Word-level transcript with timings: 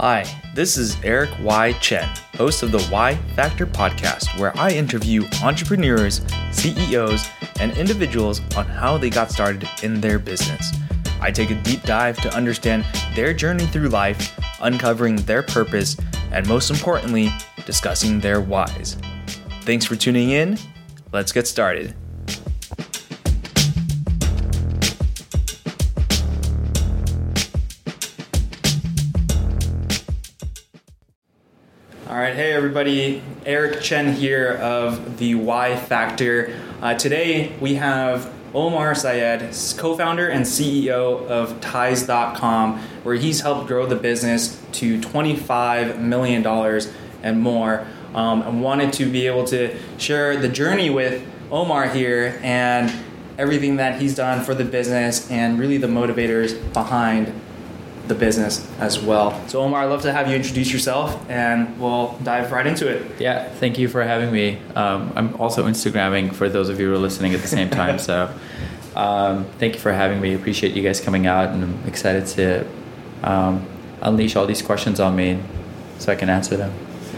Hi, 0.00 0.24
this 0.54 0.78
is 0.78 0.96
Eric 1.04 1.28
Y. 1.42 1.74
Chen, 1.74 2.08
host 2.34 2.62
of 2.62 2.72
the 2.72 2.88
Y 2.90 3.16
Factor 3.36 3.66
podcast, 3.66 4.40
where 4.40 4.56
I 4.56 4.70
interview 4.70 5.26
entrepreneurs, 5.44 6.22
CEOs, 6.52 7.28
and 7.60 7.76
individuals 7.76 8.40
on 8.56 8.64
how 8.64 8.96
they 8.96 9.10
got 9.10 9.30
started 9.30 9.68
in 9.82 10.00
their 10.00 10.18
business. 10.18 10.72
I 11.20 11.30
take 11.30 11.50
a 11.50 11.62
deep 11.62 11.82
dive 11.82 12.16
to 12.22 12.34
understand 12.34 12.86
their 13.14 13.34
journey 13.34 13.66
through 13.66 13.90
life, 13.90 14.32
uncovering 14.62 15.16
their 15.16 15.42
purpose, 15.42 15.98
and 16.32 16.48
most 16.48 16.70
importantly, 16.70 17.28
discussing 17.66 18.20
their 18.20 18.40
whys. 18.40 18.96
Thanks 19.64 19.84
for 19.84 19.96
tuning 19.96 20.30
in. 20.30 20.56
Let's 21.12 21.30
get 21.30 21.46
started. 21.46 21.94
Everybody, 32.60 33.22
Eric 33.46 33.80
Chen 33.80 34.12
here 34.12 34.52
of 34.60 35.16
the 35.16 35.34
Y 35.34 35.76
Factor. 35.76 36.54
Uh, 36.82 36.92
today 36.92 37.56
we 37.58 37.76
have 37.76 38.30
Omar 38.52 38.94
Syed, 38.94 39.54
co 39.78 39.96
founder 39.96 40.28
and 40.28 40.44
CEO 40.44 41.26
of 41.26 41.58
Ties.com, 41.62 42.78
where 43.02 43.14
he's 43.14 43.40
helped 43.40 43.66
grow 43.66 43.86
the 43.86 43.96
business 43.96 44.62
to 44.72 45.00
$25 45.00 46.00
million 46.00 46.46
and 47.22 47.40
more. 47.40 47.86
Um, 48.14 48.42
I 48.42 48.50
wanted 48.50 48.92
to 48.92 49.10
be 49.10 49.26
able 49.26 49.44
to 49.44 49.74
share 49.96 50.36
the 50.36 50.50
journey 50.50 50.90
with 50.90 51.26
Omar 51.50 51.88
here 51.88 52.38
and 52.42 52.92
everything 53.38 53.76
that 53.76 54.02
he's 54.02 54.14
done 54.14 54.44
for 54.44 54.54
the 54.54 54.66
business 54.66 55.30
and 55.30 55.58
really 55.58 55.78
the 55.78 55.86
motivators 55.86 56.74
behind 56.74 57.32
the 58.10 58.14
business 58.14 58.68
as 58.78 59.00
well. 59.00 59.40
So, 59.48 59.62
Omar, 59.62 59.84
I'd 59.84 59.86
love 59.86 60.02
to 60.02 60.12
have 60.12 60.28
you 60.28 60.36
introduce 60.36 60.70
yourself 60.70 61.18
and 61.30 61.80
we'll 61.80 62.18
dive 62.22 62.52
right 62.52 62.66
into 62.66 62.86
it. 62.86 63.18
Yeah, 63.18 63.48
thank 63.48 63.78
you 63.78 63.88
for 63.88 64.02
having 64.02 64.30
me. 64.30 64.58
Um, 64.76 65.12
I'm 65.16 65.34
also 65.40 65.64
Instagramming 65.66 66.34
for 66.34 66.50
those 66.50 66.68
of 66.68 66.78
you 66.78 66.88
who 66.88 66.94
are 66.94 66.98
listening 66.98 67.34
at 67.34 67.40
the 67.40 67.48
same 67.48 67.70
time. 67.70 67.98
so, 67.98 68.34
um, 68.94 69.44
thank 69.58 69.74
you 69.74 69.80
for 69.80 69.92
having 69.92 70.20
me. 70.20 70.34
Appreciate 70.34 70.74
you 70.74 70.82
guys 70.82 71.00
coming 71.00 71.26
out, 71.26 71.50
and 71.50 71.64
I'm 71.64 71.88
excited 71.88 72.26
to 72.26 72.66
um, 73.22 73.66
unleash 74.02 74.36
all 74.36 74.46
these 74.46 74.62
questions 74.62 75.00
on 75.00 75.16
me 75.16 75.40
so 75.98 76.12
I 76.12 76.16
can 76.16 76.28
answer 76.28 76.56
them. 76.56 76.72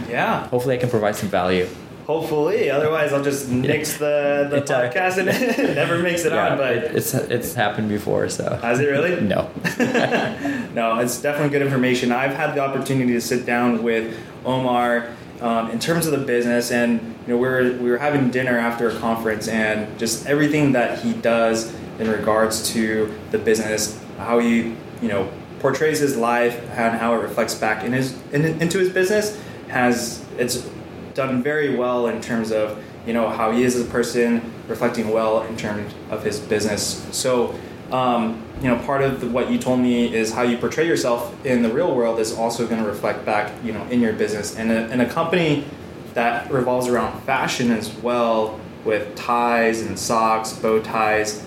Yeah. 0.09 0.47
Hopefully, 0.49 0.77
I 0.77 0.79
can 0.79 0.91
provide 0.91 1.17
some 1.17 1.29
value. 1.29 1.67
Hopefully, 2.13 2.71
otherwise 2.71 3.11
I'll 3.11 3.25
just 3.25 3.49
nix 3.49 3.97
the, 3.97 4.47
the 4.51 4.59
It, 4.59 4.71
uh, 4.71 4.83
podcast 4.83 5.17
and 5.17 5.29
it 5.31 5.75
never 5.75 5.99
makes 5.99 6.27
it 6.27 6.33
yeah, 6.33 6.51
on. 6.51 6.59
But 6.59 6.77
it, 6.77 6.97
it's 6.97 7.15
it's 7.15 7.55
happened 7.55 7.89
before, 7.89 8.29
so 8.29 8.57
has 8.57 8.81
it 8.81 8.89
really? 8.89 9.19
no. 9.23 9.51
no, 10.75 10.99
it's 10.99 11.23
definitely 11.23 11.49
good 11.49 11.63
information. 11.63 12.13
I've 12.13 12.35
had 12.35 12.55
the 12.55 12.61
opportunity 12.61 13.15
to 13.15 13.21
sit 13.21 13.47
down 13.47 13.83
with 13.83 14.15
Omar 14.45 15.09
um, 15.41 15.71
in 15.71 15.79
terms 15.79 16.05
of 16.07 16.13
the 16.13 16.27
business, 16.27 16.71
and 16.71 17.01
you 17.27 17.33
know 17.33 17.37
we 17.39 17.49
were 17.49 17.79
we 17.81 17.89
were 17.91 17.97
having 17.97 18.31
dinner 18.31 18.59
after 18.59 18.91
a 18.91 18.99
conference, 18.99 19.49
and 19.49 19.99
just 19.99 20.27
everything 20.27 20.73
that 20.73 20.99
he 20.99 21.15
does 21.15 21.75
in 21.99 22.11
regards 22.11 22.69
to 22.75 23.11
the 23.31 23.39
business, 23.39 23.99
how 24.19 24.39
he 24.39 24.77
you 25.01 25.09
know 25.09 25.31
portrays 25.61 25.99
his 26.01 26.15
life 26.19 26.61
and 26.73 26.99
how 26.99 27.15
it 27.15 27.23
reflects 27.23 27.55
back 27.55 27.85
in 27.85 27.95
his 27.95 28.15
in, 28.35 28.45
into 28.61 28.79
his 28.79 28.91
business 28.91 29.41
has 29.69 30.23
it's 30.39 30.69
done 31.15 31.43
very 31.43 31.75
well 31.75 32.07
in 32.07 32.21
terms 32.21 32.53
of 32.53 32.83
you 33.07 33.13
know 33.13 33.29
how 33.29 33.51
he 33.53 33.65
is 33.65 33.75
as 33.77 33.87
a 33.87 33.91
person, 33.91 34.53
reflecting 34.69 35.09
well 35.11 35.43
in 35.43 35.57
terms 35.57 35.93
of 36.11 36.25
his 36.25 36.39
business. 36.39 37.07
So 37.11 37.59
um, 37.93 38.43
you 38.63 38.69
know, 38.69 38.79
part 38.79 39.03
of 39.03 39.21
the, 39.21 39.27
what 39.27 39.51
you 39.51 39.59
told 39.59 39.81
me 39.81 40.13
is 40.15 40.33
how 40.33 40.43
you 40.43 40.57
portray 40.57 40.87
yourself 40.87 41.45
in 41.45 41.63
the 41.63 41.69
real 41.69 41.95
world 41.95 42.19
is 42.19 42.33
also 42.33 42.67
going 42.67 42.83
to 42.83 42.89
reflect 42.89 43.25
back, 43.27 43.53
you 43.63 43.73
know, 43.73 43.85
in 43.89 44.01
your 44.01 44.15
business. 44.15 44.57
And 44.57 44.71
a, 44.73 44.89
and 44.91 45.03
a 45.03 45.09
company 45.09 45.67
that 46.15 46.51
revolves 46.51 46.89
around 46.89 47.21
fashion 47.23 47.71
as 47.71 47.93
well, 47.97 48.59
with 48.85 49.15
ties 49.15 49.83
and 49.83 49.99
socks, 49.99 50.53
bow 50.53 50.81
ties, 50.81 51.45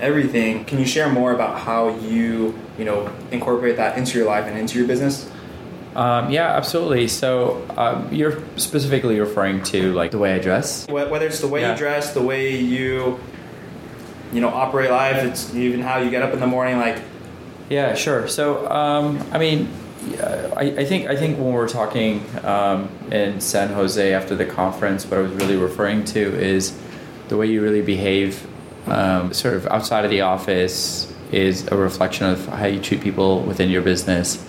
everything. 0.00 0.64
Can 0.64 0.78
you 0.78 0.86
share 0.86 1.08
more 1.10 1.32
about 1.32 1.58
how 1.58 1.96
you, 1.98 2.58
you 2.78 2.84
know, 2.84 3.12
incorporate 3.30 3.76
that 3.76 3.98
into 3.98 4.16
your 4.16 4.26
life 4.26 4.46
and 4.46 4.58
into 4.58 4.78
your 4.78 4.86
business? 4.86 5.30
Um, 5.94 6.30
yeah, 6.30 6.56
absolutely. 6.56 7.08
So 7.08 7.66
um, 7.76 8.12
you're 8.12 8.42
specifically 8.56 9.18
referring 9.18 9.62
to 9.64 9.92
like 9.92 10.10
the 10.12 10.18
way 10.18 10.34
I 10.34 10.38
dress. 10.38 10.86
Whether 10.88 11.26
it's 11.26 11.40
the 11.40 11.48
way 11.48 11.62
Yeah. 11.62 11.72
you 11.72 11.78
dress, 11.78 12.14
the 12.14 12.22
way 12.22 12.56
you, 12.56 13.18
you 14.32 14.40
know, 14.40 14.48
operate 14.48 14.90
life, 14.90 15.16
it's 15.24 15.54
even 15.54 15.80
how 15.80 15.98
you 15.98 16.10
get 16.10 16.22
up 16.22 16.32
in 16.32 16.40
the 16.40 16.46
morning, 16.46 16.78
like 16.78 16.98
Yeah, 17.68 17.94
sure. 17.94 18.28
So, 18.28 18.70
um, 18.70 19.24
I 19.32 19.38
mean, 19.38 19.68
I, 20.56 20.74
I 20.78 20.84
think 20.84 21.08
I 21.08 21.16
think 21.16 21.38
when 21.38 21.52
we're 21.52 21.68
talking 21.68 22.24
um, 22.44 22.88
in 23.10 23.40
San 23.40 23.68
Jose 23.70 24.14
after 24.14 24.34
the 24.34 24.46
conference, 24.46 25.04
what 25.06 25.18
I 25.18 25.22
was 25.22 25.32
really 25.32 25.56
referring 25.56 26.04
to 26.06 26.20
is 26.20 26.72
the 27.28 27.36
way 27.36 27.46
you 27.46 27.62
really 27.62 27.82
behave, 27.82 28.46
um, 28.86 29.32
sort 29.34 29.54
of 29.54 29.66
outside 29.66 30.04
of 30.04 30.10
the 30.10 30.22
office, 30.22 31.12
is 31.32 31.66
a 31.68 31.76
reflection 31.76 32.26
of 32.26 32.46
how 32.46 32.66
you 32.66 32.80
treat 32.80 33.00
people 33.02 33.42
within 33.42 33.68
your 33.70 33.82
business. 33.82 34.44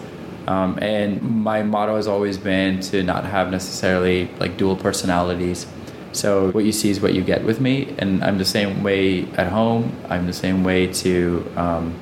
Um, 0.52 0.78
and 0.82 1.22
my 1.22 1.64
motto 1.64 1.96
has 1.96 2.08
always 2.08 2.38
been 2.38 2.82
to 2.92 3.04
not 3.04 3.24
have 3.24 3.52
necessarily 3.52 4.30
like 4.38 4.58
dual 4.58 4.76
personalities. 4.76 5.66
So 6.12 6.52
what 6.52 6.66
you 6.66 6.74
see 6.74 6.90
is 6.90 7.00
what 7.00 7.14
you 7.14 7.24
get 7.24 7.46
with 7.46 7.62
me, 7.62 7.96
and 7.98 8.22
I'm 8.22 8.38
the 8.38 8.52
same 8.58 8.84
way 8.84 9.26
at 9.44 9.48
home. 9.48 9.96
I'm 10.10 10.28
the 10.28 10.34
same 10.34 10.66
way 10.66 10.88
to 11.04 11.50
um, 11.56 11.96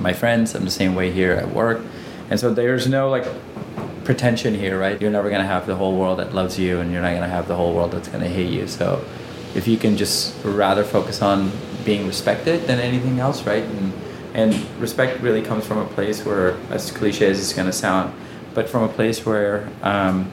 my 0.00 0.14
friends. 0.14 0.54
I'm 0.54 0.64
the 0.64 0.78
same 0.82 0.94
way 0.94 1.10
here 1.10 1.32
at 1.32 1.52
work, 1.52 1.82
and 2.30 2.40
so 2.40 2.54
there's 2.54 2.88
no 2.88 3.10
like 3.10 3.26
pretension 4.04 4.54
here, 4.54 4.80
right? 4.80 4.98
You're 4.98 5.10
never 5.10 5.28
gonna 5.28 5.52
have 5.56 5.66
the 5.66 5.76
whole 5.76 5.94
world 5.98 6.20
that 6.20 6.34
loves 6.34 6.58
you, 6.58 6.80
and 6.80 6.90
you're 6.90 7.02
not 7.02 7.12
gonna 7.12 7.28
have 7.28 7.48
the 7.48 7.56
whole 7.56 7.74
world 7.74 7.90
that's 7.90 8.08
gonna 8.08 8.28
hate 8.28 8.50
you. 8.50 8.66
So 8.66 9.04
if 9.54 9.68
you 9.68 9.76
can 9.76 9.98
just 9.98 10.42
rather 10.42 10.84
focus 10.84 11.20
on 11.20 11.52
being 11.84 12.06
respected 12.06 12.66
than 12.66 12.78
anything 12.80 13.20
else, 13.20 13.42
right? 13.44 13.64
And 13.64 13.92
and 14.34 14.54
respect 14.80 15.20
really 15.20 15.42
comes 15.42 15.66
from 15.66 15.78
a 15.78 15.86
place 15.86 16.24
where, 16.24 16.56
as 16.70 16.90
cliche 16.90 17.30
as 17.30 17.38
it's 17.38 17.52
gonna 17.52 17.72
sound, 17.72 18.14
but 18.54 18.68
from 18.68 18.82
a 18.82 18.88
place 18.88 19.24
where 19.24 19.68
um, 19.82 20.30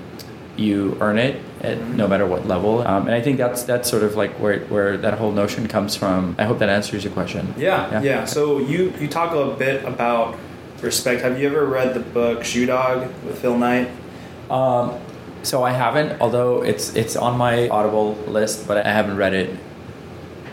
you 0.57 0.97
earn 1.01 1.17
it 1.17 1.41
at 1.61 1.81
no 1.81 2.07
matter 2.07 2.25
what 2.25 2.47
level. 2.47 2.85
Um, 2.87 3.07
and 3.07 3.15
I 3.15 3.21
think 3.21 3.37
that's 3.37 3.63
that's 3.63 3.89
sort 3.89 4.03
of 4.03 4.15
like 4.15 4.31
where 4.39 4.59
where 4.65 4.97
that 4.97 5.15
whole 5.15 5.31
notion 5.31 5.67
comes 5.67 5.95
from. 5.95 6.35
I 6.37 6.45
hope 6.45 6.59
that 6.59 6.69
answers 6.69 7.03
your 7.03 7.13
question. 7.13 7.53
Yeah, 7.57 7.91
yeah. 7.91 8.01
Yeah. 8.01 8.25
So 8.25 8.59
you 8.59 8.93
you 8.99 9.07
talk 9.07 9.33
a 9.33 9.57
bit 9.57 9.83
about 9.83 10.37
respect. 10.81 11.21
Have 11.21 11.39
you 11.39 11.47
ever 11.47 11.65
read 11.65 11.93
the 11.93 11.99
book 11.99 12.43
Shoe 12.43 12.65
Dog 12.65 13.01
with 13.23 13.39
Phil 13.39 13.57
Knight? 13.57 13.89
Um, 14.49 14.99
so 15.43 15.63
I 15.63 15.71
haven't, 15.71 16.21
although 16.21 16.63
it's 16.63 16.95
it's 16.95 17.15
on 17.15 17.37
my 17.37 17.69
Audible 17.69 18.15
list, 18.27 18.67
but 18.67 18.85
I 18.85 18.91
haven't 18.91 19.17
read 19.17 19.33
it. 19.33 19.49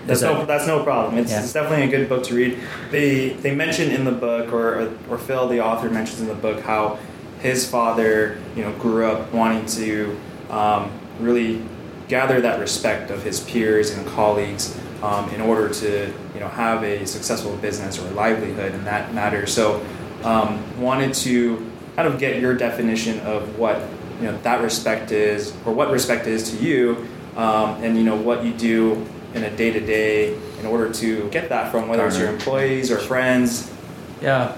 That's 0.06 0.20
that- 0.20 0.32
no 0.34 0.44
that's 0.46 0.66
no 0.66 0.82
problem. 0.82 1.18
It's, 1.18 1.30
Yeah. 1.30 1.42
it's 1.42 1.52
definitely 1.52 1.86
a 1.86 1.88
good 1.88 2.08
book 2.08 2.24
to 2.24 2.34
read. 2.34 2.58
They 2.90 3.30
they 3.40 3.54
mention 3.54 3.90
in 3.90 4.04
the 4.04 4.12
book, 4.12 4.52
or 4.52 4.88
or 5.10 5.18
Phil, 5.18 5.48
the 5.48 5.60
author, 5.60 5.88
mentions 5.90 6.20
in 6.20 6.28
the 6.28 6.34
book 6.34 6.60
how 6.60 6.98
his 7.40 7.66
father, 7.68 8.36
you 8.56 8.62
know, 8.62 8.72
grew 8.72 9.06
up 9.06 9.32
wanting 9.32 9.66
to 9.66 10.16
um, 10.50 10.90
really 11.20 11.60
gather 12.08 12.40
that 12.40 12.60
respect 12.60 13.10
of 13.10 13.22
his 13.22 13.40
peers 13.40 13.90
and 13.90 14.06
colleagues 14.06 14.76
um, 15.02 15.28
in 15.30 15.40
order 15.40 15.68
to 15.68 16.12
you 16.34 16.40
know 16.40 16.48
have 16.48 16.82
a 16.84 17.06
successful 17.06 17.56
business 17.56 17.98
or 17.98 18.08
livelihood, 18.10 18.74
in 18.74 18.84
that 18.84 19.14
matter. 19.14 19.46
So 19.46 19.80
um, 20.24 20.62
wanted 20.80 21.14
to 21.14 21.70
kind 21.96 22.08
of 22.08 22.18
get 22.18 22.40
your 22.40 22.54
definition 22.54 23.20
of 23.20 23.58
what 23.58 23.80
you 24.20 24.26
know 24.30 24.38
that 24.42 24.62
respect 24.62 25.12
is, 25.12 25.52
or 25.64 25.72
what 25.72 25.90
respect 25.90 26.26
is 26.26 26.50
to 26.50 26.56
you, 26.64 27.06
um, 27.36 27.82
and 27.82 27.96
you 27.96 28.02
know 28.04 28.16
what 28.16 28.44
you 28.44 28.52
do 28.52 29.06
in 29.34 29.44
a 29.44 29.56
day 29.56 29.70
to 29.72 29.80
day 29.80 30.38
in 30.60 30.66
order 30.66 30.92
to 30.92 31.28
get 31.30 31.48
that 31.48 31.70
from 31.70 31.88
whether 31.88 32.06
it's 32.06 32.18
your 32.18 32.28
employees 32.28 32.90
or 32.90 32.98
friends. 32.98 33.72
Yeah. 34.20 34.56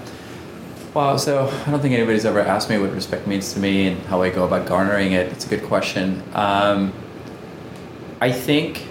Wow. 0.93 1.17
So 1.17 1.47
I 1.65 1.71
don't 1.71 1.81
think 1.81 1.93
anybody's 1.93 2.25
ever 2.25 2.39
asked 2.39 2.69
me 2.69 2.77
what 2.77 2.91
respect 2.91 3.27
means 3.27 3.53
to 3.53 3.59
me 3.59 3.87
and 3.87 4.01
how 4.03 4.21
I 4.21 4.29
go 4.29 4.45
about 4.45 4.67
garnering 4.67 5.11
it. 5.11 5.31
It's 5.31 5.45
a 5.45 5.49
good 5.49 5.63
question. 5.63 6.23
Um, 6.33 6.93
I 8.21 8.31
think 8.31 8.87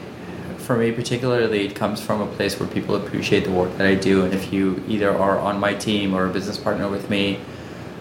for 0.64 0.76
me 0.76 0.91
particularly, 0.93 1.67
it 1.67 1.75
comes 1.75 2.00
from 2.00 2.20
a 2.20 2.26
place 2.26 2.58
where 2.58 2.69
people 2.69 2.97
appreciate 2.97 3.44
the 3.44 3.50
work 3.50 3.76
that 3.76 3.87
I 3.87 3.94
do, 3.94 4.25
and 4.25 4.32
if 4.32 4.53
you 4.53 4.82
either 4.88 5.17
are 5.17 5.38
on 5.38 5.61
my 5.61 5.75
team 5.75 6.14
or 6.14 6.26
a 6.26 6.31
business 6.31 6.58
partner 6.58 6.88
with 6.88 7.11
me, 7.11 7.38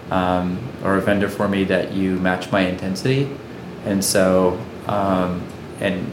um, 0.10 0.58
or 0.84 0.96
a 0.96 1.02
vendor 1.02 1.30
for 1.30 1.48
me, 1.48 1.66
that 1.66 1.92
you 1.92 2.16
match 2.18 2.52
my 2.52 2.62
intensity, 2.62 3.30
and 3.86 4.04
so 4.04 4.58
um, 4.88 5.46
and 5.80 6.10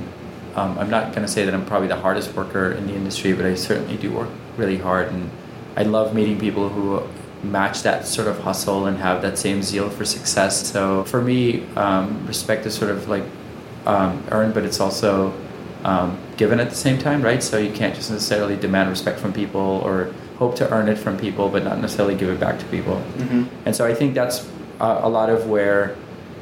um, 0.55 0.79
I'm 0.79 0.91
not 0.91 1.13
going 1.13 1.23
to 1.27 1.33
say 1.33 1.45
that 1.45 1.55
I'm 1.55 1.65
probably 1.67 1.89
the 1.89 1.97
hardest 1.97 2.35
worker 2.35 2.73
in 2.73 2.87
the 2.87 2.95
industry, 2.95 3.33
but 3.33 3.45
I 3.45 3.55
certainly 3.55 3.97
do 3.97 4.13
work 4.13 4.29
really 4.57 4.79
hard, 4.79 5.09
and 5.09 5.31
I 5.77 5.83
love 5.83 6.15
meeting 6.15 6.39
people 6.39 6.69
who 6.69 7.03
match 7.43 7.83
that 7.83 8.07
sort 8.07 8.29
of 8.29 8.39
hustle 8.41 8.87
and 8.87 8.99
have 8.99 9.23
that 9.23 9.39
same 9.39 9.63
zeal 9.63 9.89
for 9.89 10.05
success. 10.05 10.71
So 10.71 11.05
for 11.05 11.23
me, 11.23 11.67
um, 11.77 12.27
respect 12.27 12.67
is 12.67 12.75
sort 12.75 12.91
of 12.91 13.09
like 13.09 13.25
um, 13.87 14.23
earned, 14.31 14.53
but 14.53 14.65
it's 14.65 14.81
also 14.81 15.33
um, 15.85 16.19
given 16.37 16.61
at 16.61 16.69
the 16.69 16.77
same 16.77 16.99
time, 16.99 17.23
right? 17.23 17.43
So 17.43 17.57
you 17.57 17.73
can't 17.73 17.95
just 17.95 18.11
necessarily 18.11 18.57
demand 18.57 18.91
respect 18.91 19.19
from 19.19 19.33
people 19.33 19.81
or 19.85 20.13
hope 20.37 20.57
to 20.57 20.71
earn 20.71 20.89
it 20.89 20.99
from 20.99 21.17
people, 21.17 21.49
but 21.49 21.65
not 21.65 21.79
necessarily 21.79 22.15
give 22.15 22.29
it 22.29 22.41
back 22.41 22.59
to 22.59 22.67
people. 22.67 22.97
Mm-hmm. 22.97 23.45
And 23.65 23.75
so 23.75 23.87
I 23.87 23.95
think 23.95 24.15
that's 24.15 24.47
uh, 24.81 25.01
a 25.03 25.09
lot 25.09 25.31
of 25.31 25.49
where 25.49 25.97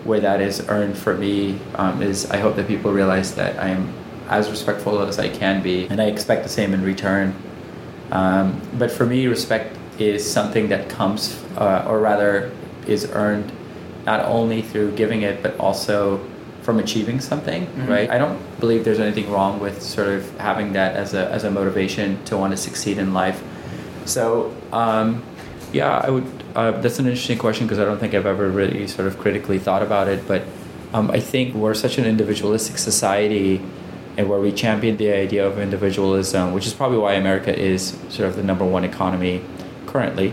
where 0.05 0.21
that 0.21 0.41
is 0.41 0.67
earned 0.69 0.97
for 0.97 1.15
me 1.17 1.59
um, 1.75 2.03
is 2.03 2.31
I 2.31 2.39
hope 2.39 2.56
that 2.56 2.67
people 2.67 2.93
realize 2.93 3.35
that 3.35 3.59
I 3.59 3.69
am 3.69 3.93
as 4.29 4.50
respectful 4.50 5.00
as 5.03 5.19
I 5.19 5.29
can 5.29 5.62
be, 5.62 5.87
and 5.87 6.00
I 6.00 6.06
expect 6.06 6.43
the 6.43 6.49
same 6.49 6.75
in 6.75 6.83
return. 6.83 7.35
Um, 8.11 8.61
but 8.75 8.91
for 8.91 9.06
me, 9.06 9.27
respect 9.27 9.77
is 9.99 10.29
something 10.29 10.69
that 10.69 10.89
comes, 10.89 11.43
uh, 11.56 11.85
or 11.87 11.99
rather, 11.99 12.53
is 12.87 13.11
earned 13.12 13.53
not 14.06 14.25
only 14.25 14.62
through 14.62 14.93
giving 14.93 15.23
it, 15.23 15.43
but 15.43 15.59
also 15.59 16.25
from 16.62 16.79
achieving 16.79 17.21
something, 17.21 17.67
mm-hmm. 17.67 17.87
right? 17.87 18.11
I 18.11 18.19
don't 18.19 18.39
believe 18.61 18.85
there's 18.85 19.00
anything 19.00 19.31
wrong 19.31 19.59
with 19.59 19.83
sort 19.83 20.09
of 20.09 20.39
having 20.39 20.73
that 20.75 20.97
as 20.97 21.15
a, 21.15 21.31
as 21.31 21.45
a 21.45 21.50
motivation 21.50 22.23
to 22.25 22.37
want 22.37 22.53
to 22.53 22.56
succeed 22.56 22.99
in 22.99 23.15
life. 23.15 23.43
So, 24.05 24.55
um, 24.73 25.23
yeah, 25.73 26.00
I 26.05 26.11
would. 26.11 26.38
Uh, 26.55 26.73
that's 26.81 26.99
an 26.99 27.06
interesting 27.06 27.39
question 27.39 27.67
because 27.67 27.79
I 27.79 27.85
don't 27.85 27.99
think 27.99 28.15
I've 28.15 28.27
ever 28.27 28.49
really 28.49 28.87
sort 28.89 29.06
of 29.06 29.19
critically 29.19 29.59
thought 29.59 29.83
about 29.83 30.09
it. 30.09 30.27
But 30.27 30.45
um, 30.93 31.11
I 31.11 31.21
think 31.21 31.55
we're 31.55 31.75
such 31.75 31.99
an 31.99 32.05
individualistic 32.05 32.79
society, 32.79 33.62
and 34.17 34.29
where 34.29 34.41
we 34.41 34.50
champion 34.53 34.97
the 34.97 35.12
idea 35.12 35.47
of 35.47 35.59
individualism, 35.59 36.53
which 36.53 36.67
is 36.67 36.75
probably 36.75 36.99
why 36.99 37.12
America 37.12 37.56
is 37.56 37.97
sort 38.09 38.29
of 38.29 38.37
the 38.37 38.43
number 38.43 38.65
one 38.65 38.85
economy 38.85 39.45
currently. 39.87 40.33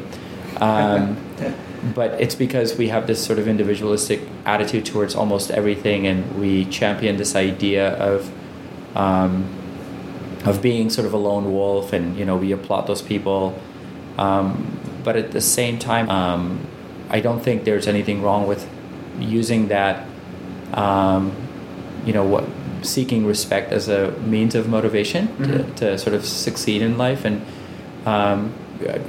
Um, 0.58 1.18
but 1.94 2.20
it's 2.20 2.34
because 2.34 2.78
we 2.78 2.88
have 2.88 3.06
this 3.06 3.24
sort 3.24 3.38
of 3.38 3.48
individualistic 3.48 4.22
attitude 4.46 4.86
towards 4.86 5.14
almost 5.14 5.52
everything, 5.52 6.08
and 6.08 6.40
we 6.40 6.66
champion 6.66 7.18
this 7.18 7.36
idea 7.36 7.94
of 7.98 8.32
um, 8.96 9.48
of 10.46 10.62
being 10.62 10.90
sort 10.90 11.06
of 11.06 11.14
a 11.14 11.18
lone 11.18 11.52
wolf, 11.54 11.94
and 11.94 12.18
you 12.18 12.26
know 12.26 12.38
we 12.38 12.52
applaud 12.52 12.88
those 12.88 13.02
people. 13.02 13.60
Um, 14.18 14.75
but 15.06 15.16
at 15.16 15.31
the 15.31 15.40
same 15.40 15.80
time, 15.80 16.10
um, 16.10 16.68
I 17.10 17.22
don't 17.22 17.40
think 17.40 17.63
there's 17.63 17.88
anything 17.88 18.22
wrong 18.24 18.48
with 18.48 18.68
using 19.19 19.69
that, 19.69 20.06
um, 20.74 21.31
you 22.06 22.12
know, 22.12 22.25
what 22.25 22.44
seeking 22.81 23.25
respect 23.25 23.72
as 23.72 23.88
a 23.88 24.12
means 24.19 24.56
of 24.56 24.68
motivation 24.68 25.28
mm-hmm. 25.28 25.44
to, 25.44 25.74
to, 25.75 25.98
sort 25.98 26.16
of 26.16 26.25
succeed 26.25 26.81
in 26.81 26.98
life. 26.98 27.24
And 27.24 27.46
um, 28.06 28.50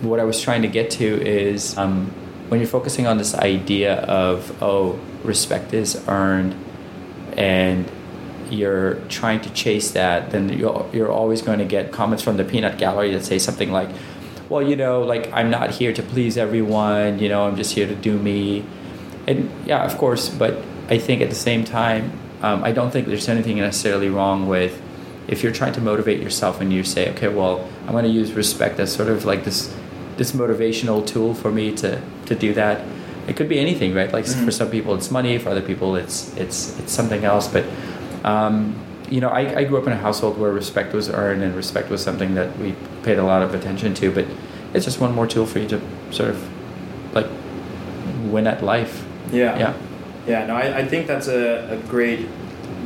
what 0.02 0.20
I 0.20 0.24
was 0.24 0.40
trying 0.40 0.62
to 0.62 0.68
get 0.68 0.90
to 0.92 1.04
is 1.04 1.76
um, 1.76 2.12
when 2.48 2.60
you're 2.60 2.68
focusing 2.68 3.06
on 3.06 3.18
this 3.18 3.34
idea 3.34 3.96
of 3.96 4.62
oh, 4.62 5.00
respect 5.24 5.74
is 5.74 6.06
earned, 6.06 6.54
and 7.36 7.90
you're 8.50 8.94
trying 9.08 9.40
to 9.40 9.50
chase 9.50 9.90
that, 9.92 10.30
then 10.30 10.48
you're, 10.50 10.88
you're 10.92 11.10
always 11.10 11.42
going 11.42 11.58
to 11.58 11.64
get 11.64 11.90
comments 11.90 12.22
from 12.22 12.36
the 12.36 12.44
peanut 12.44 12.78
gallery 12.78 13.12
that 13.12 13.24
say 13.24 13.38
something 13.38 13.72
like, 13.72 13.88
well, 14.48 14.62
you 14.62 14.76
know, 14.76 15.02
like 15.02 15.32
I'm 15.32 15.50
not 15.50 15.70
here 15.70 15.92
to 15.92 16.02
please 16.02 16.36
everyone, 16.36 17.18
you 17.18 17.28
know, 17.28 17.46
I'm 17.46 17.56
just 17.56 17.74
here 17.74 17.86
to 17.86 17.94
do 17.94 18.18
me. 18.18 18.64
And 19.26 19.50
yeah, 19.66 19.84
of 19.84 19.98
course, 19.98 20.28
but 20.28 20.62
I 20.88 20.98
think 20.98 21.20
at 21.20 21.28
the 21.28 21.36
same 21.36 21.64
time, 21.64 22.12
um, 22.42 22.62
I 22.62 22.72
don't 22.72 22.90
think 22.90 23.08
there's 23.08 23.28
anything 23.28 23.56
necessarily 23.58 24.08
wrong 24.08 24.46
with 24.46 24.80
if 25.26 25.42
you're 25.42 25.52
trying 25.52 25.72
to 25.72 25.80
motivate 25.80 26.20
yourself 26.20 26.60
and 26.60 26.72
you 26.72 26.84
say, 26.84 27.10
okay, 27.10 27.28
well, 27.28 27.68
I'm 27.86 27.92
going 27.92 28.04
to 28.04 28.10
use 28.10 28.32
respect 28.32 28.78
as 28.78 28.92
sort 28.92 29.08
of 29.08 29.24
like 29.24 29.44
this 29.44 29.74
this 30.16 30.32
motivational 30.32 31.06
tool 31.06 31.34
for 31.34 31.50
me 31.50 31.74
to 31.76 32.00
to 32.26 32.34
do 32.34 32.54
that. 32.54 32.84
It 33.26 33.36
could 33.36 33.48
be 33.48 33.58
anything, 33.58 33.94
right? 33.94 34.12
Like 34.12 34.24
mm-hmm. 34.24 34.44
for 34.44 34.52
some 34.52 34.70
people, 34.70 34.94
it's 34.94 35.10
money. 35.10 35.36
For 35.38 35.50
other 35.50 35.62
people, 35.62 35.96
it's 35.96 36.34
it's 36.36 36.78
it's 36.78 36.92
something 36.92 37.24
else. 37.24 37.48
But 37.48 37.64
um, 38.24 38.76
you 39.10 39.20
know, 39.20 39.28
I, 39.28 39.58
I 39.58 39.64
grew 39.64 39.78
up 39.78 39.86
in 39.86 39.92
a 39.92 39.96
household 39.96 40.38
where 40.38 40.52
respect 40.52 40.92
was 40.92 41.08
earned 41.08 41.42
and 41.42 41.54
respect 41.54 41.90
was 41.90 42.02
something 42.02 42.34
that 42.34 42.56
we 42.58 42.74
paid 43.06 43.18
a 43.18 43.24
lot 43.24 43.40
of 43.42 43.54
attention 43.54 43.94
to. 43.94 44.10
But 44.10 44.26
it's 44.74 44.84
just 44.84 45.00
one 45.00 45.14
more 45.14 45.26
tool 45.26 45.46
for 45.46 45.60
you 45.60 45.68
to 45.68 45.80
sort 46.10 46.28
of 46.28 47.14
like 47.14 47.28
win 48.24 48.46
at 48.46 48.62
life. 48.62 49.06
Yeah. 49.32 49.58
Yeah. 49.58 49.74
Yeah. 50.26 50.46
No, 50.46 50.56
I, 50.56 50.78
I 50.80 50.84
think 50.86 51.06
that's 51.06 51.28
a, 51.28 51.70
a 51.70 51.76
great 51.88 52.26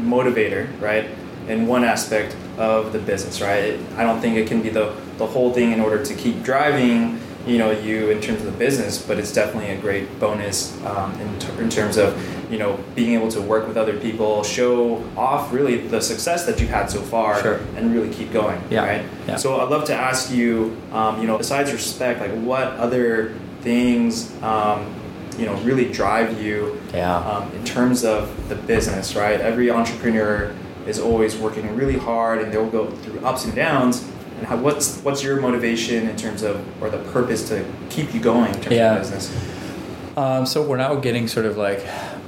motivator, 0.02 0.68
right? 0.80 1.06
In 1.48 1.66
one 1.66 1.82
aspect 1.82 2.36
of 2.58 2.92
the 2.92 2.98
business, 2.98 3.40
right? 3.40 3.80
I 3.96 4.02
don't 4.04 4.20
think 4.20 4.36
it 4.36 4.46
can 4.46 4.62
be 4.62 4.68
the, 4.68 4.94
the 5.16 5.26
whole 5.26 5.52
thing 5.52 5.72
in 5.72 5.80
order 5.80 6.04
to 6.04 6.14
keep 6.14 6.42
driving 6.44 7.18
you 7.46 7.56
know 7.56 7.70
you 7.70 8.10
in 8.10 8.20
terms 8.20 8.38
of 8.40 8.44
the 8.52 8.58
business 8.58 9.00
but 9.00 9.18
it's 9.18 9.32
definitely 9.32 9.70
a 9.70 9.80
great 9.80 10.06
bonus 10.20 10.76
um, 10.84 11.10
in, 11.22 11.38
t- 11.38 11.48
in 11.58 11.70
terms 11.70 11.96
of 11.96 12.12
you 12.50 12.58
know 12.58 12.78
being 12.94 13.14
able 13.14 13.30
to 13.30 13.40
work 13.40 13.66
with 13.68 13.76
other 13.76 13.96
people 13.98 14.42
show 14.42 15.02
off 15.16 15.52
really 15.52 15.86
the 15.88 16.00
success 16.00 16.44
that 16.46 16.60
you've 16.60 16.70
had 16.70 16.90
so 16.90 17.00
far 17.00 17.40
sure. 17.40 17.60
and 17.76 17.94
really 17.94 18.12
keep 18.12 18.32
going 18.32 18.60
yeah. 18.70 18.84
right 18.84 19.06
yeah. 19.26 19.36
so 19.36 19.60
i'd 19.60 19.70
love 19.70 19.84
to 19.84 19.94
ask 19.94 20.30
you 20.30 20.76
um, 20.92 21.20
you 21.20 21.26
know 21.26 21.38
besides 21.38 21.72
respect 21.72 22.20
like 22.20 22.32
what 22.42 22.66
other 22.74 23.34
things 23.60 24.30
um, 24.42 24.92
you 25.38 25.46
know 25.46 25.54
really 25.60 25.90
drive 25.90 26.42
you 26.42 26.80
yeah. 26.92 27.18
Um, 27.18 27.52
in 27.52 27.64
terms 27.64 28.04
of 28.04 28.48
the 28.48 28.56
business 28.56 29.14
right 29.14 29.40
every 29.40 29.70
entrepreneur 29.70 30.54
is 30.86 30.98
always 30.98 31.36
working 31.36 31.76
really 31.76 31.96
hard 31.96 32.42
and 32.42 32.52
they'll 32.52 32.70
go 32.70 32.90
through 32.90 33.20
ups 33.20 33.44
and 33.44 33.54
downs 33.54 34.02
and 34.38 34.46
how, 34.46 34.56
what's 34.56 34.98
what's 35.02 35.22
your 35.22 35.40
motivation 35.40 36.08
in 36.08 36.16
terms 36.16 36.42
of 36.42 36.56
or 36.82 36.90
the 36.90 36.98
purpose 37.12 37.48
to 37.48 37.64
keep 37.90 38.14
you 38.14 38.20
going 38.20 38.54
in 38.54 38.60
terms 38.60 38.76
yeah. 38.76 38.94
of 38.94 39.02
business? 39.02 39.50
Um, 40.16 40.46
so 40.46 40.62
we're 40.62 40.78
now 40.78 40.94
getting 40.96 41.28
sort 41.28 41.46
of 41.46 41.56
like 41.56 41.84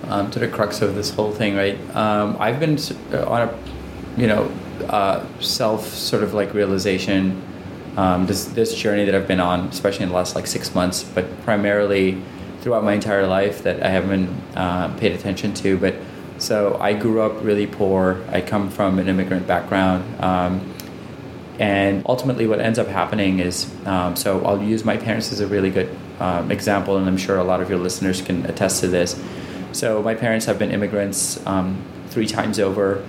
um, 0.09 0.31
to 0.31 0.39
the 0.39 0.49
crux 0.49 0.83
of 0.83 0.95
this 0.95 1.11
whole 1.11 1.33
thing, 1.33 1.57
right? 1.57 1.79
Um, 1.95 2.37
I've 2.39 2.61
been 2.61 2.79
uh, 3.13 3.29
on 3.29 3.49
a 3.49 3.59
you 4.17 4.27
know 4.27 4.51
uh, 4.89 5.25
self 5.41 5.87
sort 5.87 6.23
of 6.23 6.35
like 6.35 6.55
realization 6.55 7.43
um, 7.97 8.27
this 8.27 8.47
this 8.47 8.75
journey 8.75 9.05
that 9.05 9.15
I've 9.15 9.29
been 9.29 9.41
on, 9.41 9.69
especially 9.69 10.05
in 10.05 10.09
the 10.11 10.15
last 10.15 10.35
like 10.35 10.47
six 10.47 10.75
months, 10.75 11.05
but 11.05 11.25
primarily 11.43 12.21
throughout 12.61 12.85
my 12.85 12.95
entire 12.95 13.27
life 13.27 13.63
that 13.63 13.83
I 13.83 13.89
haven't 13.89 14.29
uh, 14.57 14.89
paid 14.97 15.13
attention 15.13 15.55
to, 15.55 15.77
but. 15.79 15.95
So 16.39 16.77
I 16.81 16.95
grew 16.95 17.21
up 17.21 17.45
really 17.45 17.69
poor. 17.69 18.21
I 18.29 18.41
come 18.41 18.69
from 18.69 18.99
an 18.99 19.07
immigrant 19.07 19.47
background. 19.47 20.03
Um, 20.21 20.75
and 21.59 22.03
ultimately, 22.07 22.49
what 22.49 22.61
ends 22.61 22.81
up 22.81 22.89
happening 22.89 23.39
is 23.39 23.73
um, 23.87 24.17
so 24.17 24.45
I'll 24.45 24.61
use 24.61 24.85
my 24.85 24.97
parents 24.97 25.31
as 25.31 25.39
a 25.39 25.47
really 25.47 25.71
good 25.71 25.97
um, 26.19 26.51
example, 26.51 26.97
and 26.97 27.07
I'm 27.07 27.17
sure 27.17 27.39
a 27.39 27.45
lot 27.45 27.61
of 27.61 27.69
your 27.69 27.79
listeners 27.79 28.23
can 28.23 28.47
attest 28.47 28.81
to 28.81 28.89
this. 28.89 29.21
So, 29.73 30.03
my 30.03 30.15
parents 30.15 30.47
have 30.47 30.59
been 30.59 30.71
immigrants 30.71 31.45
um, 31.47 31.83
three 32.09 32.27
times 32.27 32.59
over. 32.59 33.05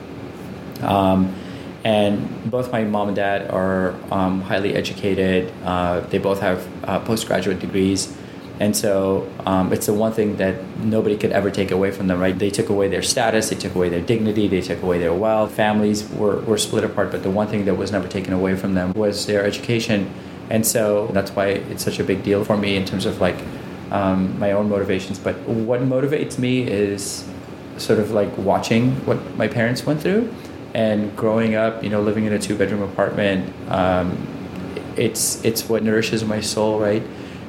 Um, 0.81 1.36
and 1.83 2.50
both 2.50 2.71
my 2.71 2.83
mom 2.86 3.10
and 3.10 3.15
dad 3.15 3.50
are 3.51 3.94
um, 4.12 4.42
highly 4.42 4.74
educated. 4.74 5.51
Uh, 5.63 6.00
they 6.01 6.18
both 6.18 6.39
have 6.39 6.65
uh, 6.86 7.00
postgraduate 7.00 7.60
degrees. 7.60 8.15
And 8.60 8.77
so 8.77 9.30
um, 9.45 9.74
it's 9.74 9.88
the 9.88 9.94
one 9.94 10.13
thing 10.13 10.38
that 10.38 10.63
nobody 10.77 11.18
could 11.18 11.32
ever 11.32 11.50
take 11.50 11.72
away 11.72 11.91
from 11.91 12.08
them, 12.08 12.20
right? 12.20 12.38
They 12.38 12.51
took 12.51 12.70
away 12.70 12.88
their 12.88 13.01
status, 13.01 13.50
they 13.50 13.55
took 13.55 13.75
away 13.75 13.89
their 13.89 14.01
dignity, 14.01 14.48
they 14.48 14.62
took 14.62 14.82
away 14.82 15.00
their 15.00 15.13
wealth. 15.13 15.53
Families 15.53 16.08
were, 16.10 16.39
were 16.41 16.58
split 16.58 16.84
apart, 16.84 17.12
but 17.12 17.24
the 17.24 17.32
one 17.32 17.48
thing 17.48 17.65
that 17.65 17.75
was 17.75 17.91
never 17.91 18.08
taken 18.08 18.32
away 18.32 18.55
from 18.55 18.75
them 18.75 18.93
was 18.93 19.25
their 19.25 19.43
education. 19.43 20.13
And 20.50 20.65
so 20.65 21.08
that's 21.08 21.32
why 21.32 21.48
it's 21.48 21.84
such 21.84 22.00
a 22.00 22.03
big 22.03 22.24
deal 22.24 22.46
for 22.46 22.55
me 22.55 22.75
in 22.75 22.86
terms 22.86 23.05
of 23.05 23.20
like 23.20 23.38
um, 23.94 24.38
my 24.38 24.52
own 24.52 24.68
motivations. 24.68 25.18
But 25.18 25.40
what 25.48 25.80
motivates 25.82 26.38
me 26.38 26.64
is 26.64 27.26
sort 27.78 28.00
of 28.00 28.12
like 28.12 28.38
watching 28.38 28.92
what 29.06 29.38
my 29.38 29.48
parents 29.48 29.86
went 29.86 30.02
through 30.02 30.34
and 30.74 31.16
growing 31.16 31.56
up, 31.56 31.82
you 31.84 31.90
know, 31.90 32.02
living 32.02 32.26
in 32.26 32.34
a 32.34 32.40
two 32.40 32.58
bedroom 32.58 32.82
apartment. 32.82 33.54
Um, 33.70 34.28
it's, 34.98 35.44
it's 35.46 35.70
what 35.70 35.84
nourishes 35.84 36.26
my 36.26 36.42
soul, 36.42 36.80
right? 36.80 37.04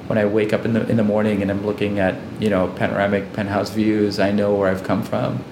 when 0.07 0.19
I 0.19 0.27
wake 0.27 0.53
up 0.53 0.65
in 0.65 0.75
the 0.75 0.87
in 0.89 0.97
the 0.97 1.05
morning 1.05 1.41
and 1.43 1.51
I'm 1.51 1.65
looking 1.65 1.99
at 1.99 2.17
you 2.39 2.51
know 2.51 2.69
panoramic 2.69 3.33
penthouse 3.33 3.71
views, 3.71 4.19
I 4.19 4.33
know 4.33 4.55
where 4.55 4.69
I've 4.71 4.85
come 4.85 5.03
from. 5.03 5.43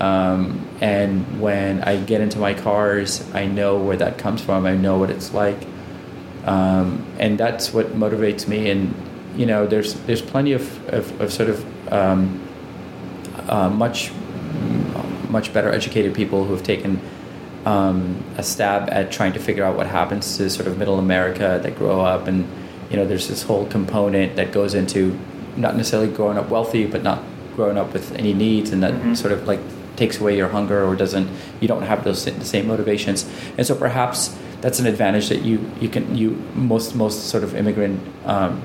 Um, 0.00 0.66
and 0.80 1.40
when 1.40 1.82
I 1.82 2.00
get 2.00 2.22
into 2.22 2.38
my 2.38 2.54
cars, 2.54 3.22
I 3.34 3.44
know 3.44 3.76
where 3.78 3.98
that 3.98 4.16
comes 4.16 4.40
from. 4.40 4.64
I 4.64 4.74
know 4.74 4.98
what 4.98 5.10
it's 5.10 5.34
like, 5.34 5.66
um, 6.46 7.04
and 7.18 7.38
that's 7.38 7.74
what 7.74 7.88
motivates 7.88 8.48
me. 8.48 8.70
And 8.70 8.94
you 9.36 9.46
know, 9.46 9.66
there's 9.66 9.94
there's 10.06 10.22
plenty 10.22 10.52
of 10.52 10.88
of, 10.88 11.20
of 11.20 11.32
sort 11.32 11.48
of 11.48 11.92
um, 11.92 12.40
uh, 13.48 13.68
much 13.68 14.12
much 15.28 15.52
better 15.52 15.70
educated 15.70 16.14
people 16.14 16.44
who 16.44 16.52
have 16.52 16.62
taken 16.62 17.00
um, 17.64 18.22
a 18.36 18.42
stab 18.42 18.90
at 18.90 19.12
trying 19.12 19.32
to 19.32 19.38
figure 19.38 19.64
out 19.64 19.76
what 19.76 19.86
happens 19.86 20.36
to 20.38 20.50
sort 20.50 20.66
of 20.66 20.76
middle 20.76 20.98
America 20.98 21.60
that 21.62 21.76
grow 21.76 22.00
up 22.00 22.26
and 22.26 22.48
you 22.90 22.96
know, 22.96 23.06
there's 23.06 23.28
this 23.28 23.42
whole 23.42 23.66
component 23.66 24.36
that 24.36 24.52
goes 24.52 24.74
into 24.74 25.18
not 25.56 25.76
necessarily 25.76 26.12
growing 26.12 26.36
up 26.36 26.50
wealthy, 26.50 26.86
but 26.86 27.02
not 27.02 27.22
growing 27.54 27.78
up 27.78 27.92
with 27.92 28.12
any 28.16 28.34
needs, 28.34 28.70
and 28.70 28.82
that 28.82 28.92
mm-hmm. 28.92 29.14
sort 29.14 29.32
of 29.32 29.46
like 29.46 29.60
takes 29.96 30.18
away 30.18 30.36
your 30.36 30.48
hunger 30.48 30.84
or 30.84 30.96
doesn't 30.96 31.28
you 31.60 31.68
don't 31.68 31.82
have 31.82 32.04
those 32.04 32.24
the 32.24 32.44
same 32.44 32.66
motivations 32.66 33.30
and 33.58 33.66
so 33.66 33.74
perhaps 33.74 34.34
that's 34.62 34.78
an 34.78 34.86
advantage 34.86 35.28
that 35.28 35.42
you 35.42 35.70
you 35.78 35.90
can 35.90 36.16
you 36.16 36.30
most 36.54 36.94
most 36.94 37.28
sort 37.28 37.44
of 37.44 37.54
immigrant 37.54 38.00
um, 38.24 38.62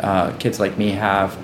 uh, 0.00 0.32
kids 0.38 0.58
like 0.60 0.76
me 0.78 0.90
have 0.90 1.36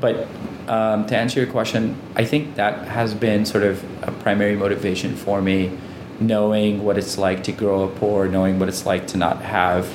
but 0.00 0.26
um, 0.68 1.06
to 1.06 1.16
answer 1.16 1.40
your 1.40 1.50
question 1.50 1.96
i 2.16 2.24
think 2.24 2.54
that 2.56 2.86
has 2.88 3.14
been 3.14 3.44
sort 3.46 3.64
of 3.64 3.82
a 4.02 4.12
primary 4.12 4.56
motivation 4.56 5.14
for 5.16 5.40
me 5.42 5.70
knowing 6.20 6.82
what 6.84 6.96
it's 6.98 7.18
like 7.18 7.44
to 7.44 7.52
grow 7.52 7.84
up 7.84 7.94
poor 7.96 8.26
knowing 8.28 8.58
what 8.58 8.68
it's 8.68 8.84
like 8.86 9.06
to 9.06 9.16
not 9.16 9.42
have 9.42 9.88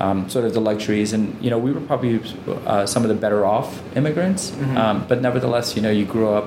um, 0.00 0.28
sort 0.28 0.44
of 0.44 0.52
the 0.52 0.60
luxuries. 0.60 1.12
And 1.12 1.40
you 1.42 1.50
know, 1.50 1.56
we 1.56 1.70
were 1.70 1.80
probably 1.80 2.20
uh, 2.66 2.84
some 2.84 3.04
of 3.04 3.08
the 3.08 3.14
better 3.14 3.46
off 3.46 3.80
immigrants, 3.96 4.50
Mhm. 4.50 4.76
um, 4.76 5.04
but 5.08 5.22
nevertheless, 5.22 5.76
you 5.76 5.82
know, 5.82 5.90
you 5.90 6.04
grew 6.04 6.30
up 6.30 6.46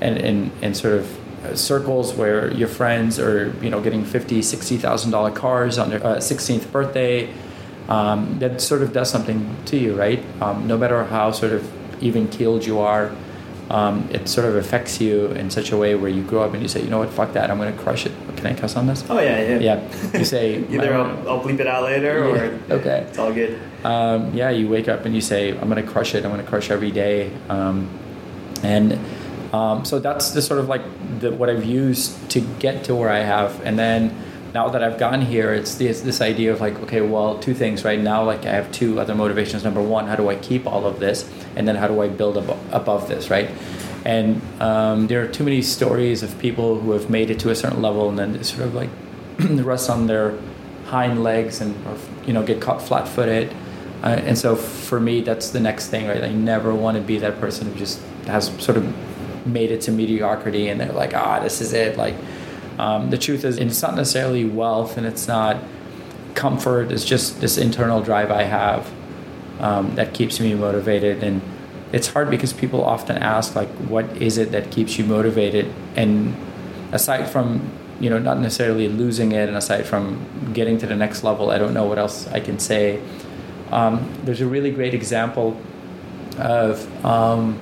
in 0.00 0.16
in, 0.16 0.50
in 0.60 0.74
sort 0.74 0.94
of 0.94 1.06
circles 1.54 2.12
where 2.14 2.50
your 2.52 2.66
friends 2.68 3.18
are 3.20 3.54
you 3.62 3.70
know 3.70 3.80
getting 3.80 4.04
fifty, 4.04 4.42
sixty 4.42 4.76
thousand 4.76 5.12
dollar 5.12 5.30
cars 5.30 5.78
on 5.78 5.90
their 5.90 6.04
uh, 6.04 6.20
sixteenth 6.20 6.70
birthday. 6.72 7.28
Um, 7.90 8.38
that 8.38 8.60
sort 8.60 8.82
of 8.82 8.92
does 8.92 9.10
something 9.10 9.56
to 9.66 9.76
you, 9.76 9.94
right? 9.94 10.22
Um, 10.40 10.66
no 10.68 10.78
matter 10.78 11.02
how 11.04 11.32
sort 11.32 11.52
of 11.52 11.68
even 12.02 12.28
keeled 12.28 12.64
you 12.64 12.78
are, 12.78 13.10
um, 13.68 14.08
it 14.12 14.28
sort 14.28 14.46
of 14.46 14.54
affects 14.56 15.00
you 15.00 15.26
in 15.32 15.50
such 15.50 15.72
a 15.72 15.76
way 15.76 15.94
where 15.96 16.10
you 16.10 16.22
grow 16.22 16.42
up 16.42 16.54
and 16.54 16.62
you 16.62 16.68
say, 16.68 16.82
you 16.82 16.88
know 16.88 16.98
what, 16.98 17.10
fuck 17.10 17.32
that, 17.34 17.50
I'm 17.50 17.58
going 17.58 17.76
to 17.76 17.82
crush 17.82 18.06
it. 18.06 18.12
Can 18.36 18.46
I 18.46 18.54
cuss 18.54 18.76
on 18.76 18.86
this? 18.86 19.04
Oh 19.10 19.18
yeah, 19.20 19.40
yeah. 19.58 19.58
Yeah. 19.58 20.18
You 20.18 20.24
say 20.24 20.64
Either 20.70 20.94
I'll, 20.94 21.28
I'll 21.28 21.40
bleep 21.42 21.58
it 21.60 21.66
out 21.66 21.82
later, 21.82 22.18
Yeah, 22.68 22.72
or 22.72 22.76
okay. 22.78 23.06
it's 23.08 23.18
all 23.18 23.32
good. 23.32 23.60
um, 23.84 24.32
yeah, 24.34 24.50
you 24.50 24.68
wake 24.68 24.88
up 24.88 25.04
and 25.04 25.14
you 25.14 25.20
say, 25.20 25.50
I'm 25.58 25.68
going 25.68 25.84
to 25.84 25.90
crush 25.92 26.14
it. 26.14 26.24
I'm 26.24 26.30
going 26.30 26.42
to 26.42 26.48
crush 26.48 26.70
every 26.70 26.90
day. 26.92 27.30
Um, 27.48 27.88
and 28.62 28.98
um, 29.52 29.84
so 29.84 29.98
that's 29.98 30.30
the 30.30 30.42
sort 30.42 30.60
of 30.60 30.68
like 30.68 30.82
the, 31.20 31.32
what 31.32 31.50
I've 31.50 31.64
used 31.64 32.30
to 32.30 32.40
get 32.60 32.84
to 32.84 32.94
where 32.94 33.10
I 33.10 33.18
have. 33.20 33.60
And 33.64 33.76
then 33.78 34.14
now 34.54 34.68
that 34.68 34.82
I've 34.82 34.98
gotten 34.98 35.20
here, 35.20 35.52
it's 35.52 35.76
this, 35.76 36.00
this 36.00 36.20
idea 36.20 36.52
of 36.52 36.60
like, 36.60 36.78
okay, 36.80 37.00
well, 37.00 37.38
two 37.38 37.54
things 37.54 37.84
right 37.84 37.98
now. 37.98 38.24
Like 38.24 38.44
I 38.46 38.50
have 38.50 38.70
two 38.72 38.98
other 38.98 39.14
motivations. 39.14 39.64
Number 39.64 39.82
one, 39.82 40.06
how 40.06 40.16
do 40.16 40.28
I 40.28 40.36
keep 40.36 40.66
all 40.66 40.86
of 40.86 40.98
this? 40.98 41.28
And 41.56 41.68
then 41.68 41.76
how 41.76 41.86
do 41.86 42.00
I 42.00 42.08
build 42.08 42.36
ab- 42.36 42.58
above 42.72 43.08
this, 43.08 43.30
right? 43.30 43.50
And 44.04 44.40
um, 44.60 45.06
there 45.06 45.22
are 45.22 45.28
too 45.28 45.44
many 45.44 45.62
stories 45.62 46.22
of 46.22 46.36
people 46.38 46.80
who 46.80 46.92
have 46.92 47.10
made 47.10 47.30
it 47.30 47.38
to 47.40 47.50
a 47.50 47.54
certain 47.54 47.82
level 47.82 48.08
and 48.08 48.18
then 48.18 48.42
sort 48.42 48.62
of 48.62 48.74
like 48.74 48.90
rest 49.38 49.90
on 49.90 50.06
their 50.06 50.38
hind 50.86 51.22
legs 51.22 51.60
and 51.60 51.74
or, 51.86 51.96
you 52.26 52.32
know 52.32 52.44
get 52.44 52.60
caught 52.60 52.82
flat-footed. 52.82 53.54
Uh, 54.02 54.06
and 54.06 54.38
so 54.38 54.56
for 54.56 54.98
me, 54.98 55.20
that's 55.20 55.50
the 55.50 55.60
next 55.60 55.88
thing, 55.88 56.08
right? 56.08 56.24
I 56.24 56.32
never 56.32 56.74
want 56.74 56.96
to 56.96 57.02
be 57.02 57.18
that 57.18 57.38
person 57.38 57.70
who 57.70 57.78
just 57.78 58.00
has 58.26 58.46
sort 58.62 58.78
of 58.78 59.46
made 59.46 59.70
it 59.70 59.82
to 59.82 59.92
mediocrity 59.92 60.68
and 60.68 60.80
they're 60.80 60.92
like, 60.92 61.14
ah, 61.14 61.40
this 61.40 61.60
is 61.60 61.72
it. 61.74 61.96
Like, 61.96 62.14
um, 62.80 63.10
the 63.10 63.18
truth 63.18 63.44
is, 63.44 63.58
it's 63.58 63.82
not 63.82 63.94
necessarily 63.94 64.46
wealth 64.46 64.96
and 64.96 65.06
it's 65.06 65.28
not 65.28 65.62
comfort. 66.34 66.90
It's 66.90 67.04
just 67.04 67.38
this 67.42 67.58
internal 67.58 68.00
drive 68.00 68.30
I 68.30 68.44
have 68.44 68.90
um, 69.58 69.94
that 69.96 70.14
keeps 70.14 70.40
me 70.40 70.54
motivated. 70.54 71.22
And 71.22 71.42
it's 71.92 72.08
hard 72.08 72.30
because 72.30 72.54
people 72.54 72.82
often 72.82 73.18
ask, 73.18 73.54
like, 73.54 73.68
what 73.90 74.06
is 74.16 74.38
it 74.38 74.52
that 74.52 74.70
keeps 74.70 74.98
you 74.98 75.04
motivated? 75.04 75.70
And 75.94 76.34
aside 76.90 77.28
from, 77.28 77.70
you 78.00 78.08
know, 78.08 78.18
not 78.18 78.38
necessarily 78.38 78.88
losing 78.88 79.32
it 79.32 79.46
and 79.50 79.58
aside 79.58 79.84
from 79.84 80.50
getting 80.54 80.78
to 80.78 80.86
the 80.86 80.96
next 80.96 81.22
level, 81.22 81.50
I 81.50 81.58
don't 81.58 81.74
know 81.74 81.84
what 81.84 81.98
else 81.98 82.28
I 82.28 82.40
can 82.40 82.58
say. 82.58 83.02
Um, 83.72 84.10
there's 84.24 84.40
a 84.40 84.46
really 84.46 84.70
great 84.70 84.94
example 84.94 85.60
of 86.38 87.04
um, 87.04 87.60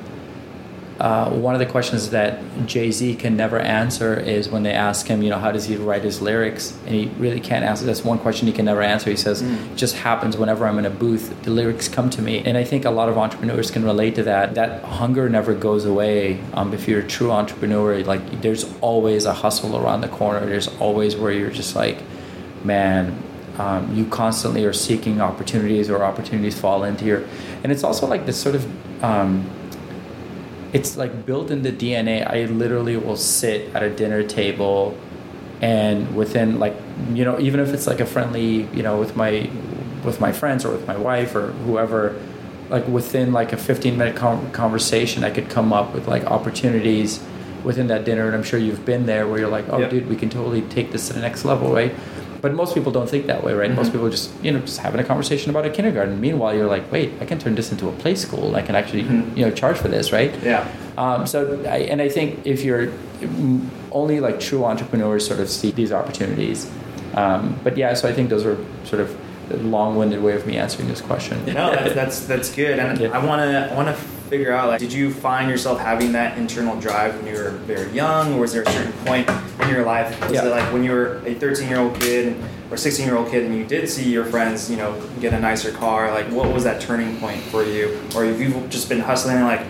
uh, 1.00 1.30
one 1.30 1.54
of 1.54 1.60
the 1.60 1.66
questions 1.66 2.10
that 2.10 2.40
Jay 2.66 2.90
Z 2.90 3.14
can 3.16 3.36
never 3.36 3.58
answer 3.60 4.18
is 4.18 4.48
when 4.48 4.64
they 4.64 4.72
ask 4.72 5.06
him, 5.06 5.22
you 5.22 5.30
know, 5.30 5.38
how 5.38 5.52
does 5.52 5.66
he 5.66 5.76
write 5.76 6.02
his 6.02 6.20
lyrics? 6.20 6.76
And 6.86 6.94
he 6.94 7.06
really 7.18 7.38
can't 7.38 7.64
answer. 7.64 7.84
That's 7.84 8.04
one 8.04 8.18
question 8.18 8.48
he 8.48 8.52
can 8.52 8.64
never 8.64 8.82
answer. 8.82 9.08
He 9.08 9.16
says, 9.16 9.40
Mm. 9.42 9.72
it 9.72 9.76
just 9.76 9.94
happens 9.96 10.36
whenever 10.36 10.66
I'm 10.66 10.76
in 10.78 10.86
a 10.86 10.90
booth, 10.90 11.42
the 11.44 11.50
lyrics 11.52 11.86
come 11.86 12.10
to 12.10 12.20
me. 12.20 12.42
And 12.44 12.58
I 12.58 12.64
think 12.64 12.84
a 12.84 12.90
lot 12.90 13.08
of 13.08 13.16
entrepreneurs 13.16 13.70
can 13.70 13.84
relate 13.84 14.16
to 14.16 14.24
that. 14.24 14.56
That 14.56 14.82
hunger 14.82 15.28
never 15.28 15.54
goes 15.54 15.84
away. 15.84 16.40
Um, 16.54 16.74
if 16.74 16.88
you're 16.88 17.00
a 17.00 17.06
true 17.06 17.30
entrepreneur, 17.30 18.02
like 18.02 18.42
there's 18.42 18.66
always 18.80 19.24
a 19.24 19.34
hustle 19.34 19.76
around 19.76 20.00
the 20.00 20.08
corner. 20.08 20.44
There's 20.46 20.68
always 20.80 21.14
where 21.14 21.30
you're 21.30 21.50
just 21.52 21.76
like, 21.76 22.02
man, 22.64 23.22
um, 23.58 23.94
you 23.94 24.04
constantly 24.06 24.64
are 24.64 24.72
seeking 24.72 25.20
opportunities 25.20 25.90
or 25.90 26.02
opportunities 26.04 26.58
fall 26.58 26.84
into 26.84 27.04
your 27.04 27.24
and 27.62 27.72
it's 27.72 27.82
also 27.82 28.06
like 28.06 28.24
this 28.24 28.40
sort 28.40 28.54
of 28.54 29.02
um, 29.04 29.48
it's 30.72 30.96
like 30.96 31.24
built 31.26 31.50
in 31.50 31.62
the 31.62 31.72
dna 31.72 32.26
i 32.30 32.44
literally 32.44 32.96
will 32.96 33.16
sit 33.16 33.74
at 33.74 33.82
a 33.82 33.90
dinner 33.90 34.22
table 34.22 34.96
and 35.60 36.14
within 36.14 36.58
like 36.58 36.74
you 37.12 37.24
know 37.24 37.38
even 37.40 37.58
if 37.60 37.72
it's 37.72 37.86
like 37.86 38.00
a 38.00 38.06
friendly 38.06 38.62
you 38.74 38.82
know 38.82 38.98
with 38.98 39.16
my 39.16 39.50
with 40.04 40.20
my 40.20 40.30
friends 40.32 40.64
or 40.64 40.70
with 40.70 40.86
my 40.86 40.96
wife 40.96 41.34
or 41.34 41.48
whoever 41.64 42.20
like 42.70 42.86
within 42.86 43.32
like 43.32 43.52
a 43.52 43.56
15 43.56 43.96
minute 43.96 44.14
con 44.14 44.50
conversation 44.52 45.24
i 45.24 45.30
could 45.30 45.48
come 45.48 45.72
up 45.72 45.94
with 45.94 46.06
like 46.06 46.24
opportunities 46.24 47.20
within 47.64 47.88
that 47.88 48.04
dinner. 48.04 48.26
And 48.26 48.36
i'm 48.36 48.44
sure 48.44 48.60
you've 48.60 48.84
been 48.84 49.06
there 49.06 49.26
where 49.26 49.40
you're 49.40 49.48
like 49.48 49.68
oh 49.68 49.78
Yep. 49.78 49.90
dude 49.90 50.08
we 50.08 50.16
can 50.16 50.30
totally 50.30 50.62
take 50.62 50.92
this 50.92 51.08
to 51.08 51.14
the 51.14 51.20
next 51.20 51.44
level 51.44 51.72
right 51.72 51.92
but 52.40 52.54
most 52.54 52.74
people 52.74 52.92
don't 52.92 53.08
think 53.10 53.26
that 53.26 53.42
way 53.44 53.52
right 53.52 53.70
most 53.74 53.88
Mhm. 53.88 53.92
people 53.92 54.08
just 54.10 54.30
you 54.42 54.50
know 54.52 54.60
just 54.60 54.78
having 54.78 55.00
a 55.00 55.04
conversation 55.04 55.50
about 55.50 55.64
a 55.66 55.70
kindergarten 55.70 56.20
meanwhile 56.20 56.54
you're 56.54 56.66
like 56.76 56.90
wait 56.92 57.12
i 57.20 57.24
can 57.24 57.38
turn 57.38 57.54
this 57.54 57.70
into 57.72 57.88
a 57.88 57.92
play 57.92 58.14
school 58.14 58.54
i 58.56 58.62
can 58.62 58.74
actually 58.74 59.02
Mhm. 59.02 59.36
you 59.36 59.44
know 59.44 59.50
charge 59.50 59.76
for 59.76 59.88
this 59.88 60.12
right 60.12 60.32
Yeah. 60.44 60.64
um, 60.96 61.26
so 61.26 61.58
I, 61.68 61.78
and 61.92 62.00
i 62.00 62.08
think 62.08 62.40
if 62.44 62.64
you're 62.64 62.88
mm, 63.20 63.60
only 63.92 64.20
like 64.20 64.38
true 64.40 64.64
entrepreneurs 64.64 65.26
sort 65.26 65.40
of 65.40 65.48
see 65.48 65.70
these 65.72 65.92
opportunities 65.92 66.66
um, 67.14 67.56
but 67.64 67.76
yeah 67.76 67.94
so 67.94 68.08
i 68.08 68.12
think 68.12 68.28
those 68.30 68.44
are 68.46 68.56
sort 68.84 69.00
of 69.02 69.08
long-winded 69.64 70.22
way 70.22 70.34
of 70.34 70.46
me 70.46 70.58
answering 70.58 70.88
this 70.88 71.00
question 71.00 71.38
No, 71.46 71.70
that's 71.72 71.94
that's, 72.00 72.18
that's 72.26 72.54
good, 72.54 72.78
and 72.78 73.00
Yeah. 73.00 73.08
I 73.18 73.24
want 73.24 73.40
to 73.40 73.72
I 73.72 73.74
want 73.74 73.88
to 73.88 73.94
figure 74.28 74.52
out 74.52 74.68
like, 74.68 74.78
did 74.78 74.92
you 74.92 75.10
find 75.10 75.48
yourself 75.50 75.80
having 75.80 76.12
that 76.12 76.36
internal 76.36 76.76
drive 76.78 77.16
when 77.16 77.26
you 77.34 77.40
were 77.42 77.52
very 77.66 77.90
young, 77.92 78.34
or 78.34 78.40
was 78.40 78.52
there 78.52 78.60
a 78.62 78.70
certain 78.70 78.92
point 79.06 79.26
in 79.68 79.74
your 79.76 79.84
life? 79.84 80.20
Was 80.22 80.32
Yeah. 80.32 80.46
it 80.46 80.50
like 80.50 80.72
when 80.72 80.82
you 80.82 80.92
were 80.92 81.20
a 81.26 81.34
13 81.34 81.68
year 81.68 81.78
old 81.78 81.98
kid 82.00 82.34
or 82.70 82.76
16 82.76 83.06
year 83.06 83.16
old 83.16 83.30
kid, 83.30 83.44
and 83.44 83.54
you 83.56 83.64
did 83.64 83.88
see 83.88 84.10
your 84.10 84.24
friends, 84.24 84.70
you 84.70 84.76
know, 84.76 84.94
get 85.20 85.32
a 85.32 85.40
nicer 85.40 85.70
car? 85.70 86.10
Like, 86.10 86.26
what 86.26 86.52
was 86.52 86.64
that 86.64 86.80
turning 86.80 87.16
point 87.18 87.40
for 87.42 87.62
you, 87.64 87.98
or 88.16 88.24
have 88.24 88.40
you've 88.40 88.68
just 88.70 88.88
been 88.88 89.00
hustling 89.00 89.42
like? 89.42 89.60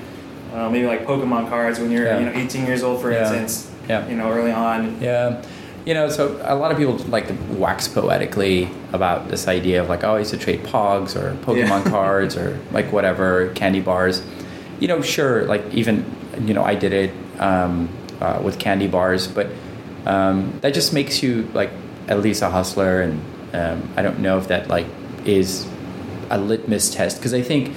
Uh, 0.55 0.69
maybe 0.71 0.87
like 0.87 1.05
Pokemon 1.07 1.49
cards 1.50 1.78
when 1.78 1.90
you're 1.90 2.07
Yeah. 2.07 2.19
you 2.21 2.25
know 2.26 2.33
18 2.35 2.64
years 2.67 2.83
old, 2.83 3.02
for 3.02 3.12
Yeah. 3.12 3.21
instance. 3.21 3.69
Yeah. 3.88 4.09
You 4.09 4.17
know, 4.17 4.31
early 4.31 4.50
on. 4.50 4.97
Yeah. 5.00 5.37
You 5.85 5.95
know, 5.95 6.09
so 6.09 6.37
a 6.43 6.55
lot 6.55 6.71
of 6.73 6.78
people 6.78 6.99
like 7.09 7.28
to 7.28 7.35
wax 7.55 7.87
poetically 7.87 8.69
about 8.93 9.28
this 9.31 9.47
idea 9.47 9.81
of 9.81 9.88
like, 9.88 10.05
oh, 10.05 10.17
I 10.17 10.21
used 10.21 10.31
to 10.33 10.37
trade 10.38 10.62
Pogs 10.64 11.17
or 11.17 11.35
Pokemon 11.45 11.85
cards 11.90 12.37
or 12.37 12.59
like 12.73 12.93
whatever, 12.93 13.49
candy 13.55 13.81
bars. 13.81 14.23
You 14.81 14.88
know, 14.88 15.00
sure, 15.02 15.45
like 15.45 15.62
even, 15.73 16.05
you 16.45 16.55
know, 16.55 16.64
I 16.64 16.75
did 16.75 16.93
it 16.93 17.11
um, 17.38 17.88
uh, 18.21 18.38
with 18.43 18.59
candy 18.59 18.87
bars, 18.87 19.26
but 19.26 19.49
um, 20.09 20.59
that 20.62 20.75
just 20.75 20.93
makes 20.93 21.23
you 21.23 21.49
like 21.55 21.71
at 22.09 22.21
least 22.21 22.43
a 22.43 22.50
hustler. 22.50 23.03
And 23.03 23.21
um, 23.55 23.88
I 23.97 24.03
don't 24.03 24.19
know 24.21 24.38
if 24.38 24.49
that 24.49 24.69
like 24.69 24.87
is 25.25 25.67
a 26.31 26.38
litmus 26.38 26.93
test 26.95 27.19
because 27.19 27.33
I 27.35 27.43
think 27.43 27.75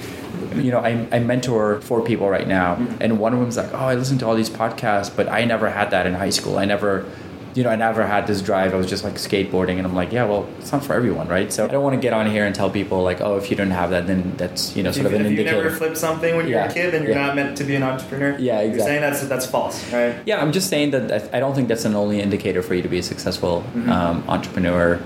you 0.56 0.70
know 0.70 0.78
I, 0.80 1.06
I 1.10 1.18
mentor 1.20 1.80
four 1.80 2.02
people 2.02 2.28
right 2.28 2.46
now 2.46 2.76
Mhm. 2.76 2.96
and 3.00 3.18
one 3.18 3.32
of 3.32 3.40
them's 3.40 3.56
like 3.56 3.72
oh 3.72 3.78
I 3.92 3.94
listen 3.94 4.18
to 4.18 4.26
all 4.26 4.34
these 4.34 4.50
podcasts 4.50 5.14
but 5.14 5.26
I 5.28 5.44
never 5.46 5.70
had 5.70 5.90
that 5.92 6.06
in 6.06 6.12
high 6.14 6.28
school 6.30 6.58
I 6.58 6.66
never 6.66 7.06
you 7.54 7.62
know 7.62 7.70
I 7.70 7.76
never 7.76 8.06
had 8.06 8.26
this 8.26 8.40
drive 8.42 8.72
I 8.72 8.76
was 8.76 8.86
just 8.88 9.04
like 9.04 9.14
skateboarding 9.14 9.76
and 9.78 9.86
I'm 9.86 9.94
like 9.94 10.10
yeah 10.12 10.24
well 10.24 10.48
it's 10.58 10.72
not 10.72 10.84
for 10.84 10.94
everyone 10.94 11.28
right 11.28 11.52
so 11.52 11.64
I 11.64 11.68
don't 11.68 11.82
want 11.82 11.94
to 11.94 12.00
get 12.00 12.12
on 12.12 12.30
here 12.30 12.46
and 12.46 12.54
tell 12.54 12.70
people 12.70 13.02
like 13.02 13.20
oh 13.20 13.36
if 13.36 13.50
you 13.50 13.56
don't 13.56 13.70
have 13.70 13.90
that 13.90 14.06
then 14.06 14.34
that's 14.36 14.74
you 14.76 14.82
know 14.82 14.90
sort 14.92 15.02
you, 15.10 15.14
of 15.14 15.20
an 15.20 15.26
if 15.26 15.32
you 15.32 15.38
indicator 15.38 15.62
never 15.64 15.74
flipped 15.76 15.98
something 15.98 16.36
when 16.36 16.48
you're 16.48 16.60
a 16.60 16.72
kid, 16.72 16.92
then 16.92 17.02
you're 17.02 17.12
Yeah. 17.12 17.26
not 17.26 17.36
meant 17.36 17.56
to 17.58 17.64
be 17.64 17.74
an 17.76 17.82
entrepreneur. 17.82 18.36
Yeah, 18.38 18.60
exactly. 18.60 18.76
You're 18.78 18.86
saying 18.86 19.00
that's 19.02 19.20
that's 19.26 19.46
false, 19.46 19.92
right? 19.92 20.14
yeah, 20.26 20.40
I'm 20.40 20.52
just 20.52 20.68
saying 20.68 20.92
that 20.92 21.34
I- 21.34 21.40
don't 21.40 21.54
think 21.54 21.68
that's 21.68 21.84
an 21.84 21.94
only 21.94 22.20
indicator 22.20 22.62
for 22.62 22.74
you 22.74 22.82
to 22.82 22.88
be 22.88 22.98
a 22.98 23.02
successful 23.02 23.64
Mhm. 23.76 23.88
um, 23.88 24.24
entrepreneur. 24.28 24.98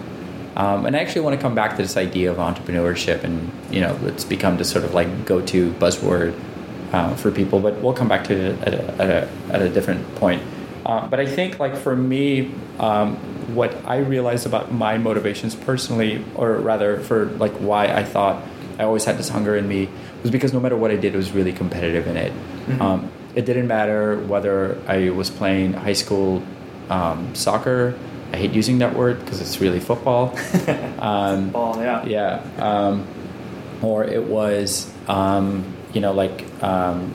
Um, 0.57 0.87
and 0.87 0.97
I 0.97 1.01
actually 1.01 1.23
want 1.23 1.37
to 1.37 1.43
come 1.43 1.55
back 1.55 1.77
to 1.77 1.83
this 1.83 1.97
idea 1.97 2.31
of 2.31 2.39
entrepreneurship, 2.39 3.25
and 3.25 3.51
you 3.71 3.81
know, 3.81 3.95
it's 4.07 4.25
become 4.25 4.57
this 4.57 4.71
sort 4.71 4.85
of 4.85 4.95
like 4.95 5.27
go-to 5.27 5.73
buzzword 5.73 6.33
uh, 6.93 7.15
for 7.17 7.31
people. 7.31 7.59
But 7.61 7.75
we'll 7.83 7.93
come 7.93 8.09
back 8.09 8.25
to 8.29 8.35
it 8.35 8.63
at 8.63 8.75
a, 8.75 9.03
at 9.03 9.11
a, 9.11 9.29
at 9.55 9.63
a 9.63 9.69
different 9.69 10.15
point. 10.17 10.41
Uh, 10.87 11.07
but 11.09 11.19
I 11.19 11.27
think, 11.27 11.59
like 11.59 11.77
for 11.77 11.97
me, 11.97 12.55
um, 12.79 13.17
what 13.55 13.75
I 13.85 13.99
realized 13.99 14.47
about 14.47 14.73
my 14.73 14.99
motivations 14.99 15.57
personally, 15.57 16.25
or 16.37 16.55
rather, 16.55 17.01
for 17.01 17.27
like 17.27 17.53
why 17.55 17.89
I 17.89 18.05
thought 18.05 18.43
I 18.79 18.85
always 18.85 19.05
had 19.05 19.19
this 19.19 19.29
hunger 19.29 19.57
in 19.57 19.67
me, 19.67 19.89
was 20.23 20.31
because 20.31 20.53
no 20.53 20.61
matter 20.61 20.77
what 20.77 20.93
I 20.93 20.97
did, 20.97 21.13
it 21.15 21.17
was 21.17 21.33
really 21.33 21.53
competitive 21.53 22.07
in 22.07 22.17
it. 22.17 22.33
Mhm. 22.69 22.81
Um, 22.81 23.11
it 23.35 23.45
didn't 23.45 23.67
matter 23.67 24.17
whether 24.21 24.79
I 24.87 25.11
was 25.11 25.29
playing 25.29 25.73
high 25.73 25.93
school 25.93 26.43
um, 26.89 27.35
soccer. 27.35 27.95
I 28.33 28.37
hate 28.37 28.53
using 28.53 28.79
that 28.79 28.95
word 28.95 29.19
because 29.25 29.41
it's 29.41 29.61
really 29.61 29.81
football. 29.81 30.39
Um, 30.99 31.51
Ball, 31.51 31.83
yeah. 31.83 32.07
yeah. 32.07 32.41
Um, 32.59 33.05
or 33.83 34.05
it 34.05 34.25
was, 34.25 34.91
um, 35.09 35.65
you 35.93 36.01
know, 36.01 36.13
like 36.13 36.45
um, 36.63 37.13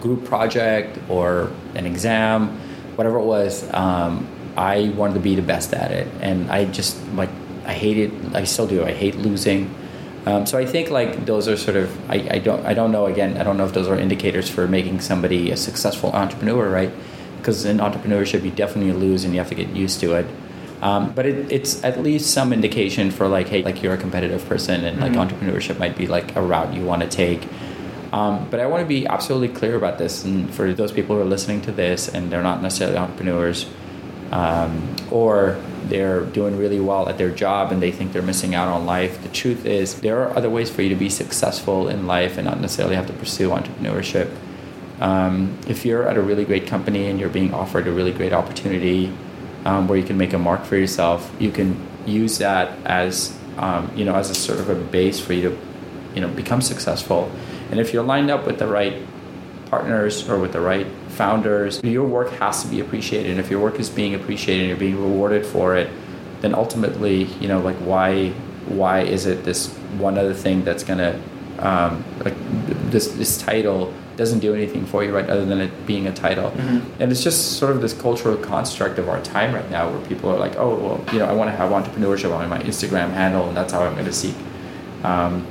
group 0.00 0.24
project 0.24 0.98
or 1.08 1.50
an 1.76 1.86
exam, 1.86 2.58
whatever 3.00 3.18
it 3.18 3.24
was. 3.24 3.64
Um, 3.72 4.28
I 4.58 4.90
wanted 4.94 5.14
to 5.14 5.20
be 5.20 5.34
the 5.34 5.46
best 5.54 5.72
at 5.72 5.90
it, 5.90 6.06
and 6.20 6.50
I 6.50 6.66
just 6.66 7.00
like 7.14 7.30
I 7.64 7.72
hated. 7.72 8.10
I 8.36 8.44
still 8.44 8.66
do. 8.66 8.84
I 8.84 8.92
hate 8.92 9.16
losing. 9.16 9.74
Um, 10.26 10.44
so 10.44 10.58
I 10.58 10.66
think 10.66 10.90
like 10.90 11.24
those 11.24 11.48
are 11.48 11.56
sort 11.56 11.76
of 11.82 11.88
I, 12.10 12.16
I 12.36 12.38
don't 12.40 12.62
I 12.66 12.74
don't 12.74 12.92
know 12.92 13.06
again 13.06 13.38
I 13.40 13.42
don't 13.42 13.56
know 13.56 13.64
if 13.64 13.72
those 13.72 13.88
are 13.88 13.96
indicators 13.98 14.50
for 14.50 14.68
making 14.68 15.00
somebody 15.00 15.50
a 15.50 15.56
successful 15.56 16.10
entrepreneur 16.12 16.68
right 16.68 16.92
because 17.38 17.64
in 17.64 17.78
entrepreneurship 17.78 18.44
you 18.44 18.50
definitely 18.50 18.92
lose 18.92 19.24
and 19.24 19.32
you 19.32 19.40
have 19.40 19.48
to 19.48 19.54
get 19.62 19.70
used 19.84 19.98
to 20.04 20.08
it 20.20 20.26
Um, 20.82 21.12
but 21.16 21.24
it, 21.24 21.36
it's 21.56 21.72
at 21.88 21.94
least 22.02 22.32
some 22.36 22.52
indication 22.52 23.10
for 23.10 23.28
like, 23.36 23.48
hey, 23.52 23.62
like 23.68 23.82
you're 23.82 23.92
a 24.00 24.02
competitive 24.06 24.42
person, 24.52 24.76
and 24.88 24.94
like 25.04 25.12
Mhm. 25.12 25.22
entrepreneurship 25.24 25.76
might 25.84 25.96
be 26.02 26.06
like 26.16 26.28
a 26.40 26.42
route 26.52 26.70
you 26.76 26.84
want 26.90 27.00
to 27.04 27.08
take. 27.22 27.40
Um, 28.12 28.48
but 28.50 28.58
I 28.58 28.66
want 28.66 28.82
to 28.82 28.88
be 28.88 29.06
absolutely 29.06 29.48
clear 29.48 29.76
about 29.76 29.98
this, 29.98 30.24
and 30.24 30.52
for 30.52 30.72
those 30.72 30.90
people 30.90 31.16
who 31.16 31.22
are 31.22 31.26
listening 31.26 31.60
to 31.62 31.72
this 31.72 32.08
and 32.08 32.30
they're 32.30 32.42
not 32.42 32.60
necessarily 32.60 32.98
entrepreneurs, 32.98 33.66
um, 34.32 34.96
or 35.10 35.60
they're 35.84 36.22
doing 36.24 36.56
really 36.56 36.80
well 36.80 37.08
at 37.08 37.18
their 37.18 37.30
job 37.30 37.72
and 37.72 37.82
they 37.82 37.90
think 37.90 38.12
they're 38.12 38.22
missing 38.22 38.54
out 38.54 38.68
on 38.68 38.86
life. 38.86 39.22
The 39.22 39.28
truth 39.28 39.64
is, 39.64 40.00
there 40.00 40.22
are 40.22 40.36
other 40.36 40.50
ways 40.50 40.70
for 40.70 40.82
you 40.82 40.88
to 40.88 40.94
be 40.94 41.08
successful 41.08 41.88
in 41.88 42.06
life 42.06 42.36
and 42.36 42.46
not 42.46 42.60
necessarily 42.60 42.96
have 42.96 43.06
to 43.08 43.12
pursue 43.12 43.50
entrepreneurship. 43.50 44.34
Um, 45.00 45.58
if 45.66 45.84
you're 45.84 46.06
at 46.06 46.16
a 46.16 46.22
really 46.22 46.44
great 46.44 46.66
company 46.66 47.08
and 47.08 47.18
you're 47.18 47.30
being 47.30 47.54
offered 47.54 47.88
a 47.88 47.92
really 47.92 48.12
great 48.12 48.32
opportunity 48.32 49.12
um, 49.64 49.88
where 49.88 49.98
you 49.98 50.04
can 50.04 50.18
make 50.18 50.32
a 50.32 50.38
mark 50.38 50.64
for 50.64 50.76
yourself, 50.76 51.34
you 51.38 51.50
can 51.50 51.80
use 52.06 52.38
that 52.38 52.76
as 52.84 53.36
um, 53.58 53.90
you 53.94 54.04
know 54.04 54.14
as 54.14 54.30
a 54.30 54.34
sort 54.34 54.58
of 54.58 54.68
a 54.68 54.74
base 54.74 55.20
for 55.20 55.32
you 55.32 55.50
to 55.50 55.58
you 56.14 56.20
know 56.20 56.28
become 56.28 56.60
successful. 56.60 57.30
And 57.70 57.78
if 57.80 57.92
you're 57.92 58.02
lined 58.04 58.30
up 58.30 58.46
with 58.46 58.58
the 58.58 58.66
right 58.66 58.94
partners 59.70 60.28
or 60.28 60.38
with 60.38 60.52
the 60.52 60.60
right 60.60 60.86
founders, 61.08 61.80
your 61.84 62.06
work 62.06 62.30
has 62.32 62.62
to 62.62 62.68
be 62.68 62.80
appreciated. 62.80 63.30
And 63.30 63.40
if 63.40 63.50
your 63.50 63.60
work 63.60 63.78
is 63.78 63.88
being 63.88 64.14
appreciated 64.14 64.62
and 64.62 64.68
you're 64.68 64.78
being 64.78 65.00
rewarded 65.00 65.46
for 65.46 65.76
it, 65.76 65.88
then 66.40 66.54
ultimately, 66.54 67.24
you 67.40 67.48
know, 67.48 67.60
like 67.60 67.76
why 67.76 68.30
why 68.66 69.00
is 69.00 69.26
it 69.26 69.44
this 69.44 69.68
one 69.98 70.16
other 70.18 70.34
thing 70.34 70.64
that's 70.64 70.84
gonna 70.84 71.20
um, 71.58 72.04
like 72.24 72.34
this 72.90 73.08
this 73.08 73.38
title 73.38 73.92
doesn't 74.16 74.40
do 74.40 74.54
anything 74.54 74.84
for 74.86 75.02
you, 75.04 75.14
right? 75.14 75.28
Other 75.30 75.44
than 75.46 75.60
it 75.60 75.86
being 75.86 76.06
a 76.06 76.12
title, 76.12 76.50
Mhm. 76.50 76.82
and 77.00 77.10
it's 77.10 77.22
just 77.24 77.58
sort 77.58 77.72
of 77.74 77.80
this 77.80 77.94
cultural 77.94 78.36
construct 78.36 78.98
of 78.98 79.08
our 79.08 79.20
time 79.22 79.54
right 79.54 79.70
now, 79.70 79.88
where 79.88 80.00
people 80.06 80.28
are 80.30 80.38
like, 80.38 80.56
oh, 80.58 80.74
well, 80.74 81.00
you 81.12 81.18
know, 81.18 81.24
I 81.26 81.32
want 81.32 81.50
to 81.50 81.56
have 81.56 81.70
entrepreneurship 81.70 82.30
on 82.34 82.46
my 82.48 82.58
Instagram 82.58 83.10
handle, 83.12 83.48
and 83.48 83.56
that's 83.56 83.72
how 83.72 83.80
I'm 83.82 83.94
going 83.94 84.04
to 84.06 84.12
seek. 84.12 84.34
Um, 85.04 85.46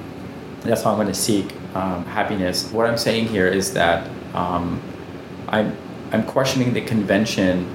that's 0.62 0.84
how 0.84 0.92
I'm 0.92 0.98
going 0.98 1.08
to 1.08 1.14
seek 1.16 1.52
um, 1.76 2.06
happiness. 2.06 2.72
What 2.72 2.88
I'm 2.90 2.98
saying 2.98 3.28
here 3.28 3.48
is 3.48 3.74
that 3.74 4.10
um, 4.34 4.82
I'm 5.48 5.76
I'm 6.12 6.24
questioning 6.24 6.74
the 6.74 6.82
convention 6.82 7.68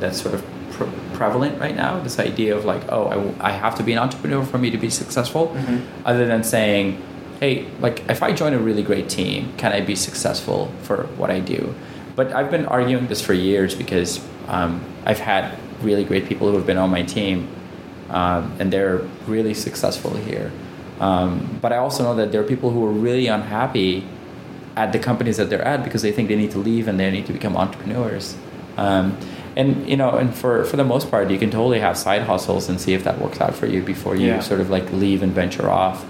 that's 0.00 0.20
sort 0.22 0.34
of 0.34 0.44
pre- 0.72 0.88
prevalent 1.12 1.60
right 1.60 1.76
now. 1.76 2.00
This 2.00 2.18
idea 2.18 2.56
of 2.56 2.64
like, 2.64 2.82
oh, 2.90 3.06
I, 3.08 3.14
w- 3.14 3.34
I 3.40 3.52
have 3.52 3.74
to 3.76 3.82
be 3.82 3.92
an 3.92 3.98
entrepreneur 3.98 4.42
for 4.44 4.56
me 4.58 4.70
to 4.70 4.78
be 4.78 4.88
successful, 4.88 5.48
Mhm. 5.54 5.82
other 6.06 6.26
than 6.26 6.42
saying, 6.42 7.02
hey, 7.40 7.66
like 7.80 8.02
if 8.08 8.22
I 8.22 8.32
join 8.32 8.54
a 8.54 8.58
really 8.58 8.82
great 8.82 9.08
team, 9.10 9.52
can 9.58 9.72
I 9.72 9.80
be 9.82 9.94
successful 9.94 10.70
for 10.82 11.04
what 11.18 11.30
I 11.30 11.40
do? 11.40 11.74
But 12.16 12.32
I've 12.32 12.50
been 12.50 12.64
arguing 12.66 13.06
this 13.08 13.20
for 13.20 13.34
years 13.34 13.74
because 13.74 14.20
um, 14.48 14.80
I've 15.04 15.18
had 15.20 15.58
really 15.82 16.04
great 16.04 16.26
people 16.26 16.48
who 16.50 16.56
have 16.56 16.66
been 16.66 16.78
on 16.78 16.90
my 16.90 17.02
team, 17.02 17.48
um, 18.10 18.52
and 18.58 18.72
they're 18.72 19.02
really 19.26 19.52
successful 19.54 20.14
here. 20.16 20.50
Um, 21.00 21.58
but 21.60 21.72
I 21.72 21.78
also 21.78 22.02
know 22.04 22.14
that 22.16 22.32
there 22.32 22.40
are 22.40 22.44
people 22.44 22.70
who 22.70 22.84
are 22.86 22.92
really 22.92 23.26
unhappy 23.26 24.04
at 24.76 24.92
the 24.92 24.98
companies 24.98 25.36
that 25.36 25.50
they're 25.50 25.62
at 25.66 25.84
because 25.84 26.02
they 26.02 26.12
think 26.12 26.28
they 26.28 26.36
need 26.36 26.50
to 26.52 26.58
leave 26.58 26.88
and 26.88 26.98
they 26.98 27.10
need 27.10 27.26
to 27.26 27.32
become 27.32 27.56
entrepreneurs. 27.56 28.36
Um, 28.76 29.16
and 29.56 29.86
you 29.88 29.96
know, 29.96 30.10
and 30.16 30.34
for 30.34 30.64
for 30.64 30.76
the 30.76 30.84
most 30.84 31.10
part, 31.10 31.30
you 31.30 31.38
can 31.38 31.50
totally 31.50 31.80
have 31.80 31.98
side 31.98 32.22
hustles 32.22 32.68
and 32.68 32.80
see 32.80 32.94
if 32.94 33.04
that 33.04 33.20
works 33.20 33.40
out 33.40 33.54
for 33.54 33.66
you 33.66 33.82
before 33.82 34.16
you 34.16 34.28
Yeah. 34.28 34.40
sort 34.40 34.60
of 34.60 34.70
like 34.70 34.90
leave 34.92 35.22
and 35.22 35.32
venture 35.32 35.68
off 35.68 36.06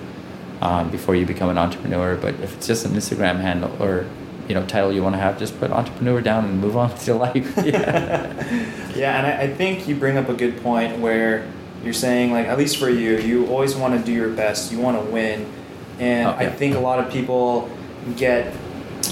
um, 0.60 0.90
before 0.90 1.16
you 1.16 1.26
become 1.26 1.50
an 1.50 1.58
entrepreneur. 1.58 2.14
But 2.16 2.34
if 2.40 2.54
it's 2.56 2.66
just 2.68 2.84
an 2.86 2.92
Instagram 2.92 3.40
handle 3.40 3.72
or 3.82 4.06
you 4.48 4.54
know 4.54 4.64
title 4.66 4.92
you 4.92 5.02
want 5.02 5.16
to 5.16 5.20
have, 5.20 5.38
just 5.40 5.58
put 5.58 5.72
entrepreneur 5.72 6.20
down 6.20 6.44
and 6.44 6.60
move 6.60 6.76
on 6.76 6.90
with 6.92 7.06
your 7.06 7.16
life. 7.16 7.52
Yeah. 7.64 8.28
Yeah, 8.94 9.16
and 9.16 9.26
I, 9.26 9.44
I 9.44 9.54
think 9.56 9.88
you 9.88 9.94
bring 9.96 10.18
up 10.18 10.28
a 10.28 10.34
good 10.34 10.62
point 10.62 10.98
where 10.98 11.48
you're 11.84 11.92
saying, 11.92 12.32
like, 12.32 12.46
at 12.46 12.58
least 12.58 12.76
for 12.76 12.88
you, 12.88 13.18
you 13.18 13.46
always 13.48 13.74
want 13.74 13.98
to 13.98 14.04
do 14.04 14.12
your 14.12 14.30
best, 14.30 14.72
you 14.72 14.78
want 14.78 14.96
to 15.02 15.12
win. 15.12 15.50
And 15.98 16.28
yeah. 16.28 16.36
I 16.36 16.48
think 16.48 16.74
a 16.74 16.80
lot 16.80 16.98
of 16.98 17.12
people 17.12 17.70
get 18.16 18.54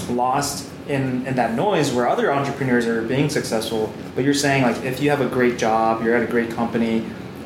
lost 0.09 0.69
in, 0.87 1.25
in 1.27 1.35
that 1.35 1.53
noise 1.53 1.91
where 1.91 2.07
other 2.07 2.31
entrepreneurs 2.31 2.85
are 2.85 3.01
being 3.01 3.29
successful. 3.29 3.93
But 4.15 4.23
you're 4.23 4.33
saying, 4.33 4.63
like, 4.63 4.83
if 4.83 5.01
you 5.01 5.09
have 5.09 5.21
a 5.21 5.27
great 5.27 5.57
job, 5.57 6.03
you're 6.03 6.15
at 6.15 6.23
a 6.23 6.31
great 6.31 6.51
company, 6.51 7.01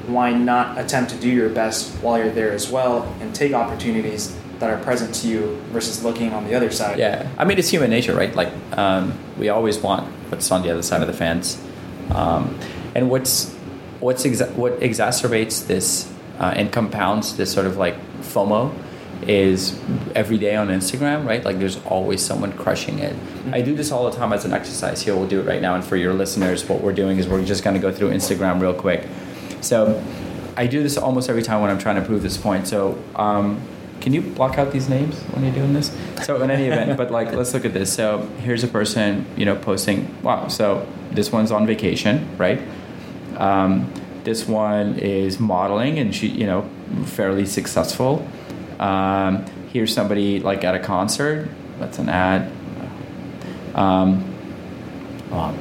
why 0.07 0.31
not 0.31 0.77
attempt 0.77 1.11
to 1.11 1.17
do 1.17 1.29
your 1.29 1.49
best 1.49 1.91
while 2.01 2.17
you're 2.17 2.31
there 2.31 2.51
as 2.51 2.69
well 2.69 3.03
and 3.21 3.33
take 3.33 3.53
opportunities 3.53 4.37
that 4.59 4.69
are 4.69 4.81
present 4.83 5.13
to 5.15 5.27
you 5.27 5.55
versus 5.71 6.03
looking 6.03 6.33
on 6.33 6.45
the 6.45 6.53
other 6.53 6.71
side? 6.71 6.99
Yeah, 6.99 7.27
I 7.37 7.45
mean 7.45 7.57
it's 7.57 7.69
human 7.69 7.89
nature, 7.89 8.15
right? 8.15 8.33
Like 8.35 8.53
um, 8.77 9.17
we 9.37 9.49
always 9.49 9.77
want 9.79 10.07
what's 10.29 10.51
on 10.51 10.61
the 10.61 10.71
other 10.71 10.83
side 10.83 11.01
of 11.01 11.07
the 11.07 11.13
fence, 11.13 11.61
um, 12.11 12.57
and 12.93 13.09
what's 13.09 13.54
what's 13.99 14.25
exa- 14.25 14.53
what 14.55 14.79
exacerbates 14.79 15.67
this 15.67 16.11
uh, 16.39 16.53
and 16.55 16.71
compounds 16.71 17.37
this 17.37 17.51
sort 17.51 17.65
of 17.65 17.77
like 17.77 17.95
FOMO 18.21 18.73
is 19.27 19.79
every 20.13 20.37
day 20.37 20.55
on 20.55 20.67
Instagram, 20.67 21.25
right? 21.25 21.43
Like 21.43 21.59
there's 21.59 21.83
always 21.85 22.23
someone 22.23 22.53
crushing 22.53 22.99
it. 22.99 23.15
I 23.51 23.61
do 23.61 23.75
this 23.75 23.91
all 23.91 24.09
the 24.09 24.15
time 24.15 24.33
as 24.33 24.45
an 24.45 24.53
exercise. 24.53 25.01
Here, 25.01 25.15
we'll 25.15 25.27
do 25.27 25.39
it 25.39 25.47
right 25.47 25.61
now, 25.61 25.75
and 25.75 25.83
for 25.83 25.95
your 25.95 26.13
listeners, 26.13 26.67
what 26.67 26.81
we're 26.81 26.93
doing 26.93 27.17
is 27.17 27.27
we're 27.27 27.43
just 27.43 27.63
going 27.63 27.75
to 27.75 27.81
go 27.81 27.91
through 27.91 28.11
Instagram 28.11 28.61
real 28.61 28.73
quick. 28.73 29.07
So 29.61 30.03
I 30.57 30.67
do 30.67 30.83
this 30.83 30.97
almost 30.97 31.29
every 31.29 31.41
time 31.41 31.61
when 31.61 31.71
I'm 31.71 31.79
trying 31.79 31.95
to 31.95 32.01
prove 32.03 32.21
this 32.21 32.37
point. 32.37 32.67
So. 32.67 33.01
Um, 33.15 33.61
can 34.01 34.13
you 34.13 34.21
block 34.21 34.59
out 34.59 34.71
these 34.71 34.87
names 34.87 35.19
when 35.31 35.43
you're 35.43 35.53
doing 35.55 35.73
this? 35.73 35.91
So 36.25 36.39
in 36.43 36.51
any 36.51 36.65
event, 36.65 36.95
but 36.95 37.09
like 37.09 37.31
let's 37.33 37.55
look 37.55 37.65
at 37.65 37.73
this. 37.73 37.91
So 37.91 38.19
here's 38.39 38.63
a 38.63 38.67
person, 38.67 39.25
you 39.35 39.45
know, 39.45 39.55
posting. 39.55 40.21
Wow. 40.21 40.47
So 40.47 40.85
this 41.09 41.31
one's 41.31 41.49
on 41.49 41.65
vacation, 41.65 42.37
right? 42.37 42.61
Um, 43.37 43.91
this 44.23 44.47
one 44.47 44.97
is 44.99 45.39
modeling, 45.39 45.99
and 45.99 46.13
she, 46.13 46.27
you 46.27 46.45
know, 46.45 46.67
fairly 47.05 47.45
successful. 47.45 48.27
Um, 48.79 49.45
here's 49.71 49.93
somebody 49.93 50.39
like 50.39 50.63
at 50.63 50.75
a 50.75 50.79
concert. 50.79 51.49
That's 51.79 51.99
an 51.99 52.09
ad. 52.09 52.51
Um, 53.75 54.23
well, 55.29 55.53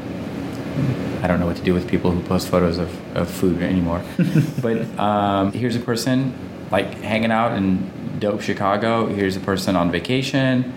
I 1.23 1.27
don't 1.27 1.41
know 1.41 1.47
what 1.47 1.57
to 1.57 1.63
do 1.63 1.75
with 1.75 1.89
people 1.89 2.11
who 2.11 2.23
post 2.23 2.49
photos 2.49 2.79
of, 2.79 3.17
of 3.17 3.31
food 3.31 3.63
anymore. 3.63 4.03
but 4.63 4.83
um, 4.99 5.53
here's 5.53 5.77
a 5.77 5.81
person 5.81 6.35
like 6.71 6.95
hanging 7.01 7.33
out 7.33 7.57
in 7.57 8.19
dope 8.19 8.41
Chicago. 8.41 9.07
Here's 9.07 9.37
a 9.37 9.41
person 9.41 9.77
on 9.77 9.91
vacation. 9.91 10.73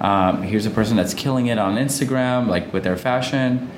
Um, 0.00 0.42
here's 0.42 0.66
a 0.66 0.70
person 0.70 0.96
that's 0.96 1.14
killing 1.14 1.46
it 1.46 1.58
on 1.58 1.76
Instagram, 1.76 2.46
like 2.46 2.72
with 2.72 2.84
their 2.84 2.96
fashion. 2.96 3.70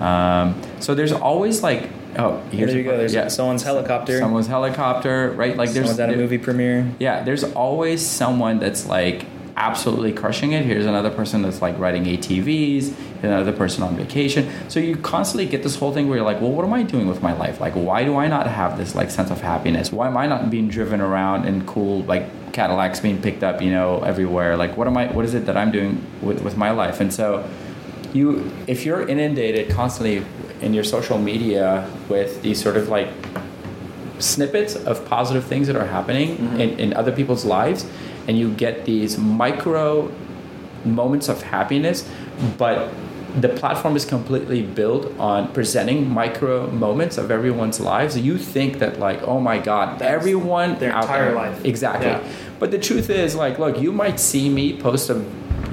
Um, 0.00 0.60
so 0.80 0.94
there's 0.94 1.12
always 1.12 1.62
like, 1.62 1.90
oh, 2.18 2.40
here's 2.50 2.70
there 2.70 2.78
you 2.78 2.84
go. 2.84 2.96
There's 2.96 3.34
someone's 3.34 3.62
helicopter. 3.62 4.18
Someone's 4.18 4.46
helicopter, 4.46 5.30
right? 5.32 5.56
Like 5.56 5.70
there's 5.70 5.88
Someone's 5.88 6.00
at 6.00 6.12
a 6.12 6.16
movie 6.16 6.38
premiere. 6.38 6.90
yeah, 6.98 7.22
there's 7.22 7.44
always 7.44 8.04
someone 8.06 8.58
that's 8.58 8.86
like 8.86 9.26
absolutely 9.56 10.12
crushing 10.12 10.52
it. 10.52 10.64
Here's 10.64 10.84
another 10.86 11.10
person 11.10 11.42
that's 11.42 11.62
like 11.62 11.78
writing 11.78 12.04
ATVs, 12.04 12.92
another 13.22 13.52
person 13.52 13.84
on 13.84 13.96
vacation. 13.96 14.50
So 14.68 14.80
you 14.80 14.96
constantly 14.96 15.46
get 15.46 15.62
this 15.62 15.76
whole 15.76 15.92
thing 15.92 16.08
where 16.08 16.16
you're 16.16 16.26
like, 16.26 16.40
well, 16.40 16.50
what 16.50 16.64
am 16.64 16.72
I 16.72 16.82
doing 16.82 17.06
with 17.06 17.22
my 17.22 17.32
life? 17.34 17.60
Like, 17.60 17.74
why 17.74 18.04
do 18.04 18.16
I 18.16 18.26
not 18.26 18.48
have 18.48 18.76
this 18.76 18.94
like 18.96 19.10
sense 19.10 19.30
of 19.30 19.40
happiness? 19.40 19.92
Why 19.92 20.08
am 20.08 20.16
I 20.16 20.26
not 20.26 20.50
being 20.50 20.68
driven 20.68 21.00
around 21.00 21.46
in 21.46 21.64
cool 21.66 22.02
like 22.02 22.52
Cadillacs 22.52 22.98
being 23.00 23.22
picked 23.22 23.44
up, 23.44 23.62
you 23.62 23.70
know, 23.70 24.00
everywhere? 24.02 24.56
Like, 24.56 24.76
what 24.76 24.88
am 24.88 24.96
I? 24.96 25.06
What 25.12 25.24
is 25.24 25.34
it 25.34 25.46
that 25.46 25.56
I'm 25.56 25.70
doing 25.70 26.04
with 26.20 26.42
with 26.42 26.56
my 26.56 26.72
life? 26.72 27.00
And 27.00 27.12
so 27.14 27.48
you 28.12 28.50
if 28.66 28.84
you're 28.84 29.06
inundated 29.08 29.70
constantly 29.70 30.24
in 30.64 30.72
your 30.74 30.84
social 30.84 31.18
media 31.18 31.88
with 32.08 32.40
these 32.42 32.60
sort 32.60 32.76
of 32.76 32.88
like 32.88 33.08
snippets 34.18 34.74
of 34.76 35.04
positive 35.06 35.44
things 35.44 35.66
that 35.66 35.76
are 35.76 35.86
happening 35.86 36.36
Mhm. 36.38 36.60
in, 36.60 36.70
in 36.78 36.94
other 36.94 37.12
people's 37.12 37.44
lives 37.44 37.84
and 38.26 38.38
you 38.38 38.48
get 38.50 38.84
these 38.84 39.18
micro 39.18 40.10
moments 40.84 41.28
of 41.28 41.42
happiness 41.42 42.04
but 42.58 42.88
the 43.40 43.48
platform 43.48 43.96
is 43.96 44.04
completely 44.04 44.62
built 44.62 45.12
on 45.18 45.48
presenting 45.48 46.08
micro 46.08 46.68
moments 46.70 47.18
of 47.18 47.30
everyone's 47.30 47.80
lives 47.80 48.16
you 48.16 48.38
think 48.38 48.78
that 48.78 48.98
like 49.00 49.20
oh 49.26 49.40
my 49.40 49.58
god 49.58 49.98
That's 49.98 50.12
everyone 50.18 50.78
their 50.78 50.90
entire 50.94 51.26
there- 51.26 51.34
life. 51.34 51.64
exactly 51.64 52.06
Yeah. 52.08 52.20
but 52.60 52.70
the 52.70 52.78
truth 52.78 53.10
is 53.10 53.34
like 53.34 53.58
look 53.58 53.80
you 53.80 53.92
might 53.92 54.20
see 54.20 54.48
me 54.48 54.74
post 54.74 55.10
a 55.10 55.16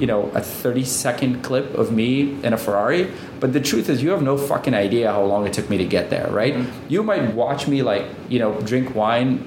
you 0.00 0.06
know 0.06 0.30
a 0.34 0.40
30 0.40 0.84
second 0.84 1.42
clip 1.42 1.74
of 1.74 1.92
me 1.92 2.36
in 2.42 2.52
a 2.52 2.56
ferrari 2.58 3.10
but 3.40 3.52
the 3.52 3.60
truth 3.60 3.88
is 3.88 4.02
you 4.02 4.10
have 4.10 4.22
no 4.22 4.36
fucking 4.36 4.74
idea 4.74 5.10
how 5.12 5.22
long 5.22 5.46
it 5.46 5.52
took 5.52 5.68
me 5.70 5.78
to 5.78 5.84
get 5.84 6.10
there 6.10 6.28
right 6.30 6.54
Mhm. 6.54 6.66
you 6.88 7.02
might 7.02 7.34
watch 7.34 7.66
me 7.68 7.82
like 7.82 8.04
you 8.28 8.38
know 8.38 8.52
drink 8.62 8.94
wine 8.94 9.44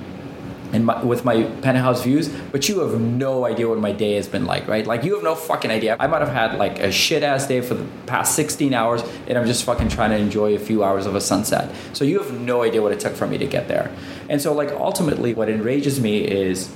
and 0.74 0.86
my, 0.88 1.02
with 1.04 1.24
my 1.24 1.44
penthouse 1.62 2.04
views, 2.04 2.28
but 2.52 2.68
you 2.68 2.80
have 2.80 3.00
no 3.00 3.46
idea 3.46 3.70
what 3.70 3.78
my 3.80 3.94
day 3.94 4.16
has 4.16 4.28
been 4.28 4.46
like, 4.46 4.68
right? 4.68 4.86
Like 4.86 5.04
you 5.06 5.14
have 5.14 5.24
no 5.24 5.34
fucking 5.36 5.72
idea. 5.72 5.96
I 6.00 6.08
might 6.08 6.20
have 6.22 6.34
had 6.34 6.58
like 6.58 6.80
a 6.80 6.92
shit 6.92 7.24
ass 7.24 7.48
day 7.48 7.62
for 7.62 7.76
the 7.76 7.86
past 8.08 8.36
16 8.36 8.74
hours, 8.74 9.02
and 9.28 9.38
I'm 9.38 9.46
just 9.46 9.64
fucking 9.64 9.88
trying 9.90 10.10
to 10.10 10.18
enjoy 10.18 10.54
a 10.56 10.60
few 10.60 10.84
hours 10.84 11.06
of 11.06 11.16
a 11.16 11.22
sunset. 11.22 11.70
So 11.94 12.04
you 12.04 12.18
have 12.20 12.32
no 12.42 12.64
idea 12.64 12.82
what 12.82 12.92
it 12.92 13.00
took 13.00 13.14
for 13.16 13.28
me 13.28 13.38
to 13.38 13.46
get 13.46 13.68
there. 13.70 13.90
And 14.28 14.42
so 14.42 14.54
like 14.54 14.72
ultimately, 14.72 15.34
what 15.34 15.50
enrages 15.50 16.02
me 16.02 16.18
is, 16.26 16.74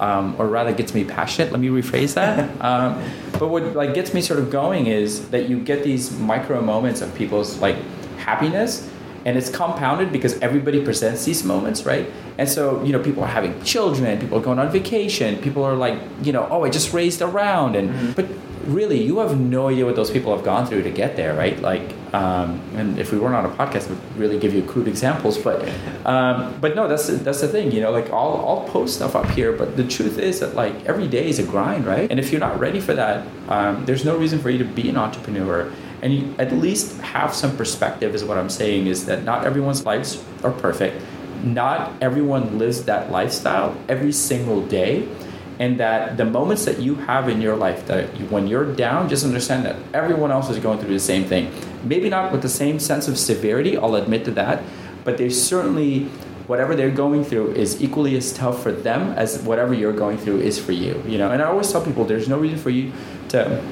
um, 0.00 0.34
or 0.38 0.46
rather 0.46 0.72
gets 0.72 0.94
me 0.94 1.04
passionate. 1.04 1.52
Let 1.52 1.60
me 1.60 1.68
rephrase 1.68 2.14
that. 2.14 2.60
um, 2.64 3.02
but 3.38 3.48
what 3.48 3.74
like 3.74 3.94
gets 3.94 4.14
me 4.14 4.20
sort 4.20 4.40
of 4.40 4.50
going 4.50 4.86
is 4.86 5.30
that 5.30 5.48
you 5.48 5.58
get 5.58 5.84
these 5.84 6.16
micro 6.18 6.60
moments 6.60 7.00
of 7.00 7.14
people's 7.14 7.58
like 7.58 7.76
happiness 8.18 8.88
and 9.24 9.36
it's 9.36 9.50
compounded 9.50 10.12
because 10.12 10.38
everybody 10.40 10.82
presents 10.84 11.24
these 11.24 11.44
moments 11.44 11.84
right 11.84 12.08
and 12.38 12.48
so 12.48 12.82
you 12.82 12.92
know 12.92 13.02
people 13.02 13.22
are 13.22 13.28
having 13.28 13.60
children 13.62 14.18
people 14.18 14.38
are 14.38 14.42
going 14.42 14.58
on 14.58 14.70
vacation 14.70 15.36
people 15.38 15.62
are 15.64 15.74
like 15.74 15.98
you 16.22 16.32
know 16.32 16.46
oh 16.50 16.64
i 16.64 16.70
just 16.70 16.92
raised 16.92 17.22
around 17.22 17.76
and 17.76 17.90
mm-hmm. 17.90 18.12
but 18.12 18.26
really 18.66 19.02
you 19.02 19.18
have 19.18 19.38
no 19.38 19.68
idea 19.68 19.84
what 19.84 19.96
those 19.96 20.10
people 20.10 20.34
have 20.34 20.44
gone 20.44 20.66
through 20.66 20.82
to 20.82 20.90
get 20.90 21.16
there 21.16 21.34
right 21.34 21.60
like 21.60 21.94
um, 22.12 22.60
and 22.74 22.98
if 22.98 23.10
we 23.12 23.18
weren't 23.18 23.34
on 23.34 23.46
a 23.46 23.48
podcast 23.50 23.88
we'd 23.88 23.98
really 24.16 24.38
give 24.38 24.52
you 24.52 24.62
crude 24.62 24.86
examples 24.86 25.38
but 25.38 25.66
um, 26.04 26.54
but 26.60 26.76
no 26.76 26.86
that's 26.86 27.06
that's 27.08 27.40
the 27.40 27.48
thing 27.48 27.72
you 27.72 27.80
know 27.80 27.90
like 27.90 28.10
I'll, 28.10 28.44
I'll 28.46 28.68
post 28.68 28.96
stuff 28.96 29.16
up 29.16 29.28
here 29.30 29.52
but 29.52 29.76
the 29.76 29.86
truth 29.86 30.18
is 30.18 30.40
that 30.40 30.54
like 30.54 30.74
every 30.84 31.08
day 31.08 31.28
is 31.28 31.38
a 31.38 31.42
grind 31.42 31.86
right? 31.86 32.10
And 32.10 32.20
if 32.20 32.30
you're 32.30 32.40
not 32.40 32.58
ready 32.58 32.80
for 32.80 32.94
that 32.94 33.26
um, 33.48 33.84
there's 33.86 34.04
no 34.04 34.16
reason 34.16 34.38
for 34.38 34.50
you 34.50 34.58
to 34.58 34.64
be 34.64 34.88
an 34.88 34.96
entrepreneur. 34.96 35.72
And 36.02 36.12
you 36.12 36.34
at 36.38 36.52
least 36.52 37.00
have 37.00 37.32
some 37.32 37.56
perspective 37.56 38.14
is 38.14 38.24
what 38.24 38.36
i'm 38.36 38.50
saying 38.50 38.88
is 38.88 39.06
that 39.06 39.22
not 39.22 39.46
everyone's 39.46 39.84
lives 39.84 40.22
are 40.42 40.50
perfect. 40.50 41.00
Not 41.44 41.92
everyone 42.00 42.58
lives 42.58 42.84
that 42.84 43.10
lifestyle 43.10 43.76
every 43.88 44.12
single 44.12 44.66
day 44.66 45.08
and 45.58 45.78
that 45.78 46.16
the 46.16 46.24
moments 46.24 46.64
that 46.64 46.78
you 46.78 46.94
have 46.94 47.28
in 47.28 47.40
your 47.40 47.56
life 47.56 47.86
that 47.86 48.08
when 48.30 48.46
you're 48.46 48.74
down 48.74 49.08
just 49.08 49.24
understand 49.24 49.64
that 49.64 49.76
everyone 49.92 50.30
else 50.30 50.48
is 50.50 50.58
going 50.58 50.78
through 50.78 50.92
the 50.92 51.00
same 51.00 51.24
thing. 51.24 51.52
Maybe 51.84 52.08
not 52.08 52.32
with 52.32 52.42
the 52.42 52.48
same 52.48 52.78
sense 52.78 53.08
of 53.08 53.18
severity 53.18 53.76
i'll 53.76 53.96
admit 53.96 54.24
to 54.24 54.30
that 54.32 54.62
but 55.04 55.18
they 55.18 55.28
certainly 55.30 56.04
whatever 56.46 56.74
they're 56.74 56.90
going 56.90 57.24
through 57.24 57.52
is 57.52 57.82
equally 57.82 58.16
as 58.16 58.32
tough 58.32 58.62
for 58.62 58.72
them 58.72 59.12
as 59.12 59.42
whatever 59.42 59.72
you're 59.72 59.92
going 59.92 60.18
through 60.18 60.40
is 60.40 60.58
for 60.58 60.72
you 60.72 61.02
you 61.06 61.18
know? 61.18 61.30
And 61.30 61.42
i 61.42 61.46
always 61.46 61.70
tell 61.70 61.84
people 61.84 62.04
there's 62.04 62.28
no 62.28 62.38
reason 62.38 62.58
for 62.58 62.70
you 62.70 62.92
to 63.28 63.62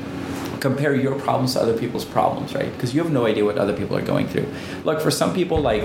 compare 0.60 0.94
your 0.94 1.18
problems 1.18 1.54
to 1.54 1.60
other 1.60 1.76
people's 1.76 2.04
problems 2.04 2.54
right? 2.54 2.70
Because 2.72 2.94
you 2.94 3.02
have 3.02 3.12
no 3.12 3.26
idea 3.26 3.44
what 3.44 3.58
other 3.58 3.76
people 3.76 3.96
are 3.96 4.02
going 4.02 4.28
through. 4.28 4.46
Look 4.84 5.00
for 5.00 5.10
some 5.10 5.34
people 5.34 5.60
like 5.60 5.84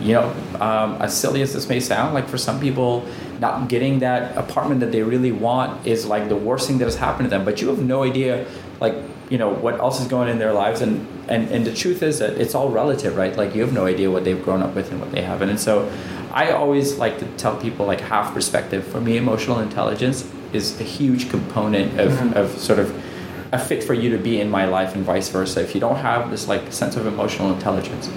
you 0.00 0.14
know 0.14 0.34
um, 0.60 1.00
as 1.00 1.16
silly 1.16 1.42
as 1.42 1.52
this 1.52 1.68
may 1.68 1.80
sound 1.80 2.14
like 2.14 2.28
for 2.28 2.38
some 2.38 2.60
people 2.60 3.06
not 3.42 3.68
getting 3.68 3.98
that 3.98 4.34
apartment 4.38 4.80
that 4.80 4.92
they 4.92 5.02
really 5.02 5.32
want 5.32 5.86
is 5.86 6.06
like 6.06 6.30
the 6.30 6.36
worst 6.48 6.66
thing 6.68 6.78
that 6.78 6.86
has 6.86 6.96
happened 6.96 7.26
to 7.26 7.30
them. 7.30 7.44
But 7.44 7.60
you 7.60 7.68
have 7.68 7.82
no 7.82 8.04
idea 8.04 8.46
like 8.80 8.94
you 9.28 9.38
know 9.38 9.50
what 9.50 9.74
else 9.80 10.00
is 10.00 10.08
going 10.08 10.28
in 10.28 10.38
their 10.38 10.54
lives. 10.54 10.80
And 10.80 11.06
and 11.28 11.50
and 11.50 11.66
the 11.66 11.74
truth 11.74 12.02
is 12.02 12.20
that 12.20 12.32
it's 12.42 12.54
all 12.54 12.70
relative 12.70 13.16
right? 13.16 13.36
Like 13.36 13.54
you 13.54 13.60
have 13.60 13.74
no 13.74 13.84
idea 13.84 14.10
what 14.10 14.24
they've 14.24 14.42
grown 14.42 14.62
up 14.62 14.74
with 14.74 14.90
and 14.92 15.00
what 15.00 15.12
they 15.12 15.22
haven't 15.22 15.50
and 15.50 15.60
so 15.60 15.90
i 16.32 16.50
always 16.50 16.96
like 17.04 17.18
to 17.18 17.26
tell 17.42 17.54
people 17.56 17.84
like 17.84 18.00
half 18.00 18.32
perspective. 18.32 18.86
For 18.86 19.00
me 19.00 19.16
emotional 19.16 19.58
intelligence 19.60 20.18
is 20.52 20.80
a 20.80 20.84
huge 20.84 21.28
component 21.30 22.00
of, 22.00 22.12
mm-hmm. 22.12 22.38
of 22.40 22.58
sort 22.58 22.78
of 22.78 22.88
a 23.52 23.58
fit 23.58 23.84
for 23.84 23.92
you 23.92 24.08
to 24.16 24.18
be 24.18 24.40
in 24.40 24.48
my 24.50 24.64
life 24.64 24.94
and 24.94 25.04
vice 25.04 25.28
versa. 25.28 25.60
If 25.60 25.74
you 25.74 25.80
don't 25.80 25.96
have 25.96 26.30
this 26.30 26.48
like 26.48 26.72
sense 26.72 26.96
of 26.96 27.06
emotional 27.06 27.52
intelligence 27.52 28.08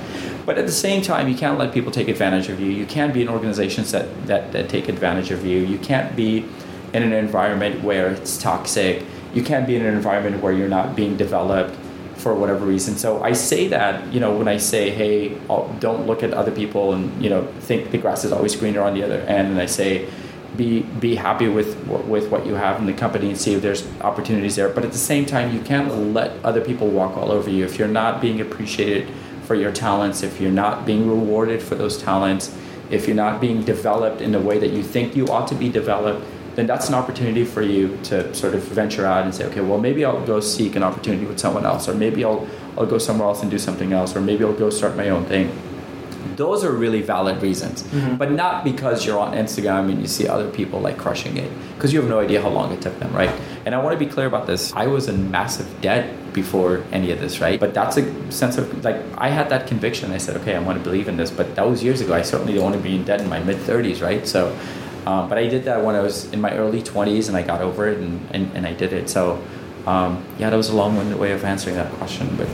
but 0.46 0.58
at 0.58 0.66
the 0.66 0.72
same 0.72 1.02
time 1.02 1.28
you 1.28 1.36
can't 1.36 1.58
let 1.58 1.74
people 1.74 1.92
take 1.92 2.08
advantage 2.08 2.50
of 2.50 2.60
you. 2.60 2.70
You 2.70 2.86
can't 2.86 3.14
be 3.14 3.22
in 3.22 3.30
organizations 3.30 3.92
that, 3.92 4.28
that, 4.28 4.52
that 4.52 4.70
take 4.70 4.88
advantage 4.88 5.32
of 5.32 5.46
you. 5.46 5.60
You 5.60 5.78
can't 5.80 6.16
be 6.16 6.46
in 6.94 7.04
an 7.04 7.14
environment 7.14 7.84
where 7.84 8.12
it's 8.12 8.38
toxic. 8.38 9.04
You 9.34 9.44
can't 9.44 9.68
be 9.68 9.76
in 9.76 9.86
an 9.86 9.94
environment 9.94 10.42
where 10.42 10.54
you're 10.54 10.70
not 10.70 10.96
being 10.96 11.18
developed 11.18 11.76
for 12.16 12.34
whatever 12.34 12.66
reason. 12.66 12.96
So 12.96 13.22
i 13.22 13.34
say 13.34 13.68
that 13.68 14.12
you 14.14 14.20
know 14.20 14.36
when 14.36 14.48
i 14.48 14.58
say 14.58 14.90
hey 14.90 15.38
oh, 15.50 15.70
don't 15.80 16.08
look 16.08 16.24
at 16.24 16.34
other 16.34 16.52
people 16.52 16.94
and 16.94 17.22
you 17.22 17.30
know 17.30 17.46
think 17.60 17.92
the 17.92 17.98
grass 17.98 18.24
is 18.24 18.32
always 18.32 18.56
greener 18.56 18.82
on 18.82 18.94
the 18.94 19.04
other 19.04 19.20
end. 19.22 19.50
And 19.50 19.60
i 19.60 19.66
say 19.66 20.10
be 20.56 20.82
be 20.82 21.16
happy 21.16 21.48
with 21.48 21.76
with 21.88 22.30
what 22.30 22.46
you 22.46 22.54
have 22.54 22.80
in 22.80 22.86
the 22.86 22.94
company 22.94 23.30
and 23.30 23.38
see 23.38 23.54
if 23.54 23.62
there's 23.62 23.86
opportunities 24.02 24.56
there. 24.56 24.70
But 24.70 24.86
at 24.86 24.92
the 24.92 24.98
same 24.98 25.26
time, 25.26 25.54
you 25.54 25.62
can't 25.62 26.14
let 26.14 26.44
other 26.44 26.62
people 26.62 26.88
walk 26.88 27.18
all 27.18 27.32
over 27.32 27.50
you. 27.50 27.66
If 27.66 27.78
you're 27.78 27.88
not 27.88 28.22
being 28.22 28.40
appreciated 28.42 29.08
for 29.46 29.56
your 29.56 29.72
talents, 29.72 30.24
if 30.24 30.42
you're 30.42 30.52
not 30.52 30.86
being 30.86 31.08
rewarded 31.08 31.62
for 31.62 31.76
those 31.76 32.02
talents, 32.02 32.56
if 32.90 33.08
you're 33.08 33.16
not 33.16 33.42
being 33.42 33.64
developed 33.64 34.22
in 34.22 34.32
the 34.32 34.40
way 34.40 34.60
that 34.60 34.72
you 34.72 34.84
think 34.84 35.16
you 35.16 35.28
ought 35.28 35.48
to 35.48 35.56
be 35.56 35.70
developed. 35.70 36.26
Then 36.56 36.68
that's 36.68 36.88
an 36.88 36.96
opportunity 36.96 37.44
for 37.44 37.62
you 37.62 37.98
to 38.04 38.34
sort 38.34 38.56
of 38.56 38.64
venture 38.64 39.06
out 39.06 39.26
and 39.26 39.36
say, 39.36 39.44
okay, 39.46 39.60
well, 39.60 39.78
maybe 39.78 40.06
I'll 40.06 40.26
go 40.26 40.40
seek 40.40 40.78
an 40.78 40.84
opportunity 40.84 41.26
with 41.26 41.38
someone 41.38 41.66
else, 41.66 41.90
or 41.90 41.94
maybe 41.94 42.24
I'll 42.24 42.48
I'll 42.78 42.86
go 42.86 42.98
somewhere 42.98 43.28
else 43.28 43.42
and 43.42 43.52
do 43.52 43.60
something 43.60 43.92
else, 43.92 44.16
or 44.16 44.22
maybe 44.22 44.44
I'll 44.46 44.54
go 44.54 44.70
start 44.70 44.96
my 44.96 45.10
own 45.10 45.26
thing 45.26 45.52
those 46.36 46.64
are 46.64 46.72
really 46.72 47.02
valid 47.02 47.42
reasons 47.42 47.84
mm-hmm. 47.84 48.16
but 48.16 48.32
not 48.32 48.64
because 48.64 49.06
you're 49.06 49.20
on 49.20 49.34
instagram 49.34 49.90
and 49.92 50.02
you 50.02 50.08
see 50.08 50.28
other 50.28 50.50
people 50.50 50.80
like 50.80 50.98
crushing 50.98 51.38
it 51.38 51.52
because 51.76 51.94
you 51.94 52.00
have 52.00 52.10
no 52.10 52.20
idea 52.20 52.42
how 52.42 52.50
long 52.50 52.72
it 52.72 52.82
took 52.82 52.98
them 53.00 53.14
right 53.14 53.34
and 53.66 53.76
i 53.76 53.78
want 53.82 53.98
to 53.98 54.06
be 54.06 54.10
clear 54.12 54.28
about 54.28 54.48
this. 54.48 54.74
I 54.74 54.88
was 54.88 55.08
in 55.08 55.32
massive 55.32 55.82
debt 55.82 56.34
before 56.34 56.84
any 56.92 57.12
of 57.12 57.20
this 57.20 57.40
right? 57.40 57.60
But 57.60 57.74
that's 57.74 57.98
a 57.98 58.32
sense 58.32 58.58
of 58.58 58.84
like 58.84 58.98
i 59.18 59.30
had 59.30 59.50
that 59.50 59.68
conviction. 59.68 60.12
I 60.12 60.18
said 60.18 60.38
okay 60.38 60.56
i 60.56 60.60
want 60.60 60.78
to 60.78 60.84
believe 60.84 61.08
in 61.08 61.18
this. 61.18 61.32
But 61.32 61.56
that 61.56 61.68
was 61.68 61.84
years 61.84 62.02
ago. 62.02 62.14
I 62.14 62.22
certainly 62.22 62.54
don't 62.54 62.64
want 62.64 62.76
to 62.76 62.82
be 62.82 62.96
in 62.96 63.04
debt 63.04 63.22
in 63.22 63.30
my 63.30 63.40
mid 63.40 63.58
30s 63.58 64.02
right? 64.02 64.28
So 64.28 64.58
um, 65.06 65.30
but 65.30 65.38
i 65.38 65.48
did 65.48 65.66
that 65.66 65.84
when 65.84 65.96
i 65.96 66.02
was 66.02 66.32
in 66.34 66.42
my 66.42 66.52
early 66.56 66.82
20s 66.82 67.28
and 67.28 67.38
i 67.38 67.44
got 67.44 67.62
over 67.62 67.88
it 67.88 68.00
and, 68.00 68.28
and, 68.32 68.52
and 68.56 68.66
i 68.66 68.74
did 68.74 68.94
it. 68.94 69.10
So 69.10 69.44
um, 69.88 70.24
yeah 70.40 70.50
that 70.50 70.58
was 70.58 70.70
a 70.70 70.76
long-winded 70.76 71.18
way 71.20 71.32
of 71.32 71.44
answering 71.44 71.76
that 71.76 71.92
question 71.94 72.36
but 72.38 72.48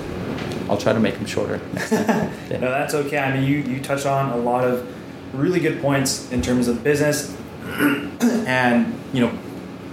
I'll 0.69 0.77
try 0.77 0.93
to 0.93 0.99
make 1.01 1.15
them 1.15 1.25
shorter. 1.25 1.59
Yeah. 1.91 2.59
no, 2.59 2.69
that's 2.71 2.93
okay. 2.93 3.17
I 3.17 3.35
mean, 3.35 3.43
you, 3.49 3.57
you 3.59 3.81
touched 3.81 4.05
on 4.05 4.31
a 4.31 4.37
lot 4.37 4.63
of 4.65 4.87
really 5.33 5.59
good 5.59 5.81
points 5.81 6.31
in 6.31 6.41
terms 6.41 6.67
of 6.67 6.83
business 6.83 7.35
and, 7.71 8.93
you 9.13 9.21
know, 9.21 9.37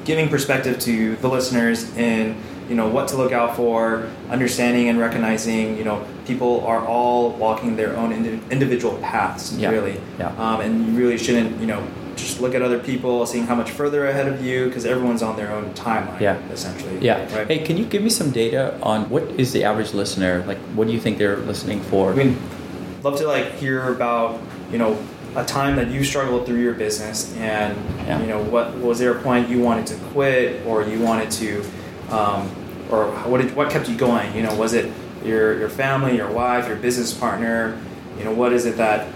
giving 0.09 0.31
perspective 0.31 0.81
to 0.81 1.17
the 1.17 1.29
listeners 1.29 1.95
in, 1.95 2.35
you 2.67 2.75
know, 2.75 2.89
what 2.89 3.09
to 3.09 3.17
look 3.17 3.31
out 3.31 3.55
for, 3.55 4.11
understanding 4.31 4.89
and 4.89 4.99
recognizing, 4.99 5.77
you 5.77 5.85
know, 5.85 6.03
people 6.27 6.65
are 6.67 6.85
all 6.87 7.33
walking 7.33 7.77
their 7.77 7.95
own 7.95 8.11
individual 8.51 8.97
paths, 9.03 9.53
yeah. 9.53 9.69
really. 9.69 10.01
Yeah. 10.19 10.29
Um, 10.39 10.63
and 10.63 10.87
you 10.87 10.93
really 10.99 11.19
shouldn't, 11.19 11.61
you 11.61 11.67
know, 11.67 11.87
just 12.17 12.41
look 12.41 12.55
at 12.55 12.63
other 12.63 12.79
people, 12.79 13.27
seeing 13.27 13.47
how 13.47 13.55
much 13.55 13.71
further 13.71 14.07
ahead 14.09 14.27
of 14.27 14.43
you, 14.43 14.65
because 14.65 14.87
everyone's 14.87 15.23
on 15.23 15.37
their 15.37 15.53
own 15.53 15.75
timeline. 15.75 16.19
Yeah. 16.19 16.39
essentially. 16.51 16.99
Yeah. 17.01 17.21
Right? 17.37 17.47
Hey, 17.47 17.59
can 17.59 17.77
you 17.77 17.85
give 17.85 18.03
me 18.03 18.09
some 18.09 18.31
data 18.31 18.81
on 18.83 19.11
what 19.11 19.25
is 19.39 19.53
the 19.53 19.65
average 19.65 19.93
listener 19.93 20.43
like? 20.47 20.59
What 20.75 20.87
do 20.87 20.95
you 20.95 21.01
think 21.01 21.19
they're 21.19 21.37
listening 21.37 21.83
for? 21.83 22.13
I 22.13 22.15
mean, 22.15 22.39
love 23.03 23.19
to 23.19 23.27
like 23.27 23.53
hear 23.57 23.93
about 23.93 24.41
you 24.73 24.79
know 24.79 24.99
a 25.37 25.45
time 25.45 25.77
that 25.77 25.89
you 25.89 26.05
struggled 26.05 26.47
through 26.47 26.61
your 26.61 26.75
business, 26.75 27.35
and 27.37 27.77
yeah. 28.07 28.21
you 28.21 28.27
know 28.27 28.43
what 28.43 28.75
was 28.77 28.99
there 28.99 29.17
a 29.17 29.23
point 29.23 29.49
you 29.49 29.61
wanted 29.61 29.87
to 29.89 29.95
quit, 30.11 30.65
or 30.67 30.83
you 30.83 31.01
wanted 31.01 31.31
to, 31.33 31.65
um, 32.11 32.51
or 32.91 33.11
what 33.27 33.41
did, 33.41 33.55
what 33.55 33.71
kept 33.71 33.89
you 33.89 33.97
going? 33.97 34.35
You 34.35 34.43
know, 34.43 34.55
was 34.55 34.73
it 34.73 34.93
your 35.25 35.59
your 35.59 35.69
family, 35.69 36.17
your 36.17 36.31
wife, 36.31 36.67
your 36.67 36.77
business 36.77 37.13
partner? 37.13 37.81
You 38.19 38.25
know, 38.25 38.33
what 38.33 38.53
is 38.53 38.67
it 38.67 38.77
that 38.77 39.13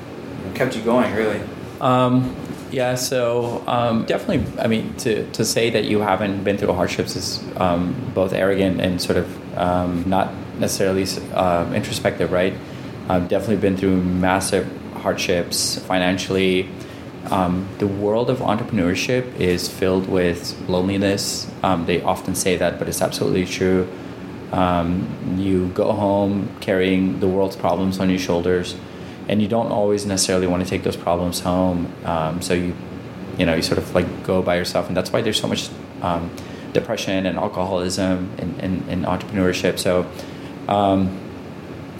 kept 0.54 0.76
you 0.76 0.82
going? 0.82 1.14
Really. 1.14 1.40
Um, 1.80 2.36
yeah, 2.72 2.94
so 2.94 3.62
um, 3.66 4.06
definitely, 4.06 4.50
I 4.58 4.66
mean, 4.66 4.94
to, 4.98 5.30
to 5.32 5.44
say 5.44 5.68
that 5.70 5.84
you 5.84 6.00
haven't 6.00 6.42
been 6.42 6.56
through 6.56 6.72
hardships 6.72 7.16
is 7.16 7.44
um, 7.58 7.94
both 8.14 8.32
arrogant 8.32 8.80
and 8.80 9.00
sort 9.00 9.18
of 9.18 9.58
um, 9.58 10.08
not 10.08 10.32
necessarily 10.58 11.04
uh, 11.34 11.70
introspective, 11.74 12.32
right? 12.32 12.54
I've 13.08 13.28
definitely 13.28 13.56
been 13.58 13.76
through 13.76 14.02
massive 14.02 14.81
hardships 15.02 15.78
financially. 15.78 16.68
Um, 17.30 17.68
the 17.78 17.86
world 17.86 18.30
of 18.30 18.38
entrepreneurship 18.38 19.36
is 19.36 19.68
filled 19.68 20.08
with 20.08 20.58
loneliness. 20.68 21.50
Um, 21.62 21.86
they 21.86 22.02
often 22.02 22.34
say 22.34 22.56
that, 22.56 22.78
but 22.78 22.88
it's 22.88 23.02
absolutely 23.02 23.46
true. 23.46 23.88
you 25.36 25.68
go 25.74 25.92
home 25.92 26.48
carrying 26.60 27.20
the 27.20 27.28
world's 27.28 27.56
problems 27.56 27.98
on 28.00 28.10
your 28.10 28.18
shoulders 28.18 28.76
and 29.28 29.40
you 29.40 29.48
don't 29.48 29.70
always 29.70 30.04
necessarily 30.04 30.46
want 30.46 30.62
to 30.62 30.68
take 30.68 30.82
those 30.82 30.96
problems 30.96 31.40
home. 31.40 31.92
Um, 32.04 32.42
so 32.42 32.54
you, 32.54 32.74
you 33.38 33.46
know, 33.46 33.54
you 33.54 33.62
sort 33.62 33.78
of 33.78 33.94
like 33.94 34.24
go 34.24 34.42
by 34.42 34.56
yourself, 34.56 34.88
and 34.88 34.96
that's 34.96 35.12
why 35.12 35.22
there's 35.22 35.40
so 35.40 35.48
much 35.48 35.70
um, 36.02 36.30
depression 36.72 37.26
and 37.26 37.38
alcoholism 37.38 38.30
in, 38.38 38.60
in, 38.60 38.88
in 38.88 39.02
entrepreneurship. 39.02 39.78
So 39.78 40.10
um, 40.68 41.18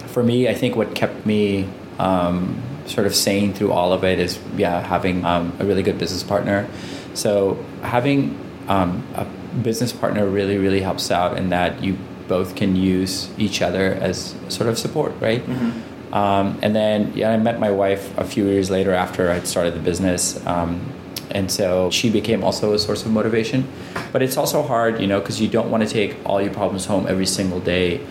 for 0.07 0.23
me, 0.23 0.47
I 0.47 0.53
think 0.53 0.75
what 0.75 0.95
kept 0.95 1.25
me 1.25 1.67
um, 1.99 2.61
sort 2.85 3.07
of 3.07 3.15
sane 3.15 3.53
through 3.53 3.71
all 3.71 3.93
of 3.93 4.03
it 4.03 4.19
is 4.19 4.39
yeah 4.55 4.81
having 4.81 5.23
um, 5.25 5.53
a 5.59 5.65
really 5.65 5.83
good 5.83 5.97
business 5.97 6.23
partner. 6.23 6.67
So 7.13 7.63
having 7.81 8.39
um, 8.67 9.05
a 9.15 9.25
business 9.61 9.93
partner 9.93 10.25
really 10.25 10.57
really 10.57 10.81
helps 10.81 11.11
out 11.11 11.37
in 11.37 11.49
that 11.49 11.83
you 11.83 11.97
both 12.27 12.55
can 12.55 12.75
use 12.75 13.29
each 13.37 13.61
other 13.61 13.93
as 13.95 14.35
sort 14.47 14.69
of 14.69 14.77
support, 14.77 15.13
right? 15.19 15.45
Mm-hmm. 15.45 16.13
Um, 16.13 16.59
and 16.61 16.75
then 16.75 17.11
yeah, 17.15 17.31
I 17.31 17.37
met 17.37 17.59
my 17.59 17.71
wife 17.71 18.15
a 18.17 18.23
few 18.23 18.45
years 18.45 18.69
later 18.69 18.93
after 18.93 19.31
I'd 19.31 19.47
started 19.47 19.73
the 19.73 19.79
business. 19.79 20.43
Um, 20.45 20.93
and 21.31 21.51
so 21.51 21.89
she 21.89 22.09
became 22.09 22.43
also 22.43 22.73
a 22.73 22.79
source 22.79 23.03
of 23.03 23.11
motivation. 23.11 23.67
But 24.11 24.21
it's 24.21 24.37
also 24.37 24.61
hard, 24.61 25.01
you 25.01 25.07
know, 25.07 25.19
because 25.19 25.41
you 25.41 25.47
don't 25.47 25.71
want 25.71 25.83
to 25.83 25.89
take 25.89 26.17
all 26.25 26.41
your 26.41 26.53
problems 26.53 26.85
home 26.85 27.07
every 27.07 27.25
single 27.25 27.59
day. 27.59 28.05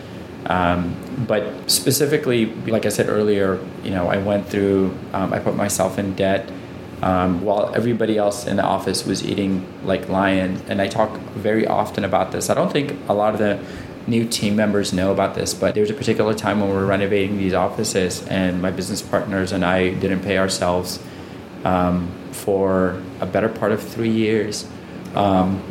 Um, 0.46 0.96
but 1.26 1.70
specifically, 1.70 2.46
like 2.46 2.86
I 2.86 2.88
said 2.88 3.08
earlier, 3.08 3.60
you 3.84 3.90
know, 3.90 4.08
I 4.08 4.16
went 4.18 4.48
through, 4.48 4.96
um, 5.12 5.32
I 5.32 5.38
put 5.38 5.54
myself 5.54 5.98
in 5.98 6.14
debt 6.14 6.50
um, 7.02 7.42
while 7.42 7.74
everybody 7.74 8.18
else 8.18 8.46
in 8.46 8.56
the 8.56 8.64
office 8.64 9.04
was 9.04 9.24
eating 9.24 9.66
like 9.84 10.08
lions. 10.08 10.62
And 10.68 10.80
I 10.80 10.88
talk 10.88 11.16
very 11.34 11.66
often 11.66 12.04
about 12.04 12.32
this. 12.32 12.50
I 12.50 12.54
don't 12.54 12.72
think 12.72 12.96
a 13.08 13.14
lot 13.14 13.34
of 13.34 13.38
the 13.38 13.60
new 14.06 14.26
team 14.26 14.56
members 14.56 14.92
know 14.92 15.12
about 15.12 15.34
this, 15.34 15.54
but 15.54 15.74
there 15.74 15.82
was 15.82 15.90
a 15.90 15.94
particular 15.94 16.34
time 16.34 16.60
when 16.60 16.70
we 16.70 16.76
were 16.76 16.86
renovating 16.86 17.38
these 17.38 17.54
offices, 17.54 18.26
and 18.26 18.60
my 18.60 18.70
business 18.70 19.00
partners 19.00 19.52
and 19.52 19.64
I 19.64 19.90
didn't 19.94 20.20
pay 20.20 20.38
ourselves 20.38 20.98
um, 21.64 22.10
for 22.32 23.00
a 23.20 23.26
better 23.26 23.48
part 23.48 23.72
of 23.72 23.82
three 23.82 24.10
years. 24.10 24.66
Um, 25.14 25.62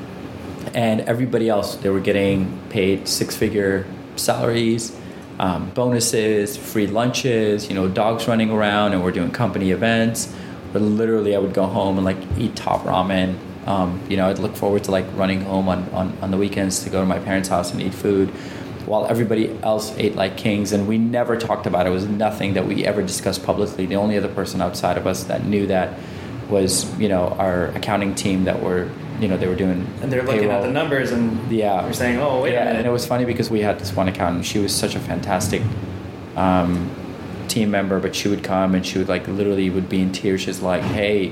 and 0.74 1.02
everybody 1.02 1.50
else, 1.50 1.76
they 1.76 1.90
were 1.90 2.00
getting 2.00 2.58
paid 2.70 3.08
six 3.08 3.36
figure 3.36 3.86
salaries, 4.22 4.96
um, 5.40 5.70
bonuses, 5.72 6.56
free 6.56 6.88
lunches, 6.88 7.68
you 7.68 7.76
know, 7.76 7.88
dogs 7.88 8.28
running 8.28 8.52
around, 8.52 8.94
and 8.94 9.04
we're 9.04 9.12
doing 9.12 9.32
company 9.32 9.72
events. 9.72 10.34
But 10.72 10.82
literally, 10.82 11.36
I 11.36 11.40
would 11.40 11.54
go 11.54 11.66
home 11.66 11.98
and 11.98 12.06
like 12.06 12.18
eat 12.38 12.56
top 12.56 12.84
ramen. 12.84 13.38
Um, 13.68 14.02
you 14.10 14.18
know, 14.18 14.30
I'd 14.30 14.40
look 14.40 14.56
forward 14.56 14.84
to 14.86 14.92
like 14.92 15.06
running 15.16 15.42
home 15.42 15.68
on, 15.68 15.90
on, 15.90 16.18
on 16.22 16.32
the 16.32 16.38
weekends 16.38 16.84
to 16.84 16.90
go 16.90 17.00
to 17.00 17.06
my 17.06 17.20
parents' 17.20 17.50
house 17.50 17.72
and 17.72 17.82
eat 17.82 17.94
food 17.94 18.30
while 18.86 19.06
everybody 19.06 19.56
else 19.64 19.96
ate 19.98 20.16
like 20.16 20.38
kings. 20.38 20.72
And 20.72 20.88
we 20.88 20.98
never 20.98 21.38
talked 21.38 21.66
about 21.66 21.86
it. 21.86 21.90
It 21.90 21.94
was 21.94 22.08
nothing 22.08 22.54
that 22.54 22.66
we 22.66 22.86
ever 22.86 23.02
discussed 23.02 23.44
publicly. 23.44 23.86
The 23.86 23.96
only 23.96 24.18
other 24.18 24.28
person 24.28 24.62
outside 24.62 24.98
of 24.98 25.06
us 25.06 25.26
that 25.26 25.46
knew 25.46 25.68
that 25.68 25.98
was, 26.50 27.00
you 27.00 27.08
know, 27.08 27.30
our 27.30 27.68
accounting 27.68 28.16
team 28.16 28.46
that 28.46 28.62
were 28.62 28.90
you 29.22 29.28
know 29.28 29.38
they 29.38 29.48
were 29.48 29.56
doing 29.56 29.88
and 30.02 30.12
they're 30.12 30.24
looking 30.24 30.42
payroll. 30.42 30.58
at 30.58 30.64
the 30.64 30.72
numbers 30.72 31.12
and 31.12 31.52
yeah. 31.52 31.84
they're 31.84 31.94
saying 31.94 32.18
oh 32.18 32.42
wait 32.42 32.54
yeah 32.54 32.64
a 32.64 32.66
minute 32.66 32.80
and 32.80 32.88
it 32.88 32.92
was 32.92 33.06
funny 33.06 33.24
because 33.24 33.50
we 33.52 33.62
had 33.62 33.80
this 33.80 33.96
one 33.96 34.08
accountant 34.08 34.44
she 34.44 34.58
was 34.58 34.76
such 34.76 34.96
a 34.96 35.00
fantastic 35.00 35.62
um, 36.36 36.90
team 37.48 37.70
member 37.70 38.00
but 38.00 38.16
she 38.16 38.28
would 38.28 38.44
come 38.44 38.74
and 38.74 38.86
she 38.86 38.98
would 38.98 39.08
like 39.08 39.28
literally 39.28 39.70
would 39.70 39.88
be 39.88 40.02
in 40.02 40.12
tears 40.12 40.42
she's 40.42 40.62
like 40.62 40.82
hey 40.82 41.32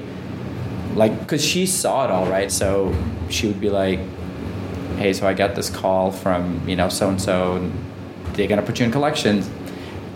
like 0.96 1.18
because 1.20 1.44
she 1.44 1.66
saw 1.66 2.06
it 2.06 2.12
all 2.12 2.28
right? 2.28 2.52
So 2.52 2.96
she 3.30 3.48
would 3.48 3.62
be 3.62 3.70
like 3.70 4.00
hey 4.98 5.14
so 5.14 5.28
i 5.28 5.34
got 5.34 5.56
this 5.56 5.70
call 5.70 6.12
from 6.12 6.68
you 6.68 6.76
know 6.76 6.90
so 6.90 7.10
and 7.10 7.22
so 7.22 7.72
they're 8.34 8.48
gonna 8.48 8.62
put 8.62 8.80
you 8.80 8.86
in 8.86 8.92
collections. 8.92 9.50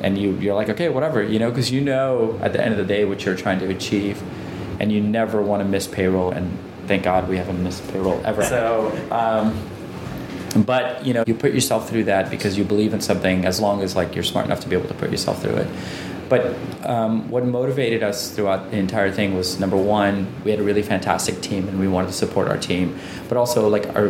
And 0.02 0.18
you 0.18 0.32
you're 0.34 0.54
like 0.54 0.68
okay 0.68 0.90
whatever 0.90 1.24
you 1.24 1.40
know 1.40 1.50
because 1.50 1.72
you 1.72 1.80
know 1.80 2.38
at 2.42 2.52
the 2.52 2.62
end 2.62 2.74
of 2.74 2.78
the 2.78 2.84
day 2.84 3.06
what 3.06 3.24
you're 3.24 3.38
trying 3.38 3.60
to 3.60 3.70
achieve 3.70 4.22
and 4.78 4.92
you 4.92 5.00
never 5.00 5.42
want 5.42 5.64
to 5.64 5.70
miss 5.70 5.88
payroll 5.88 6.32
and 6.32 6.58
thank 6.88 7.04
god 7.04 7.28
we 7.30 7.38
haven't 7.38 7.62
missed 7.64 7.88
payroll 7.92 8.22
ever. 8.26 8.44
So 8.44 8.92
um, 9.12 9.58
but 10.66 11.06
you 11.06 11.14
know 11.14 11.24
you 11.26 11.34
put 11.34 11.54
yourself 11.54 11.90
through 11.90 12.06
that 12.06 12.30
because 12.30 12.58
you 12.58 12.64
believe 12.64 12.94
in 12.94 13.02
something 13.02 13.46
as 13.46 13.60
long 13.60 13.82
as 13.82 13.96
like 13.96 14.14
you're 14.16 14.24
smart 14.24 14.46
enough 14.46 14.60
to 14.62 14.70
be 14.70 14.76
able 14.76 14.88
to 14.88 14.94
put 14.94 15.12
yourself 15.12 15.42
through 15.42 15.56
it. 15.56 15.68
But 16.30 16.56
um, 16.88 17.30
what 17.30 17.46
motivated 17.46 18.02
us 18.02 18.32
throughout 18.32 18.72
the 18.72 18.78
entire 18.78 19.12
thing 19.12 19.36
was 19.36 19.60
number 19.60 19.78
one 19.78 20.28
we 20.44 20.52
had 20.52 20.60
a 20.60 20.64
really 20.64 20.82
fantastic 20.82 21.42
team 21.42 21.68
and 21.68 21.80
we 21.80 21.88
wanted 21.88 22.08
to 22.08 22.14
support 22.14 22.48
our 22.48 22.58
team. 22.58 22.98
But 23.30 23.38
also 23.38 23.68
like 23.68 23.88
our 23.96 24.10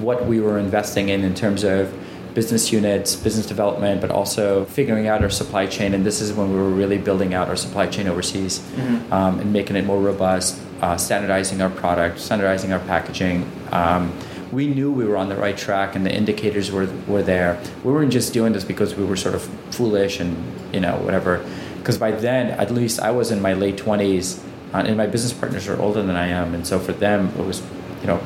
what 0.00 0.26
we 0.26 0.40
were 0.40 0.58
investing 0.58 1.08
in 1.08 1.24
in 1.24 1.34
terms 1.34 1.64
of 1.64 1.92
business 2.34 2.72
units 2.72 3.14
business 3.14 3.44
development 3.44 4.00
but 4.00 4.10
also 4.10 4.64
figuring 4.64 5.06
out 5.06 5.22
our 5.22 5.30
supply 5.30 5.66
chain. 5.66 5.92
And 5.94 6.04
this 6.04 6.20
is 6.20 6.32
when 6.32 6.50
we 6.50 6.56
were 6.56 6.70
really 6.70 6.98
building 6.98 7.34
out 7.34 7.48
our 7.48 7.56
supply 7.56 7.86
chain 7.86 8.06
overseas 8.08 8.58
Mm-hmm. 8.58 9.12
um, 9.12 9.40
and 9.40 9.52
making 9.52 9.76
it 9.76 9.84
more 9.84 10.00
robust 10.00 10.58
uh, 10.82 10.96
standardizing 10.96 11.62
our 11.62 11.70
product 11.70 12.20
standardizing 12.20 12.72
our 12.72 12.80
packaging 12.80 13.50
um, 13.70 14.12
we 14.52 14.66
knew 14.66 14.92
we 14.92 15.06
were 15.06 15.16
on 15.16 15.30
the 15.30 15.36
right 15.36 15.56
track 15.56 15.96
and 15.96 16.04
the 16.04 16.14
indicators 16.14 16.70
were 16.70 16.86
were 17.08 17.22
there. 17.22 17.60
We 17.82 17.90
weren't 17.90 18.12
just 18.12 18.32
doing 18.32 18.52
this 18.52 18.64
because 18.64 18.94
we 18.94 19.04
were 19.04 19.16
sort 19.16 19.34
of 19.34 19.42
foolish 19.74 20.20
and 20.20 20.36
you 20.72 20.80
know 20.80 20.98
whatever. 20.98 21.44
Because 21.78 21.98
by 21.98 22.12
then, 22.12 22.50
at 22.60 22.70
least 22.70 23.00
I 23.00 23.10
was 23.10 23.30
in 23.30 23.40
my 23.40 23.54
late 23.54 23.78
twenties, 23.78 24.44
uh, 24.74 24.84
and 24.86 24.96
my 24.96 25.06
business 25.06 25.32
partners 25.32 25.66
are 25.68 25.80
older 25.80 26.02
than 26.02 26.16
I 26.16 26.28
am, 26.28 26.54
and 26.54 26.66
so 26.66 26.78
for 26.78 26.92
them 26.92 27.28
it 27.38 27.46
was 27.46 27.62
you 28.02 28.06
know 28.06 28.20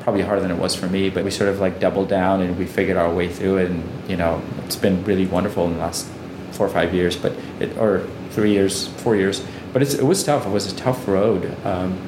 probably 0.00 0.22
harder 0.22 0.40
than 0.40 0.50
it 0.50 0.58
was 0.58 0.74
for 0.74 0.86
me. 0.86 1.10
But 1.10 1.24
we 1.24 1.30
sort 1.30 1.50
of 1.50 1.58
like 1.58 1.80
doubled 1.80 2.08
down 2.08 2.40
and 2.40 2.56
we 2.56 2.66
figured 2.66 2.96
our 2.96 3.12
way 3.12 3.28
through 3.28 3.58
and 3.58 3.82
you 4.08 4.16
know 4.16 4.40
it's 4.64 4.76
been 4.76 5.04
really 5.04 5.26
wonderful 5.26 5.66
in 5.66 5.74
the 5.74 5.80
last 5.80 6.06
four 6.52 6.66
or 6.66 6.70
five 6.70 6.94
years, 6.94 7.16
but 7.16 7.32
it 7.58 7.76
or 7.76 8.06
three 8.30 8.52
years, 8.52 8.86
four 9.02 9.16
years. 9.16 9.44
But 9.72 9.82
it 9.82 10.02
was 10.02 10.22
tough. 10.22 10.46
It 10.46 10.50
was 10.50 10.70
a 10.72 10.76
tough 10.76 11.08
road. 11.08 11.56
Um, 11.64 11.98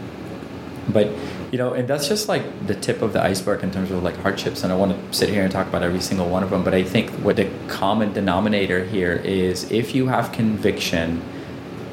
but 0.89 1.11
you 1.51 1.59
know 1.59 1.73
and 1.73 1.89
that's 1.89 2.09
just 2.09 2.29
like 2.29 2.67
the 2.67 2.75
tip 2.75 3.01
of 3.03 3.13
the 3.13 3.23
iceberg 3.23 3.63
in 3.63 3.71
terms 3.71 3.91
of 3.91 4.03
like 4.03 4.17
hardships 4.17 4.63
and 4.63 4.73
i 4.73 4.77
want 4.77 4.93
to 4.93 5.17
sit 5.17 5.29
here 5.29 5.43
and 5.43 5.53
talk 5.53 5.67
about 5.67 5.83
every 5.83 6.01
single 6.01 6.29
one 6.29 6.43
of 6.43 6.51
them 6.51 6.65
but 6.65 6.75
i 6.75 6.83
think 6.83 7.11
what 7.23 7.37
the 7.37 7.49
common 7.69 8.13
denominator 8.13 8.85
here 8.85 9.13
is 9.13 9.71
if 9.71 9.95
you 9.95 10.09
have 10.09 10.33
conviction 10.33 11.23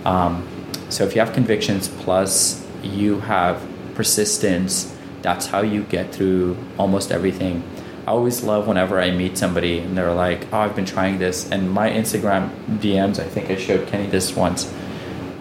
um, 0.05 0.47
so 0.89 1.03
if 1.03 1.13
you 1.13 1.21
have 1.21 1.33
convictions 1.33 1.87
plus 1.87 2.65
you 2.81 3.19
have 3.21 3.61
persistence 3.95 4.95
that's 5.21 5.45
how 5.45 5.61
you 5.61 5.83
get 5.83 6.13
through 6.13 6.57
almost 6.77 7.11
everything 7.11 7.63
i 8.07 8.11
always 8.11 8.43
love 8.43 8.67
whenever 8.67 8.99
i 8.99 9.11
meet 9.11 9.37
somebody 9.37 9.79
and 9.79 9.97
they're 9.97 10.13
like 10.13 10.51
oh 10.51 10.59
i've 10.59 10.75
been 10.75 10.85
trying 10.85 11.19
this 11.19 11.49
and 11.51 11.71
my 11.71 11.89
instagram 11.89 12.49
dms 12.79 13.19
i 13.19 13.27
think 13.27 13.49
i 13.49 13.55
showed 13.55 13.87
kenny 13.87 14.07
this 14.07 14.35
once 14.35 14.73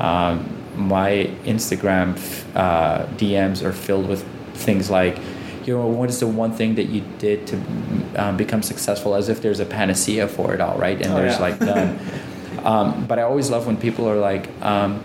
um, 0.01 0.57
my 0.77 1.31
Instagram 1.45 2.17
uh, 2.57 3.07
DMs 3.17 3.63
are 3.63 3.73
filled 3.73 4.09
with 4.09 4.25
things 4.55 4.91
like, 4.91 5.19
you 5.67 5.77
know, 5.77 5.87
what 5.87 6.09
is 6.09 6.21
the 6.21 6.27
one 6.27 6.53
thing 6.53 6.75
that 6.77 6.85
you 6.89 7.03
did 7.19 7.47
to 7.49 7.57
um, 8.17 8.37
become 8.37 8.63
successful? 8.63 9.15
As 9.15 9.29
if 9.29 9.43
there's 9.43 9.61
a 9.61 9.67
panacea 9.67 10.27
for 10.27 10.55
it 10.55 10.61
all, 10.61 10.79
right? 10.79 11.01
And 11.01 11.13
Oh, 11.13 11.17
there's 11.17 11.35
yeah. 11.35 11.41
like 11.41 11.61
none. 11.61 11.99
um, 12.65 13.07
but 13.07 13.19
I 13.19 13.23
always 13.23 13.51
love 13.51 13.67
when 13.67 13.77
people 13.77 14.09
are 14.09 14.17
like, 14.19 14.49
um, 14.63 15.05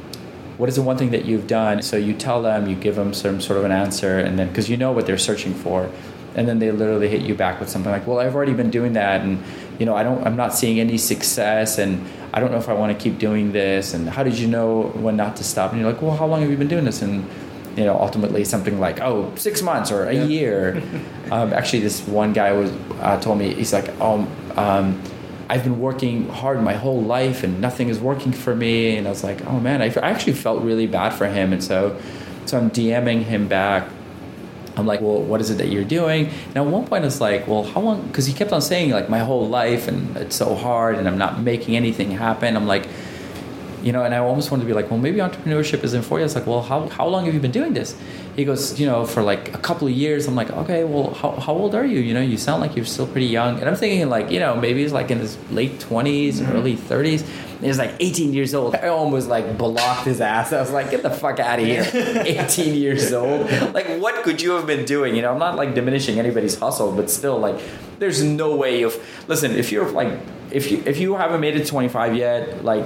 what 0.57 0.69
is 0.69 0.75
the 0.75 0.81
one 0.81 0.97
thing 0.97 1.11
that 1.11 1.25
you've 1.25 1.47
done? 1.47 1.81
So 1.81 1.97
you 1.97 2.13
tell 2.13 2.41
them, 2.41 2.67
you 2.69 2.75
give 2.75 2.95
them 2.95 3.13
some 3.13 3.41
sort 3.41 3.59
of 3.59 3.65
an 3.65 3.73
answer, 3.73 4.19
and 4.19 4.39
then 4.39 4.47
because 4.47 4.69
you 4.69 4.77
know 4.77 4.93
what 4.93 5.05
they're 5.05 5.17
searching 5.17 5.53
for, 5.53 5.89
and 6.35 6.47
then 6.47 6.59
they 6.59 6.71
literally 6.71 7.09
hit 7.09 7.21
you 7.23 7.35
back 7.35 7.59
with 7.59 7.67
something 7.69 7.91
like, 7.91 8.07
well, 8.07 8.19
I've 8.19 8.35
already 8.35 8.53
been 8.53 8.69
doing 8.71 8.93
that, 8.93 9.19
and 9.21 9.43
you 9.79 9.85
know, 9.85 9.95
I 9.95 10.03
don't, 10.03 10.25
I'm 10.25 10.35
not 10.35 10.53
seeing 10.53 10.79
any 10.79 10.97
success, 10.97 11.77
and 11.77 12.05
I 12.33 12.39
don't 12.39 12.51
know 12.51 12.57
if 12.57 12.69
I 12.69 12.73
want 12.73 12.97
to 12.97 13.03
keep 13.03 13.17
doing 13.19 13.51
this, 13.51 13.93
and 13.93 14.09
how 14.09 14.23
did 14.23 14.37
you 14.37 14.47
know 14.47 14.83
when 14.95 15.15
not 15.15 15.35
to 15.37 15.43
stop? 15.43 15.71
And 15.71 15.81
you're 15.81 15.91
like, 15.91 16.01
well, 16.01 16.15
how 16.15 16.25
long 16.27 16.41
have 16.41 16.49
you 16.49 16.57
been 16.57 16.67
doing 16.67 16.85
this? 16.85 17.01
And 17.01 17.25
you 17.77 17.83
know, 17.83 17.99
ultimately 17.99 18.45
something 18.45 18.79
like, 18.79 19.01
oh, 19.01 19.33
six 19.35 19.61
months 19.61 19.91
or 19.91 20.05
a 20.05 20.13
Yeah. 20.13 20.23
year. 20.23 20.83
um, 21.31 21.51
actually, 21.51 21.81
this 21.81 22.07
one 22.07 22.31
guy 22.31 22.53
was 22.53 22.71
uh, 23.01 23.19
told 23.19 23.37
me 23.37 23.53
he's 23.53 23.73
like, 23.73 23.89
oh, 23.99 24.25
um, 24.55 25.01
I've 25.49 25.63
been 25.63 25.79
working 25.79 26.29
hard 26.29 26.61
my 26.63 26.73
whole 26.73 27.01
life 27.01 27.43
and 27.43 27.59
nothing 27.59 27.89
is 27.89 27.99
working 27.99 28.31
for 28.31 28.55
me. 28.55 28.95
And 28.95 29.05
I 29.05 29.09
was 29.09 29.23
like, 29.25 29.45
oh 29.45 29.59
man, 29.59 29.81
I, 29.81 29.87
I 29.87 30.09
actually 30.09 30.33
felt 30.33 30.63
really 30.63 30.87
bad 30.87 31.09
for 31.09 31.27
him. 31.27 31.51
And 31.53 31.61
so, 31.63 31.99
so 32.45 32.57
I'm 32.57 32.71
DMing 32.71 33.23
him 33.23 33.47
back. 33.47 33.87
I'm 34.77 34.85
like, 34.85 35.01
well, 35.01 35.21
what 35.21 35.41
is 35.41 35.49
it 35.49 35.57
that 35.59 35.67
you're 35.67 35.83
doing? 35.83 36.27
And 36.47 36.57
at 36.57 36.65
one 36.65 36.85
point, 36.85 37.05
it's 37.05 37.21
like, 37.21 37.47
well, 37.47 37.63
how 37.63 37.81
long? 37.81 38.07
Because 38.07 38.25
he 38.25 38.33
kept 38.33 38.51
on 38.51 38.61
saying 38.61 38.91
like 38.91 39.09
my 39.09 39.19
whole 39.19 39.47
life, 39.47 39.87
and 39.87 40.15
it's 40.17 40.35
so 40.35 40.55
hard, 40.55 40.97
and 40.97 41.07
I'm 41.07 41.17
not 41.17 41.39
making 41.41 41.75
anything 41.75 42.11
happen. 42.11 42.55
I'm 42.55 42.67
like, 42.67 42.87
you 43.85 43.91
know, 43.93 44.03
and 44.03 44.13
I 44.13 44.17
almost 44.17 44.49
wanted 44.51 44.63
to 44.63 44.67
be 44.67 44.73
like, 44.73 44.89
well, 44.89 44.99
maybe 44.99 45.19
entrepreneurship 45.19 45.83
isn't 45.83 46.01
for 46.01 46.17
you. 46.19 46.25
It's 46.25 46.33
like, 46.35 46.47
well, 46.47 46.63
how, 46.63 46.87
how 46.89 47.05
long 47.07 47.25
have 47.25 47.33
you 47.35 47.39
been 47.39 47.51
doing 47.51 47.73
this? 47.73 47.95
He 48.35 48.43
goes, 48.43 48.79
you 48.79 48.87
know, 48.87 49.05
for 49.05 49.21
like 49.21 49.53
a 49.53 49.59
couple 49.59 49.87
of 49.87 49.93
years. 49.93 50.27
I'm 50.27 50.33
like, 50.35 50.49
okay, 50.49 50.83
well, 50.83 51.13
how, 51.13 51.31
how 51.31 51.53
old 51.53 51.75
are 51.75 51.85
you? 51.85 51.99
You 51.99 52.13
know, 52.15 52.19
you 52.21 52.35
sound 52.37 52.61
like 52.61 52.75
you're 52.75 52.83
still 52.85 53.05
pretty 53.07 53.27
young. 53.27 53.59
And 53.59 53.69
I'm 53.69 53.75
thinking 53.75 54.09
like, 54.09 54.31
you 54.31 54.39
know, 54.39 54.55
maybe 54.55 54.81
he's 54.81 54.91
like 54.91 55.11
in 55.11 55.19
his 55.19 55.37
late 55.51 55.77
20s, 55.79 56.35
Mhm. 56.41 56.53
early 56.55 56.75
30s. 56.75 57.21
And 57.57 57.63
he's 57.63 57.77
like 57.77 57.93
18 57.99 58.33
years 58.33 58.53
old. 58.55 58.75
I 58.75 58.87
almost 58.87 59.27
like 59.29 59.55
blocked 59.57 60.05
his 60.05 60.19
ass. 60.19 60.51
I 60.51 60.59
was 60.59 60.71
like, 60.71 60.89
get 60.91 61.03
the 61.03 61.11
fuck 61.11 61.39
out 61.39 61.59
of 61.59 61.65
here. 61.65 61.87
18 61.93 62.73
years 62.73 63.13
old. 63.13 63.49
Like, 63.73 63.87
what 64.01 64.23
could 64.23 64.41
you 64.41 64.51
have 64.57 64.65
been 64.65 64.83
doing? 64.85 65.15
You 65.15 65.21
know, 65.21 65.31
I'm 65.31 65.39
not 65.39 65.55
like 65.57 65.75
diminishing 65.75 66.17
anybody's 66.19 66.57
hustle, 66.59 66.91
but 66.91 67.09
still, 67.11 67.37
like, 67.37 67.57
there's 67.99 68.21
no 68.23 68.55
way 68.55 68.81
of, 68.81 68.93
listen, 69.29 69.51
if 69.51 69.71
you're 69.71 69.89
like, 69.91 70.11
if 70.51 70.71
you 70.71 70.81
if 70.85 70.97
you 70.99 71.15
haven't 71.15 71.39
made 71.39 71.55
it 71.55 71.65
25 71.67 72.15
yet, 72.15 72.63
like, 72.65 72.85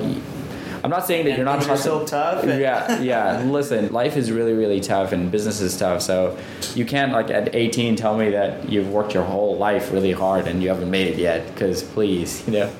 I'm 0.84 0.90
not 0.90 1.06
saying 1.06 1.26
that 1.26 1.36
you're 1.36 1.46
not 1.46 1.58
hustling. 1.58 1.78
still 1.78 2.06
tough. 2.06 2.46
yeah, 2.46 3.00
yeah. 3.02 3.42
Listen, 3.46 3.92
life 3.92 4.16
is 4.18 4.32
really, 4.32 4.54
really 4.54 4.80
tough, 4.80 5.12
and 5.12 5.32
business 5.32 5.62
is 5.62 5.78
tough. 5.78 6.02
So 6.02 6.38
you 6.76 6.86
can't 6.86 7.12
like 7.12 7.30
at 7.30 7.54
18 7.56 7.96
tell 7.96 8.18
me 8.18 8.30
that 8.32 8.70
you've 8.70 8.90
worked 8.90 9.14
your 9.14 9.24
whole 9.24 9.58
life 9.58 9.92
really 9.92 10.12
hard 10.12 10.48
and 10.48 10.62
you 10.64 10.70
haven't 10.70 10.90
made 10.90 11.08
it 11.08 11.18
yet. 11.18 11.48
Because 11.54 11.84
please, 11.84 12.46
you 12.48 12.54
know. 12.54 12.72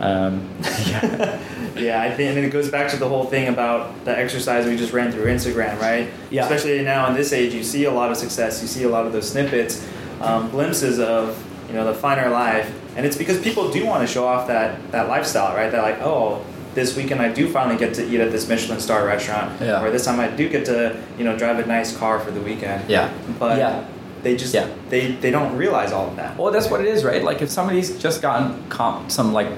Um, 0.00 0.48
yeah. 0.86 1.40
yeah, 1.76 2.02
I 2.02 2.14
think, 2.14 2.36
and 2.36 2.46
it 2.46 2.50
goes 2.50 2.70
back 2.70 2.90
to 2.92 2.96
the 2.96 3.08
whole 3.08 3.24
thing 3.24 3.48
about 3.48 4.04
the 4.04 4.16
exercise 4.16 4.64
we 4.66 4.76
just 4.76 4.92
ran 4.92 5.10
through 5.10 5.24
Instagram, 5.24 5.78
right? 5.80 6.08
Yeah. 6.30 6.44
Especially 6.44 6.82
now 6.84 7.08
in 7.08 7.14
this 7.14 7.32
age, 7.32 7.52
you 7.52 7.64
see 7.64 7.84
a 7.84 7.90
lot 7.90 8.10
of 8.10 8.16
success. 8.16 8.62
You 8.62 8.68
see 8.68 8.84
a 8.84 8.88
lot 8.88 9.06
of 9.06 9.12
those 9.12 9.28
snippets, 9.28 9.86
um, 10.20 10.50
glimpses 10.50 11.00
of 11.00 11.44
you 11.68 11.74
know 11.74 11.84
the 11.84 11.94
finer 11.94 12.30
life, 12.30 12.72
and 12.96 13.04
it's 13.04 13.16
because 13.16 13.40
people 13.40 13.70
do 13.70 13.84
want 13.84 14.06
to 14.06 14.12
show 14.12 14.26
off 14.26 14.46
that 14.46 14.90
that 14.92 15.08
lifestyle, 15.08 15.54
right? 15.54 15.70
They're 15.70 15.82
like, 15.82 16.00
oh, 16.00 16.44
this 16.78 16.96
weekend 16.96 17.20
I 17.20 17.28
do 17.32 17.48
finally 17.48 17.76
get 17.76 17.94
to 17.94 18.06
eat 18.08 18.20
at 18.20 18.30
this 18.30 18.48
Michelin 18.48 18.78
star 18.80 19.04
restaurant, 19.04 19.60
Yeah. 19.60 19.82
or 19.82 19.90
this 19.90 20.04
time 20.04 20.20
I 20.20 20.28
do 20.28 20.48
get 20.48 20.64
to 20.66 20.96
you 21.18 21.24
know 21.24 21.36
drive 21.36 21.58
a 21.58 21.66
nice 21.66 21.96
car 21.96 22.20
for 22.20 22.30
the 22.30 22.40
weekend. 22.40 22.88
Yeah. 22.88 23.08
But 23.38 23.58
Yeah. 23.58 23.82
they 24.22 24.36
just 24.36 24.54
Yeah. 24.54 24.66
they 24.88 25.12
they 25.22 25.30
don't 25.32 25.56
realize 25.56 25.90
all 25.92 26.06
of 26.06 26.16
that. 26.16 26.38
Well, 26.38 26.52
that's 26.52 26.68
what 26.70 26.80
it 26.80 26.86
is, 26.86 27.04
right? 27.04 27.22
Like 27.24 27.42
if 27.42 27.50
somebody's 27.50 27.90
just 27.98 28.22
gotten 28.22 28.46
comp 28.68 29.10
some 29.10 29.32
like 29.32 29.48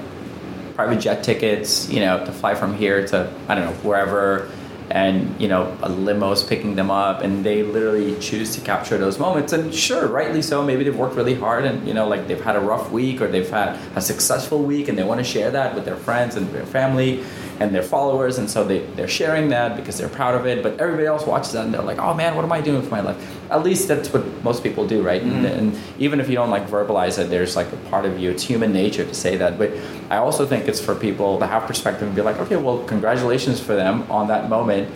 private 0.75 0.99
jet 0.99 1.23
tickets, 1.23 1.87
you 1.89 1.99
know, 1.99 2.25
to 2.25 2.31
fly 2.31 2.55
from 2.55 2.73
here 2.73 3.05
to 3.11 3.27
I 3.47 3.53
don't 3.55 3.65
know 3.65 3.77
wherever, 3.89 4.47
and 4.91 5.39
you 5.41 5.47
know 5.47 5.75
a 5.81 5.89
limo's 5.89 6.43
picking 6.43 6.75
them 6.75 6.91
up 6.91 7.21
and 7.21 7.43
they 7.43 7.63
literally 7.63 8.19
choose 8.19 8.55
to 8.55 8.61
capture 8.61 8.97
those 8.97 9.19
moments. 9.19 9.53
And 9.53 9.73
sure 9.73 10.07
rightly 10.07 10.41
so 10.41 10.63
maybe 10.63 10.83
they've 10.83 10.95
worked 10.95 11.15
really 11.15 11.35
hard 11.35 11.65
and 11.65 11.87
you 11.87 11.93
know 11.93 12.07
like 12.07 12.27
they've 12.27 12.41
had 12.41 12.55
a 12.55 12.59
rough 12.59 12.91
week 12.91 13.21
or 13.21 13.27
they've 13.27 13.49
had 13.49 13.79
a 13.95 14.01
successful 14.01 14.63
week 14.63 14.87
and 14.87 14.97
they 14.97 15.03
want 15.03 15.19
to 15.19 15.23
share 15.23 15.51
that 15.51 15.75
with 15.75 15.85
their 15.85 15.95
friends 15.95 16.35
and 16.35 16.49
their 16.51 16.65
family 16.65 17.23
and 17.61 17.75
their 17.75 17.83
followers 17.83 18.39
and 18.39 18.49
so 18.49 18.63
they, 18.63 18.79
they're 18.95 19.07
sharing 19.07 19.49
that 19.49 19.75
because 19.75 19.95
they're 19.95 20.09
proud 20.09 20.33
of 20.33 20.47
it 20.47 20.63
but 20.63 20.79
everybody 20.79 21.05
else 21.05 21.27
watches 21.27 21.51
that 21.51 21.63
and 21.63 21.71
they're 21.71 21.83
like 21.83 21.99
oh 21.99 22.11
man 22.11 22.35
what 22.35 22.43
am 22.43 22.51
i 22.51 22.59
doing 22.59 22.81
for 22.81 22.89
my 22.89 23.01
life? 23.01 23.19
At 23.51 23.61
least 23.63 23.87
that's 23.87 24.11
what 24.11 24.25
most 24.43 24.63
people 24.63 24.87
do 24.87 25.03
right? 25.03 25.21
Mm-hmm. 25.21 25.45
and, 25.45 25.73
and 25.73 25.79
even 25.99 26.19
if 26.19 26.27
you 26.27 26.33
don't 26.33 26.49
like 26.49 26.67
verbalize 26.67 27.19
it 27.19 27.29
there's 27.29 27.55
like 27.55 27.71
a 27.71 27.77
part 27.91 28.05
of 28.05 28.19
you 28.19 28.31
it's 28.31 28.41
human 28.41 28.73
nature 28.73 29.05
to 29.05 29.13
say 29.13 29.37
that 29.37 29.59
but 29.59 29.71
i 30.09 30.17
also 30.17 30.43
think 30.43 30.67
it's 30.67 30.81
for 30.81 30.95
people 30.95 31.37
to 31.37 31.45
have 31.45 31.63
perspective 31.67 32.07
and 32.07 32.15
be 32.15 32.23
like 32.23 32.37
okay 32.37 32.55
well 32.55 32.83
congratulations 32.85 33.59
for 33.59 33.75
them 33.75 34.09
on 34.11 34.27
that 34.27 34.49
moment 34.49 34.89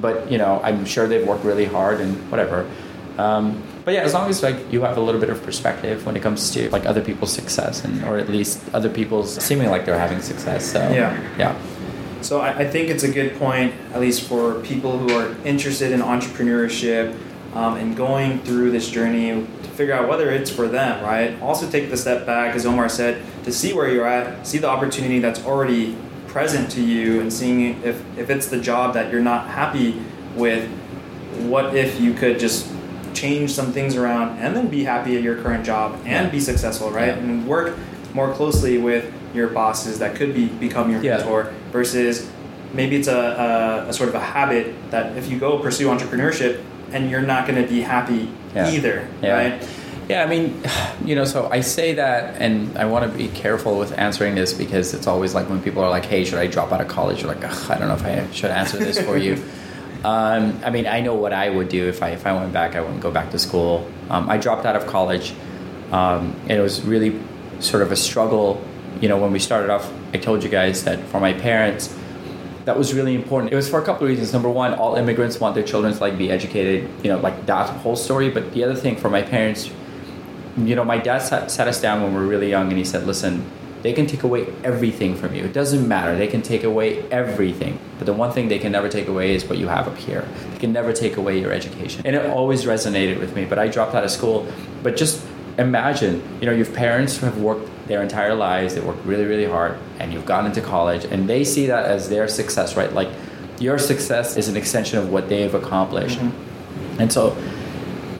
but 0.00 0.30
you 0.30 0.38
know 0.38 0.60
i'm 0.62 0.84
sure 0.84 1.08
they've 1.08 1.26
worked 1.26 1.44
really 1.44 1.66
hard 1.66 2.00
and 2.00 2.14
whatever. 2.30 2.70
Um, 3.18 3.62
but 3.84 3.92
yeah 3.94 4.02
as 4.02 4.14
long 4.14 4.30
as 4.30 4.42
like 4.42 4.72
you 4.72 4.82
have 4.82 4.96
a 4.96 5.00
little 5.00 5.20
bit 5.20 5.28
of 5.28 5.42
perspective 5.42 6.06
when 6.06 6.16
it 6.16 6.22
comes 6.22 6.50
to 6.52 6.70
like 6.70 6.86
other 6.86 7.02
people's 7.02 7.32
success 7.32 7.84
and 7.84 8.04
or 8.04 8.16
at 8.16 8.28
least 8.28 8.62
other 8.72 8.88
people's 8.88 9.34
seeming 9.42 9.68
like 9.68 9.84
they're 9.84 9.98
having 9.98 10.22
success 10.22 10.72
so 10.72 10.78
yeah. 10.78 11.12
yeah 11.36 11.54
so 12.24 12.40
I, 12.40 12.60
I 12.60 12.68
think 12.68 12.88
it's 12.88 13.02
a 13.02 13.10
good 13.10 13.38
point 13.38 13.74
at 13.92 14.00
least 14.00 14.28
for 14.28 14.60
people 14.60 14.98
who 14.98 15.12
are 15.16 15.34
interested 15.44 15.92
in 15.92 16.00
entrepreneurship 16.00 17.18
um, 17.54 17.76
and 17.76 17.96
going 17.96 18.40
through 18.40 18.70
this 18.70 18.88
journey 18.88 19.28
to 19.28 19.70
figure 19.70 19.94
out 19.94 20.08
whether 20.08 20.30
it's 20.30 20.50
for 20.50 20.68
them 20.68 21.04
right? 21.04 21.40
Also 21.40 21.70
take 21.70 21.90
the 21.90 21.96
step 21.96 22.26
back 22.26 22.54
as 22.54 22.66
omar 22.66 22.88
said 22.88 23.22
to 23.44 23.52
see 23.52 23.72
where 23.72 23.90
you're 23.90 24.06
at 24.06 24.46
see 24.46 24.58
the 24.58 24.68
opportunity 24.68 25.18
that's 25.18 25.44
already 25.44 25.96
present 26.32 26.70
to 26.70 26.82
you 26.82 27.20
and 27.20 27.30
seeing 27.30 27.80
if, 27.82 28.02
if 28.16 28.30
it's 28.30 28.46
the 28.46 28.58
job 28.58 28.94
that 28.94 29.12
you're 29.12 29.20
not 29.20 29.48
happy 29.48 30.02
with, 30.34 30.66
what 31.40 31.76
if 31.76 32.00
you 32.00 32.14
could 32.14 32.38
just 32.38 32.72
change 33.12 33.50
some 33.50 33.70
things 33.70 33.96
around 33.96 34.38
and 34.38 34.56
then 34.56 34.66
be 34.68 34.82
happy 34.82 35.14
at 35.14 35.22
your 35.22 35.40
current 35.42 35.64
job 35.64 36.00
and 36.06 36.32
be 36.32 36.40
successful, 36.40 36.90
right? 36.90 37.10
And 37.10 37.46
work 37.46 37.76
more 38.14 38.32
closely 38.32 38.78
with 38.78 39.12
your 39.34 39.48
bosses 39.48 39.98
that 39.98 40.16
could 40.16 40.34
be 40.34 40.46
become 40.46 40.90
your 40.90 41.02
yeah. 41.02 41.16
mentor 41.16 41.52
versus 41.70 42.30
maybe 42.72 42.96
it's 42.96 43.08
a, 43.08 43.84
a, 43.86 43.88
a, 43.88 43.92
sort 43.92 44.08
of 44.08 44.14
a 44.14 44.20
habit 44.20 44.74
that 44.90 45.16
if 45.16 45.30
you 45.30 45.38
go 45.38 45.58
pursue 45.58 45.88
entrepreneurship 45.88 46.62
and 46.90 47.10
you're 47.10 47.22
not 47.22 47.46
going 47.46 47.60
to 47.60 47.68
be 47.68 47.80
happy 47.80 48.30
yeah. 48.54 48.70
either, 48.70 49.08
right? 49.22 49.68
Yeah, 50.08 50.24
I 50.24 50.26
mean, 50.26 50.60
you 51.04 51.14
know, 51.14 51.24
so 51.24 51.48
I 51.48 51.60
say 51.60 51.94
that, 51.94 52.40
and 52.40 52.76
I 52.76 52.86
want 52.86 53.10
to 53.10 53.16
be 53.16 53.28
careful 53.28 53.78
with 53.78 53.96
answering 53.98 54.34
this 54.34 54.52
because 54.52 54.94
it's 54.94 55.06
always 55.06 55.34
like 55.34 55.48
when 55.48 55.62
people 55.62 55.82
are 55.82 55.90
like, 55.90 56.04
"Hey, 56.04 56.24
should 56.24 56.38
I 56.38 56.48
drop 56.48 56.72
out 56.72 56.80
of 56.80 56.88
college?" 56.88 57.22
You're 57.22 57.32
like, 57.34 57.44
I 57.70 57.78
don't 57.78 57.88
know 57.88 57.94
if 57.94 58.04
I 58.04 58.30
should 58.32 58.50
answer 58.50 58.78
this 58.78 59.00
for 59.00 59.16
you. 59.16 59.42
Um, 60.04 60.60
I 60.64 60.70
mean, 60.70 60.88
I 60.88 61.00
know 61.00 61.14
what 61.14 61.32
I 61.32 61.48
would 61.48 61.68
do 61.68 61.88
if 61.88 62.02
I 62.02 62.10
if 62.10 62.26
I 62.26 62.32
went 62.32 62.52
back. 62.52 62.74
I 62.74 62.80
wouldn't 62.80 63.00
go 63.00 63.12
back 63.12 63.30
to 63.30 63.38
school. 63.38 63.88
Um, 64.10 64.28
I 64.28 64.36
dropped 64.36 64.66
out 64.66 64.74
of 64.74 64.86
college, 64.88 65.32
um, 65.92 66.34
and 66.42 66.50
it 66.50 66.60
was 66.60 66.82
really 66.82 67.20
sort 67.60 67.84
of 67.84 67.92
a 67.92 67.96
struggle. 67.96 68.60
You 69.02 69.08
know, 69.08 69.18
when 69.18 69.32
we 69.32 69.38
started 69.38 69.68
off, 69.68 69.92
I 70.14 70.16
told 70.16 70.42
you 70.42 70.48
guys 70.48 70.84
that 70.84 70.98
for 71.08 71.20
my 71.20 71.34
parents, 71.34 71.94
that 72.64 72.78
was 72.78 72.94
really 72.94 73.14
important. 73.14 73.52
It 73.52 73.56
was 73.56 73.68
for 73.68 73.82
a 73.82 73.84
couple 73.84 74.04
of 74.04 74.08
reasons. 74.08 74.32
Number 74.32 74.48
one, 74.48 74.72
all 74.72 74.94
immigrants 74.94 75.38
want 75.40 75.54
their 75.54 75.64
children 75.64 75.92
to 75.92 76.00
like 76.00 76.16
be 76.16 76.30
educated. 76.30 76.88
You 77.04 77.10
know, 77.10 77.18
like 77.18 77.44
that 77.44 77.68
whole 77.80 77.96
story. 77.96 78.30
But 78.30 78.54
the 78.54 78.64
other 78.64 78.76
thing 78.76 78.96
for 78.96 79.10
my 79.10 79.20
parents 79.20 79.70
you 80.56 80.74
know, 80.74 80.84
my 80.84 80.98
dad 80.98 81.18
sat, 81.18 81.50
sat 81.50 81.68
us 81.68 81.80
down 81.80 82.02
when 82.02 82.12
we 82.14 82.20
were 82.20 82.26
really 82.26 82.50
young 82.50 82.68
and 82.68 82.76
he 82.76 82.84
said, 82.84 83.06
listen, 83.06 83.44
they 83.82 83.92
can 83.92 84.06
take 84.06 84.22
away 84.22 84.46
everything 84.62 85.16
from 85.16 85.34
you. 85.34 85.44
It 85.44 85.52
doesn't 85.52 85.86
matter. 85.86 86.16
They 86.16 86.26
can 86.26 86.42
take 86.42 86.62
away 86.62 87.00
everything. 87.10 87.78
But 87.98 88.06
the 88.06 88.12
one 88.12 88.32
thing 88.32 88.48
they 88.48 88.58
can 88.58 88.70
never 88.70 88.88
take 88.88 89.08
away 89.08 89.34
is 89.34 89.44
what 89.44 89.58
you 89.58 89.68
have 89.68 89.88
up 89.88 89.96
here. 89.96 90.28
They 90.52 90.58
can 90.58 90.72
never 90.72 90.92
take 90.92 91.16
away 91.16 91.40
your 91.40 91.52
education. 91.52 92.02
And 92.04 92.14
it 92.14 92.26
always 92.26 92.64
resonated 92.64 93.18
with 93.18 93.34
me. 93.34 93.44
But 93.44 93.58
I 93.58 93.68
dropped 93.68 93.94
out 93.94 94.04
of 94.04 94.10
school. 94.10 94.46
But 94.82 94.96
just 94.96 95.24
imagine, 95.58 96.22
you 96.40 96.46
know, 96.46 96.52
your 96.52 96.66
parents 96.66 97.18
have 97.18 97.38
worked 97.38 97.68
their 97.86 98.02
entire 98.02 98.34
lives, 98.34 98.74
they 98.74 98.80
worked 98.80 99.04
really, 99.04 99.24
really 99.24 99.46
hard, 99.46 99.78
and 99.98 100.12
you've 100.12 100.26
gone 100.26 100.46
into 100.46 100.60
college, 100.60 101.04
and 101.04 101.28
they 101.28 101.44
see 101.44 101.66
that 101.66 101.84
as 101.84 102.08
their 102.08 102.28
success, 102.28 102.76
right? 102.76 102.92
Like 102.92 103.08
your 103.58 103.78
success 103.78 104.36
is 104.36 104.48
an 104.48 104.56
extension 104.56 104.98
of 104.98 105.10
what 105.10 105.28
they've 105.28 105.54
accomplished. 105.54 106.18
Mm-hmm. 106.18 107.00
And 107.00 107.12
so 107.12 107.36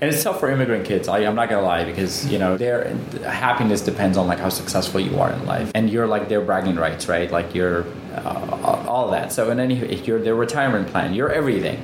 and 0.03 0.13
it's 0.13 0.25
tough 0.25 0.41
for 0.41 0.51
immigrant 0.51 0.85
kids. 0.85 1.07
I, 1.07 1.21
am 1.21 1.37
not 1.37 1.49
gonna 1.49 1.63
lie 1.63 1.85
because 1.85 2.27
you 2.27 2.37
know 2.37 2.57
their 2.57 2.93
happiness 3.25 3.81
depends 3.83 4.19
on 4.19 4.27
like 4.27 4.41
how 4.41 4.49
successful 4.49 4.99
you 4.99 5.17
are 5.21 5.33
in 5.33 5.47
life, 5.47 5.71
and 5.77 5.89
you're 5.89 6.09
like 6.09 6.29
their 6.29 6.41
bragging 6.41 6.75
rights, 6.75 7.07
right? 7.07 7.31
Like 7.31 7.55
you're 7.55 7.85
uh, 8.17 8.85
all 8.89 9.13
that. 9.13 9.31
So 9.31 9.49
in 9.53 9.61
any, 9.61 9.77
you're 10.03 10.21
their 10.21 10.35
retirement 10.35 10.89
plan. 10.89 11.15
You're 11.15 11.31
everything. 11.31 11.81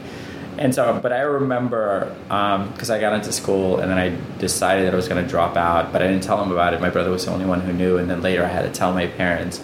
And 0.59 0.75
so, 0.75 0.99
but 1.01 1.12
I 1.12 1.21
remember 1.21 2.14
because 2.25 2.90
um, 2.90 2.97
I 2.97 2.99
got 2.99 3.12
into 3.12 3.33
school 3.33 3.79
and 3.79 3.90
then 3.90 3.99
I 3.99 4.11
decided 4.38 4.87
that 4.87 4.92
I 4.92 4.97
was 4.97 5.09
going 5.09 5.23
to 5.23 5.29
drop 5.29 5.57
out, 5.57 5.92
but 5.92 6.03
I 6.03 6.09
didn't 6.09 6.25
tell 6.25 6.37
them 6.37 6.51
about 6.51 6.75
it. 6.75 6.81
My 6.81 6.90
brother 6.90 7.11
was 7.11 7.25
the 7.25 7.31
only 7.31 7.47
one 7.47 7.61
who 7.61 7.73
knew, 7.73 7.97
and 7.97 8.11
then 8.11 8.23
later 8.23 8.44
I 8.44 8.49
had 8.49 8.62
to 8.62 8.71
tell 8.71 8.92
my 8.92 9.07
parents, 9.07 9.62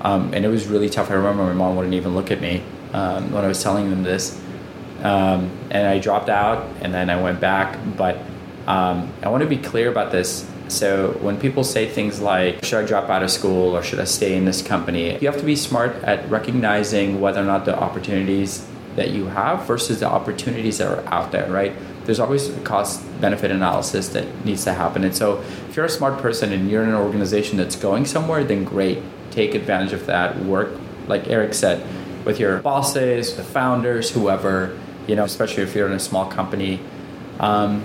um, 0.00 0.32
and 0.32 0.44
it 0.44 0.48
was 0.48 0.66
really 0.66 0.88
tough. 0.88 1.10
I 1.10 1.14
remember 1.14 1.44
my 1.44 1.52
mom 1.52 1.76
wouldn't 1.76 1.94
even 1.94 2.14
look 2.14 2.30
at 2.30 2.40
me 2.40 2.62
um, 2.92 3.30
when 3.30 3.44
I 3.44 3.48
was 3.48 3.62
telling 3.62 3.90
them 3.90 4.02
this. 4.02 4.40
Um, 5.02 5.50
and 5.70 5.86
I 5.86 5.98
dropped 5.98 6.28
out 6.28 6.68
and 6.80 6.94
then 6.94 7.10
I 7.10 7.20
went 7.20 7.40
back. 7.40 7.78
But 7.96 8.18
um, 8.66 9.12
I 9.22 9.28
want 9.28 9.42
to 9.42 9.48
be 9.48 9.56
clear 9.56 9.90
about 9.90 10.12
this. 10.12 10.48
So 10.68 11.12
when 11.20 11.38
people 11.38 11.64
say 11.64 11.88
things 11.88 12.20
like, 12.20 12.64
should 12.64 12.82
I 12.82 12.86
drop 12.86 13.10
out 13.10 13.22
of 13.22 13.30
school 13.30 13.76
or 13.76 13.82
should 13.82 14.00
I 14.00 14.04
stay 14.04 14.36
in 14.36 14.44
this 14.44 14.62
company? 14.62 15.18
You 15.18 15.28
have 15.28 15.38
to 15.38 15.44
be 15.44 15.56
smart 15.56 15.96
at 16.04 16.28
recognizing 16.30 17.20
whether 17.20 17.40
or 17.40 17.44
not 17.44 17.64
the 17.64 17.78
opportunities 17.78 18.66
that 18.96 19.10
you 19.10 19.26
have 19.26 19.66
versus 19.66 20.00
the 20.00 20.06
opportunities 20.06 20.78
that 20.78 20.88
are 20.88 21.06
out 21.12 21.32
there, 21.32 21.50
right? 21.50 21.72
There's 22.04 22.20
always 22.20 22.48
a 22.48 22.60
cost 22.60 23.02
benefit 23.20 23.50
analysis 23.50 24.08
that 24.10 24.44
needs 24.44 24.64
to 24.64 24.72
happen. 24.74 25.04
And 25.04 25.14
so 25.14 25.40
if 25.68 25.76
you're 25.76 25.86
a 25.86 25.90
smart 25.90 26.20
person 26.20 26.52
and 26.52 26.70
you're 26.70 26.82
in 26.82 26.88
an 26.88 26.94
organization 26.96 27.56
that's 27.56 27.76
going 27.76 28.06
somewhere, 28.06 28.44
then 28.44 28.64
great. 28.64 29.02
Take 29.30 29.54
advantage 29.54 29.92
of 29.92 30.06
that. 30.06 30.36
Work, 30.40 30.78
like 31.06 31.28
Eric 31.28 31.54
said, 31.54 31.86
with 32.24 32.38
your 32.38 32.58
bosses, 32.58 33.36
the 33.36 33.44
founders, 33.44 34.10
whoever, 34.10 34.78
you 35.06 35.14
know, 35.14 35.24
especially 35.24 35.62
if 35.62 35.74
you're 35.74 35.86
in 35.86 35.92
a 35.92 36.00
small 36.00 36.26
company. 36.26 36.80
Um, 37.40 37.84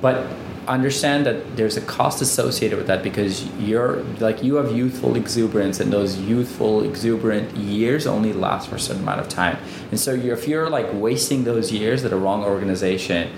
but 0.00 0.26
understand 0.74 1.26
that 1.26 1.56
there's 1.56 1.76
a 1.76 1.80
cost 1.80 2.20
associated 2.20 2.76
with 2.76 2.86
that 2.86 3.02
because 3.02 3.46
you're 3.56 4.02
like 4.20 4.42
you 4.42 4.56
have 4.56 4.70
youthful 4.76 5.16
exuberance 5.16 5.80
and 5.80 5.92
those 5.92 6.18
youthful 6.18 6.84
exuberant 6.84 7.56
years 7.56 8.06
only 8.06 8.32
last 8.32 8.68
for 8.68 8.76
a 8.76 8.80
certain 8.80 9.02
amount 9.02 9.20
of 9.20 9.28
time 9.28 9.56
and 9.90 9.98
so 9.98 10.12
you're, 10.12 10.36
if 10.36 10.46
you're 10.46 10.68
like 10.68 10.86
wasting 10.92 11.44
those 11.44 11.72
years 11.72 12.04
at 12.04 12.12
a 12.12 12.16
wrong 12.16 12.44
organization 12.44 13.32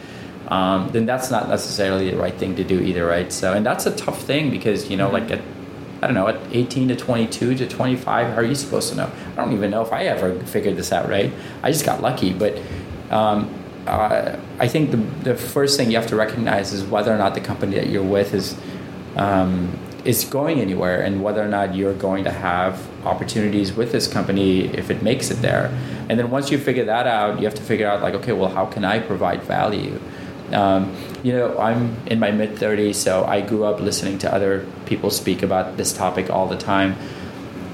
um, 0.48 0.90
then 0.90 1.06
that's 1.06 1.30
not 1.30 1.48
necessarily 1.48 2.10
the 2.10 2.16
right 2.16 2.34
thing 2.34 2.56
to 2.56 2.64
do 2.64 2.80
either 2.80 3.06
right 3.06 3.32
so 3.32 3.52
and 3.52 3.64
that's 3.64 3.86
a 3.86 3.94
tough 3.96 4.20
thing 4.22 4.50
because 4.50 4.90
you 4.90 4.96
know 4.96 5.06
mm-hmm. 5.06 5.30
like 5.30 5.30
at 5.30 5.40
I 6.02 6.06
don't 6.06 6.14
know, 6.14 6.28
at 6.28 6.40
18 6.50 6.88
to 6.88 6.96
22 6.96 7.56
to 7.56 7.68
25, 7.68 8.28
how 8.28 8.34
are 8.36 8.42
you 8.42 8.54
supposed 8.54 8.88
to 8.88 8.96
know? 8.96 9.12
I 9.32 9.34
don't 9.34 9.52
even 9.52 9.70
know 9.70 9.82
if 9.82 9.92
I 9.92 10.04
ever 10.04 10.34
figured 10.44 10.76
this 10.76 10.92
out, 10.92 11.10
right? 11.10 11.30
I 11.62 11.70
just 11.70 11.84
got 11.84 12.00
lucky. 12.00 12.32
But 12.32 12.58
um, 13.10 13.52
uh, 13.86 14.38
I 14.58 14.68
think 14.68 14.90
the, 14.90 14.96
the 14.96 15.34
first 15.34 15.76
thing 15.76 15.90
you 15.90 15.96
have 15.96 16.08
to 16.08 16.16
recognize 16.16 16.72
is 16.72 16.84
whether 16.84 17.12
or 17.12 17.18
not 17.18 17.34
the 17.34 17.40
company 17.40 17.76
that 17.76 17.88
you're 17.88 18.02
with 18.02 18.34
is 18.34 18.56
um, 19.16 19.76
is 20.04 20.24
going 20.24 20.60
anywhere, 20.60 21.02
and 21.02 21.22
whether 21.22 21.42
or 21.42 21.48
not 21.48 21.74
you're 21.74 21.94
going 21.94 22.24
to 22.24 22.30
have 22.30 22.88
opportunities 23.06 23.72
with 23.72 23.92
this 23.92 24.06
company 24.06 24.66
if 24.66 24.90
it 24.90 25.02
makes 25.02 25.30
it 25.30 25.42
there. 25.42 25.66
And 26.08 26.18
then 26.18 26.30
once 26.30 26.50
you 26.50 26.58
figure 26.58 26.84
that 26.84 27.06
out, 27.06 27.38
you 27.38 27.44
have 27.44 27.54
to 27.56 27.62
figure 27.62 27.86
out 27.86 28.02
like, 28.02 28.14
okay, 28.14 28.32
well, 28.32 28.48
how 28.48 28.66
can 28.66 28.84
I 28.84 28.98
provide 28.98 29.42
value? 29.42 30.00
Um, 30.52 30.94
you 31.22 31.32
know, 31.32 31.58
I'm 31.58 31.96
in 32.06 32.18
my 32.18 32.30
mid 32.30 32.56
30s, 32.56 32.94
so 32.94 33.24
I 33.24 33.40
grew 33.40 33.64
up 33.64 33.80
listening 33.80 34.18
to 34.18 34.32
other 34.32 34.66
people 34.86 35.10
speak 35.10 35.42
about 35.42 35.76
this 35.76 35.92
topic 35.92 36.30
all 36.30 36.46
the 36.46 36.56
time. 36.56 36.96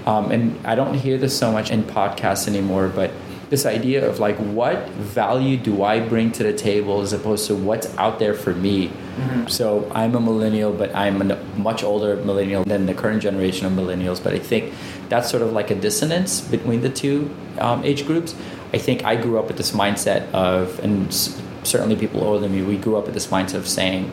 Um, 0.05 0.31
and 0.31 0.66
I 0.66 0.75
don't 0.75 0.95
hear 0.95 1.19
this 1.19 1.37
so 1.37 1.51
much 1.51 1.71
in 1.71 1.83
podcasts 1.83 2.47
anymore, 2.47 2.88
but 2.88 3.11
this 3.49 3.65
idea 3.65 4.09
of 4.09 4.19
like 4.19 4.37
what 4.37 4.89
value 4.89 5.57
do 5.57 5.83
I 5.83 6.01
bring 6.01 6.33
to 6.33 6.43
the 6.43 6.53
table 6.53 7.01
as 7.01 7.13
opposed 7.13 7.47
to 7.47 7.55
what's 7.55 7.87
out 7.97 8.19
there 8.19 8.35
for 8.35 8.53
me. 8.53 8.89
Mm-hmm. 8.89 9.47
So 9.47 9.91
I'm 9.95 10.15
a 10.15 10.21
millennial, 10.21 10.73
but 10.73 10.95
I'm 10.95 11.31
a 11.31 11.37
much 11.57 11.85
older 11.85 12.17
millennial 12.17 12.65
than 12.65 12.87
the 12.87 12.95
current 12.95 13.23
generation 13.23 13.67
of 13.67 13.73
millennials. 13.73 14.23
But 14.23 14.35
I 14.35 14.39
think 14.39 14.75
that's 15.09 15.31
sort 15.31 15.43
of 15.43 15.53
like 15.53 15.71
a 15.71 15.75
dissonance 15.77 16.41
between 16.41 16.81
the 16.81 16.91
two 16.91 17.35
um, 17.59 17.85
age 17.85 18.07
groups. 18.07 18.35
I 18.73 18.79
think 18.79 19.05
I 19.05 19.15
grew 19.15 19.39
up 19.39 19.47
with 19.47 19.57
this 19.57 19.71
mindset 19.71 20.31
of, 20.33 20.79
and 20.81 21.14
certainly 21.62 21.95
people 21.97 22.25
older 22.25 22.41
than 22.41 22.53
me, 22.53 22.62
we 22.62 22.77
grew 22.77 22.97
up 22.97 23.05
with 23.05 23.14
this 23.14 23.29
mindset 23.29 23.55
of 23.55 23.68
saying, 23.68 24.12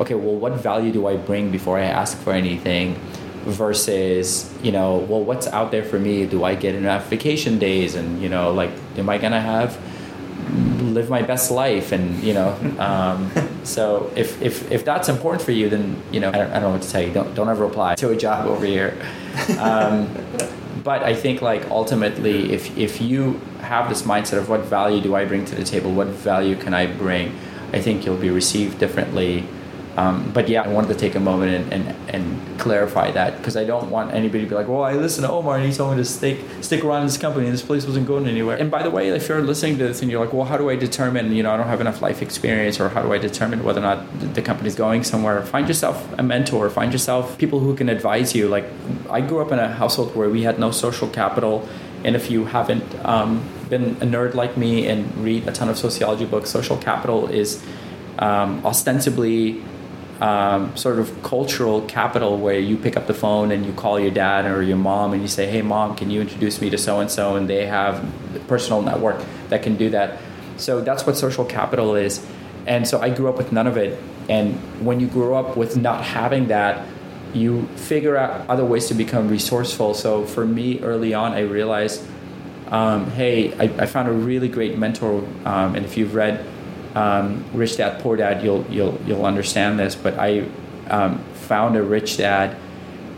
okay, 0.00 0.14
well, 0.14 0.34
what 0.34 0.54
value 0.54 0.90
do 0.90 1.06
I 1.06 1.16
bring 1.16 1.50
before 1.50 1.78
I 1.78 1.84
ask 1.84 2.16
for 2.18 2.32
anything? 2.32 2.98
Versus 3.50 4.52
you 4.62 4.72
know 4.72 4.98
well 4.98 5.22
what's 5.22 5.46
out 5.46 5.70
there 5.70 5.84
for 5.84 5.98
me? 5.98 6.26
Do 6.26 6.44
i 6.44 6.54
get 6.54 6.74
enough 6.74 7.08
vacation 7.08 7.58
days? 7.58 7.94
And 7.94 8.22
you 8.22 8.28
know 8.28 8.52
like 8.52 8.70
am 8.96 9.08
i 9.08 9.18
gonna 9.18 9.40
have 9.40 9.78
live 10.82 11.10
my 11.10 11.22
best 11.22 11.50
life? 11.50 11.92
And 11.92 12.22
you 12.22 12.34
know 12.34 12.50
um, 12.78 13.30
so 13.64 14.10
if, 14.16 14.40
if 14.42 14.70
if 14.70 14.84
that's 14.84 15.08
important 15.08 15.42
for 15.42 15.52
you 15.52 15.68
then 15.68 16.02
you 16.10 16.20
know 16.20 16.28
I 16.28 16.32
don't, 16.32 16.50
I 16.50 16.54
don't 16.54 16.62
know 16.62 16.70
what 16.70 16.82
to 16.82 16.90
tell 16.90 17.02
you. 17.02 17.12
Don't 17.12 17.34
don't 17.34 17.48
ever 17.48 17.64
apply 17.64 17.96
to 17.96 18.10
a 18.10 18.16
job 18.16 18.46
over 18.46 18.64
here. 18.64 18.96
Um, 19.58 20.08
but 20.82 21.02
i 21.02 21.14
think 21.14 21.42
like 21.42 21.68
ultimately 21.70 22.52
if 22.52 22.76
if 22.78 23.00
you 23.00 23.38
have 23.70 23.88
this 23.88 24.02
mindset 24.02 24.36
of 24.38 24.48
what 24.48 24.62
value 24.62 25.00
do 25.00 25.14
I 25.14 25.24
bring 25.24 25.44
to 25.44 25.54
the 25.54 25.62
table, 25.62 25.92
what 25.92 26.08
value 26.08 26.56
can 26.56 26.74
I 26.74 26.86
bring, 26.86 27.38
I 27.72 27.80
think 27.80 28.04
you'll 28.04 28.16
be 28.16 28.30
received 28.30 28.78
differently. 28.80 29.46
Um, 29.96 30.30
but 30.32 30.48
yeah, 30.48 30.62
I 30.62 30.68
wanted 30.68 30.88
to 30.88 30.94
take 30.94 31.14
a 31.16 31.20
moment 31.20 31.72
and, 31.72 31.88
and, 31.88 32.10
and 32.10 32.58
clarify 32.60 33.10
that 33.10 33.38
because 33.38 33.56
I 33.56 33.64
don't 33.64 33.90
want 33.90 34.14
anybody 34.14 34.44
to 34.44 34.48
be 34.48 34.54
like, 34.54 34.68
well, 34.68 34.84
I 34.84 34.92
listened 34.92 35.26
to 35.26 35.32
Omar 35.32 35.56
and 35.56 35.66
he 35.66 35.72
told 35.72 35.96
me 35.96 35.96
to 35.96 36.04
stick 36.04 36.38
stick 36.60 36.84
around 36.84 37.00
in 37.00 37.06
this 37.08 37.18
company 37.18 37.46
and 37.46 37.54
this 37.54 37.62
place 37.62 37.86
wasn't 37.86 38.06
going 38.06 38.26
anywhere. 38.28 38.56
And 38.56 38.70
by 38.70 38.82
the 38.82 38.90
way, 38.90 39.08
if 39.08 39.28
you're 39.28 39.42
listening 39.42 39.78
to 39.78 39.88
this 39.88 40.00
and 40.00 40.10
you're 40.10 40.24
like, 40.24 40.32
well, 40.32 40.44
how 40.44 40.56
do 40.56 40.70
I 40.70 40.76
determine, 40.76 41.32
you 41.32 41.42
know, 41.42 41.50
I 41.50 41.56
don't 41.56 41.66
have 41.66 41.80
enough 41.80 42.00
life 42.00 42.22
experience 42.22 42.78
or 42.78 42.88
how 42.88 43.02
do 43.02 43.12
I 43.12 43.18
determine 43.18 43.64
whether 43.64 43.80
or 43.80 43.82
not 43.82 44.34
the 44.34 44.42
company's 44.42 44.76
going 44.76 45.02
somewhere? 45.02 45.42
Find 45.44 45.66
yourself 45.66 46.06
a 46.18 46.22
mentor, 46.22 46.70
find 46.70 46.92
yourself 46.92 47.36
people 47.38 47.58
who 47.58 47.74
can 47.74 47.88
advise 47.88 48.34
you. 48.34 48.48
Like 48.48 48.66
I 49.10 49.20
grew 49.20 49.40
up 49.40 49.50
in 49.50 49.58
a 49.58 49.72
household 49.72 50.14
where 50.14 50.30
we 50.30 50.42
had 50.42 50.58
no 50.58 50.70
social 50.70 51.08
capital. 51.08 51.68
And 52.04 52.14
if 52.14 52.30
you 52.30 52.44
haven't 52.44 52.84
um, 53.04 53.44
been 53.68 53.90
a 54.00 54.06
nerd 54.06 54.34
like 54.34 54.56
me 54.56 54.86
and 54.86 55.14
read 55.16 55.48
a 55.48 55.52
ton 55.52 55.68
of 55.68 55.76
sociology 55.76 56.24
books, 56.24 56.48
social 56.48 56.76
capital 56.76 57.28
is 57.28 57.62
um, 58.18 58.64
ostensibly 58.64 59.62
um, 60.20 60.76
sort 60.76 60.98
of 60.98 61.22
cultural 61.22 61.80
capital 61.82 62.36
where 62.38 62.58
you 62.58 62.76
pick 62.76 62.96
up 62.96 63.06
the 63.06 63.14
phone 63.14 63.50
and 63.52 63.64
you 63.64 63.72
call 63.72 63.98
your 63.98 64.10
dad 64.10 64.44
or 64.44 64.62
your 64.62 64.76
mom 64.76 65.12
and 65.12 65.22
you 65.22 65.28
say, 65.28 65.46
"Hey, 65.46 65.62
mom, 65.62 65.96
can 65.96 66.10
you 66.10 66.20
introduce 66.20 66.60
me 66.60 66.68
to 66.70 66.78
so 66.78 67.00
and 67.00 67.10
so?" 67.10 67.36
And 67.36 67.48
they 67.48 67.66
have 67.66 68.04
a 68.36 68.38
personal 68.40 68.82
network 68.82 69.22
that 69.48 69.62
can 69.62 69.76
do 69.76 69.90
that. 69.90 70.18
So 70.58 70.82
that's 70.82 71.06
what 71.06 71.16
social 71.16 71.44
capital 71.44 71.94
is. 71.94 72.24
And 72.66 72.86
so 72.86 73.00
I 73.00 73.10
grew 73.10 73.28
up 73.28 73.38
with 73.38 73.52
none 73.52 73.66
of 73.66 73.76
it. 73.76 73.98
And 74.28 74.54
when 74.84 75.00
you 75.00 75.06
grow 75.06 75.34
up 75.34 75.56
with 75.56 75.76
not 75.76 76.04
having 76.04 76.48
that, 76.48 76.86
you 77.32 77.66
figure 77.76 78.16
out 78.16 78.48
other 78.48 78.64
ways 78.64 78.88
to 78.88 78.94
become 78.94 79.28
resourceful. 79.28 79.94
So 79.94 80.24
for 80.26 80.44
me, 80.44 80.80
early 80.80 81.14
on, 81.14 81.32
I 81.32 81.40
realized, 81.40 82.04
um, 82.68 83.10
hey, 83.12 83.52
I, 83.54 83.64
I, 83.82 83.86
found 83.86 84.08
a 84.08 84.12
really 84.12 84.48
great 84.48 84.78
mentor. 84.78 85.24
Um, 85.44 85.74
and 85.74 85.84
if 85.84 85.96
you've 85.96 86.14
read 86.14 86.44
um, 86.94 87.44
Rich 87.52 87.76
Dad 87.76 88.00
Poor 88.02 88.16
Dad, 88.16 88.42
you'll 88.42 88.64
you'll 88.70 88.98
you'll 89.06 89.24
understand 89.24 89.78
this. 89.78 89.94
But 89.94 90.18
I 90.18 90.46
um, 90.88 91.18
found 91.34 91.76
a 91.76 91.82
rich 91.82 92.16
dad, 92.16 92.56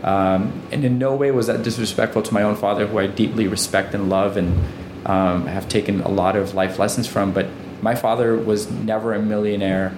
um, 0.03 0.61
and 0.71 0.85
in 0.85 0.97
no 0.97 1.15
way 1.15 1.31
was 1.31 1.47
that 1.47 1.63
disrespectful 1.63 2.21
to 2.23 2.33
my 2.33 2.43
own 2.43 2.55
father, 2.55 2.87
who 2.87 2.99
I 2.99 3.07
deeply 3.07 3.47
respect 3.47 3.93
and 3.93 4.09
love, 4.09 4.37
and 4.37 4.63
um, 5.05 5.47
have 5.47 5.67
taken 5.67 6.01
a 6.01 6.09
lot 6.09 6.35
of 6.35 6.53
life 6.53 6.79
lessons 6.79 7.07
from. 7.07 7.33
But 7.33 7.47
my 7.81 7.95
father 7.95 8.37
was 8.37 8.71
never 8.71 9.13
a 9.13 9.21
millionaire, 9.21 9.93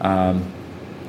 um, 0.00 0.50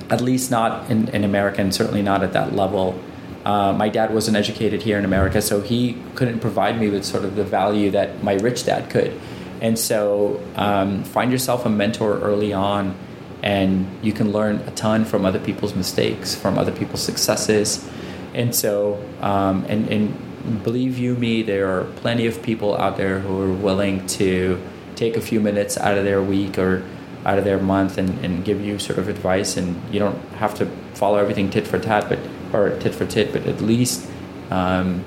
at 0.09 0.21
least 0.21 0.51
not 0.51 0.89
in, 0.89 1.07
in 1.09 1.23
America, 1.23 1.61
and 1.61 1.73
certainly 1.73 2.01
not 2.01 2.23
at 2.23 2.33
that 2.33 2.53
level. 2.53 2.99
Uh, 3.45 3.73
my 3.73 3.87
dad 3.87 4.13
wasn't 4.13 4.35
educated 4.35 4.83
here 4.83 4.99
in 4.99 5.05
America, 5.05 5.41
so 5.41 5.61
he 5.61 5.97
couldn't 6.15 6.39
provide 6.39 6.79
me 6.79 6.89
with 6.89 7.05
sort 7.05 7.23
of 7.23 7.35
the 7.35 7.43
value 7.43 7.89
that 7.89 8.21
my 8.21 8.33
rich 8.33 8.65
dad 8.65 8.89
could. 8.89 9.19
And 9.61 9.77
so 9.77 10.41
um, 10.55 11.03
find 11.03 11.31
yourself 11.31 11.65
a 11.65 11.69
mentor 11.69 12.19
early 12.19 12.53
on, 12.53 12.95
and 13.43 13.87
you 14.01 14.13
can 14.13 14.31
learn 14.31 14.57
a 14.67 14.71
ton 14.71 15.05
from 15.05 15.25
other 15.25 15.39
people's 15.39 15.75
mistakes, 15.75 16.35
from 16.35 16.57
other 16.57 16.71
people's 16.71 17.01
successes. 17.01 17.87
And 18.33 18.55
so, 18.55 19.03
um, 19.21 19.65
and, 19.67 19.87
and 19.89 20.63
believe 20.63 20.97
you 20.97 21.15
me, 21.15 21.41
there 21.41 21.67
are 21.67 21.85
plenty 21.85 22.25
of 22.25 22.41
people 22.41 22.77
out 22.77 22.97
there 22.97 23.19
who 23.19 23.41
are 23.41 23.53
willing 23.53 24.05
to 24.07 24.61
take 24.95 25.17
a 25.17 25.21
few 25.21 25.39
minutes 25.39 25.77
out 25.77 25.97
of 25.97 26.03
their 26.03 26.21
week 26.21 26.57
or 26.57 26.83
out 27.25 27.37
of 27.37 27.43
their 27.43 27.59
month 27.59 27.97
and, 27.97 28.23
and 28.23 28.45
give 28.45 28.61
you 28.61 28.79
sort 28.79 28.97
of 28.97 29.09
advice. 29.09 29.57
And 29.57 29.81
you 29.93 29.99
don't 29.99 30.17
have 30.35 30.55
to 30.55 30.65
follow 30.93 31.17
everything 31.17 31.49
tit 31.49 31.67
for 31.67 31.79
tat, 31.79 32.07
but 32.07 32.19
or 32.53 32.77
tit 32.79 32.95
for 32.95 33.05
tit, 33.05 33.31
but 33.31 33.45
at 33.45 33.61
least, 33.61 34.09
um, 34.51 35.03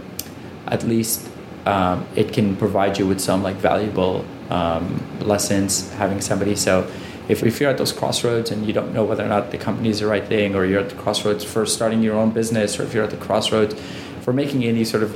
at 0.66 0.84
least 0.84 1.28
um, 1.66 2.06
it 2.14 2.32
can 2.32 2.56
provide 2.56 2.98
you 2.98 3.06
with 3.06 3.20
some 3.20 3.42
like 3.42 3.56
valuable 3.56 4.24
um, 4.52 5.00
lessons, 5.20 5.90
having 5.92 6.20
somebody. 6.20 6.54
So 6.54 6.86
if, 7.28 7.42
if 7.42 7.58
you're 7.58 7.70
at 7.70 7.78
those 7.78 7.92
crossroads 7.92 8.50
and 8.50 8.66
you 8.66 8.72
don't 8.72 8.92
know 8.92 9.04
whether 9.04 9.24
or 9.24 9.28
not 9.28 9.50
the 9.50 9.58
company 9.58 9.88
is 9.88 10.00
the 10.00 10.06
right 10.06 10.26
thing, 10.26 10.54
or 10.54 10.66
you're 10.66 10.80
at 10.80 10.90
the 10.90 10.96
crossroads 10.96 11.42
for 11.42 11.64
starting 11.64 12.02
your 12.02 12.16
own 12.16 12.30
business, 12.30 12.78
or 12.78 12.82
if 12.82 12.92
you're 12.92 13.04
at 13.04 13.10
the 13.10 13.16
crossroads 13.16 13.74
for 14.20 14.32
making 14.32 14.64
any 14.64 14.84
sort 14.84 15.02
of 15.02 15.10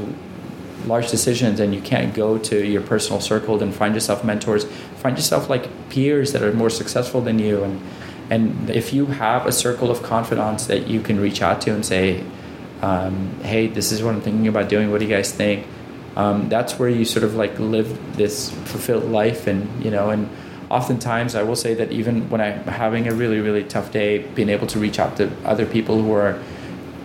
large 0.86 1.10
decisions 1.10 1.60
and 1.60 1.74
you 1.74 1.82
can't 1.82 2.14
go 2.14 2.38
to 2.38 2.64
your 2.64 2.80
personal 2.80 3.20
circle, 3.20 3.58
then 3.58 3.72
find 3.72 3.94
yourself 3.94 4.24
mentors, 4.24 4.64
find 5.02 5.16
yourself 5.16 5.50
like 5.50 5.68
peers 5.90 6.32
that 6.32 6.42
are 6.42 6.52
more 6.52 6.70
successful 6.70 7.20
than 7.20 7.38
you. 7.38 7.62
And, 7.62 7.80
and 8.30 8.70
if 8.70 8.92
you 8.94 9.06
have 9.06 9.46
a 9.46 9.52
circle 9.52 9.90
of 9.90 10.02
confidants 10.02 10.66
that 10.66 10.86
you 10.86 11.00
can 11.02 11.20
reach 11.20 11.42
out 11.42 11.60
to 11.62 11.74
and 11.74 11.84
say, 11.84 12.24
um, 12.80 13.38
hey, 13.42 13.66
this 13.66 13.92
is 13.92 14.02
what 14.02 14.14
I'm 14.14 14.20
thinking 14.20 14.48
about 14.48 14.68
doing, 14.68 14.90
what 14.90 15.00
do 15.00 15.06
you 15.06 15.14
guys 15.14 15.32
think? 15.32 15.66
Um, 16.16 16.48
that's 16.48 16.78
where 16.78 16.88
you 16.88 17.04
sort 17.04 17.24
of 17.24 17.34
like 17.34 17.58
live 17.58 18.16
this 18.16 18.50
fulfilled 18.50 19.04
life 19.04 19.46
and 19.46 19.84
you 19.84 19.90
know 19.90 20.10
and 20.10 20.28
oftentimes 20.70 21.34
i 21.34 21.42
will 21.42 21.54
say 21.54 21.74
that 21.74 21.92
even 21.92 22.28
when 22.28 22.40
i'm 22.40 22.64
having 22.64 23.06
a 23.06 23.14
really 23.14 23.40
really 23.40 23.62
tough 23.62 23.92
day 23.92 24.18
being 24.18 24.48
able 24.48 24.66
to 24.66 24.78
reach 24.78 24.98
out 24.98 25.16
to 25.16 25.30
other 25.44 25.64
people 25.64 26.02
who 26.02 26.12
are 26.12 26.42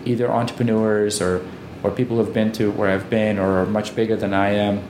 either 0.05 0.31
entrepreneurs 0.31 1.21
or 1.21 1.45
or 1.83 1.91
people 1.91 2.17
who've 2.17 2.33
been 2.33 2.51
to 2.51 2.71
where 2.71 2.89
i've 2.89 3.09
been 3.09 3.37
or 3.37 3.61
are 3.61 3.65
much 3.65 3.95
bigger 3.95 4.15
than 4.15 4.33
i 4.33 4.49
am 4.49 4.81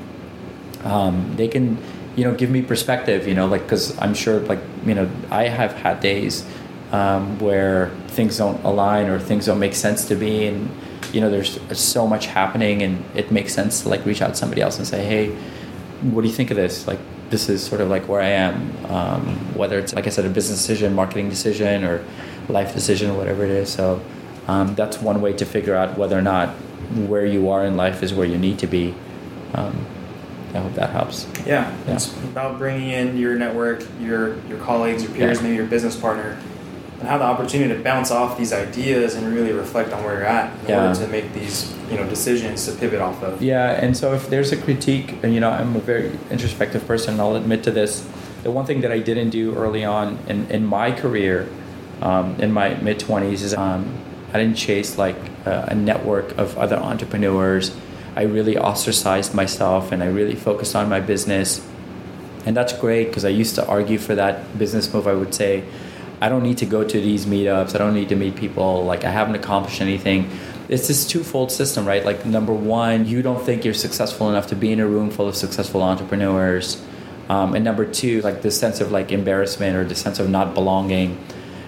um, 0.84 1.36
they 1.36 1.48
can 1.48 1.78
you 2.16 2.24
know 2.24 2.34
give 2.34 2.50
me 2.50 2.62
perspective 2.62 3.28
you 3.28 3.34
know 3.34 3.48
like 3.48 3.64
because 3.64 3.98
i'm 4.00 4.14
sure 4.14 4.40
like 4.42 4.60
you 4.86 4.94
know 4.94 5.10
i 5.30 5.48
have 5.48 5.74
had 5.74 6.00
days 6.00 6.46
um, 6.92 7.40
where 7.40 7.90
things 8.08 8.38
don't 8.38 8.62
align 8.64 9.08
or 9.08 9.20
things 9.20 9.46
don't 9.46 9.60
make 9.60 9.74
sense 9.74 10.08
to 10.08 10.16
me 10.16 10.48
and 10.48 10.70
you 11.14 11.22
know 11.22 11.30
there's 11.30 11.60
so 11.78 12.08
much 12.08 12.28
happening 12.28 12.82
and 12.82 13.04
it 13.16 13.32
makes 13.32 13.54
sense 13.54 13.82
to 13.82 13.90
like 13.90 14.06
reach 14.06 14.22
out 14.22 14.30
to 14.30 14.36
somebody 14.36 14.62
else 14.62 14.78
and 14.78 14.88
say 14.88 15.04
hey 15.04 15.36
what 16.02 16.22
do 16.24 16.28
you 16.28 16.34
think 16.34 16.52
of 16.52 16.58
this? 16.58 16.88
Like 16.88 17.00
this 17.30 17.48
is 17.48 17.64
sort 17.64 17.82
of 17.82 17.90
like 17.90 18.08
where 18.08 18.22
i 18.22 18.28
am. 18.28 18.86
Um, 18.88 19.24
whether 19.56 19.80
it's 19.80 19.94
like 19.94 20.08
i 20.08 20.10
said 20.10 20.26
a 20.26 20.30
business 20.30 20.60
decision 20.60 20.94
marketing 20.94 21.30
decision 21.30 21.84
or 21.84 22.04
life 22.50 22.74
decision 22.74 23.12
or 23.12 23.18
whatever 23.18 23.46
it 23.46 23.52
is. 23.52 23.72
So 23.72 24.02
um, 24.48 24.76
that's 24.76 25.00
one 25.00 25.22
way 25.22 25.34
to 25.34 25.46
figure 25.46 25.76
out 25.76 25.98
whether 25.98 26.18
or 26.18 26.22
not 26.22 26.50
where 27.08 27.26
you 27.26 27.50
are 27.50 27.66
in 27.66 27.78
life 27.78 28.04
is 28.04 28.14
where 28.14 28.28
you 28.28 28.38
need 28.38 28.60
to 28.60 28.68
be. 28.68 28.94
Um, 29.54 29.86
I 30.54 30.58
hope 30.58 30.74
that 30.74 30.90
helps. 30.90 31.28
Yeah, 31.46 31.74
yeah, 31.88 31.94
it's 31.94 32.12
about 32.24 32.58
bringing 32.58 32.90
in 32.90 33.16
your 33.16 33.36
network, 33.36 33.86
your 34.02 34.38
your 34.48 34.58
colleagues, 34.60 35.04
your 35.04 35.14
peers, 35.14 35.38
yeah. 35.38 35.44
maybe 35.44 35.56
your 35.56 35.68
business 35.68 35.96
partner, 35.96 36.38
and 37.02 37.10
have 37.10 37.20
the 37.20 37.26
opportunity 37.26 37.74
to 37.76 37.82
bounce 37.82 38.12
off 38.12 38.38
these 38.38 38.54
ideas 38.54 39.16
and 39.16 39.34
really 39.34 39.52
reflect 39.52 39.92
on 39.92 40.04
where 40.04 40.14
you're 40.14 40.24
at 40.24 40.54
in 40.62 40.70
yeah. 40.70 40.88
order 40.88 41.00
to 41.00 41.08
make 41.08 41.34
these 41.34 41.76
you 41.90 41.98
know 41.98 42.08
decisions 42.08 42.64
to 42.68 42.72
pivot 42.74 43.02
off 43.02 43.24
of. 43.24 43.42
Yeah, 43.42 43.72
and 43.72 43.98
so 43.98 44.14
if 44.14 44.30
there's 44.30 44.52
a 44.52 44.58
critique, 44.58 45.16
and 45.24 45.34
you 45.34 45.40
know, 45.40 45.50
I'm 45.50 45.76
a 45.76 45.80
very 45.80 46.12
introspective 46.30 46.86
person. 46.86 47.20
I'll 47.20 47.36
admit 47.36 47.64
to 47.64 47.72
this. 47.72 48.08
The 48.44 48.52
one 48.52 48.68
thing 48.68 48.82
that 48.82 48.92
I 48.92 49.00
didn't 49.00 49.32
do 49.32 49.56
early 49.56 49.84
on 49.84 50.20
in, 50.28 50.50
in 50.52 50.64
my 50.66 50.92
career, 50.92 51.50
um, 52.02 52.40
in 52.40 52.52
my 52.52 52.76
mid 52.76 53.00
twenties, 53.00 53.42
is 53.42 53.56
um, 53.56 53.98
I 54.32 54.38
didn't 54.38 54.58
chase 54.58 55.00
like 55.00 55.18
a, 55.46 55.70
a 55.70 55.76
network 55.76 56.38
of 56.38 56.56
other 56.60 56.78
entrepreneurs. 56.78 57.76
I 58.16 58.24
really 58.24 58.60
ostracized 58.60 59.34
myself, 59.34 59.92
and 59.92 60.04
I 60.04 60.08
really 60.08 60.36
focused 60.36 60.76
on 60.76 60.88
my 60.88 61.00
business. 61.00 61.68
And 62.46 62.56
that's 62.56 62.74
great 62.74 63.08
because 63.08 63.26
I 63.26 63.30
used 63.30 63.56
to 63.56 63.66
argue 63.68 63.98
for 63.98 64.14
that 64.14 64.58
business 64.60 64.92
move. 64.94 65.08
I 65.08 65.14
would 65.14 65.34
say, 65.34 65.64
I 66.22 66.30
don't 66.30 66.44
need 66.44 66.60
to 66.60 66.68
go 66.68 66.84
to 66.84 67.02
these 67.02 67.26
meetups. 67.26 67.74
I 67.74 67.80
don't 67.80 67.96
need 67.96 68.10
to 68.10 68.16
meet 68.16 68.36
people. 68.36 68.86
Like 68.86 69.04
I 69.04 69.10
haven't 69.10 69.36
accomplished 69.36 69.82
anything. 69.82 70.30
It's 70.70 70.88
this 70.88 71.06
twofold 71.06 71.52
system, 71.52 71.86
right? 71.86 72.06
Like 72.06 72.26
number 72.26 72.54
one, 72.54 73.08
you 73.08 73.22
don't 73.22 73.44
think 73.44 73.66
you're 73.66 73.74
successful 73.74 74.30
enough 74.30 74.48
to 74.48 74.56
be 74.56 74.72
in 74.72 74.80
a 74.80 74.88
room 74.88 75.10
full 75.10 75.28
of 75.28 75.36
successful 75.36 75.82
entrepreneurs, 75.82 76.82
um, 77.28 77.56
and 77.56 77.66
number 77.66 77.86
two, 77.86 78.22
like 78.22 78.42
this 78.42 78.60
sense 78.60 78.82
of 78.82 78.92
like 78.92 79.12
embarrassment 79.12 79.76
or 79.76 79.84
the 79.84 79.96
sense 79.96 80.20
of 80.20 80.30
not 80.30 80.54
belonging. 80.54 81.18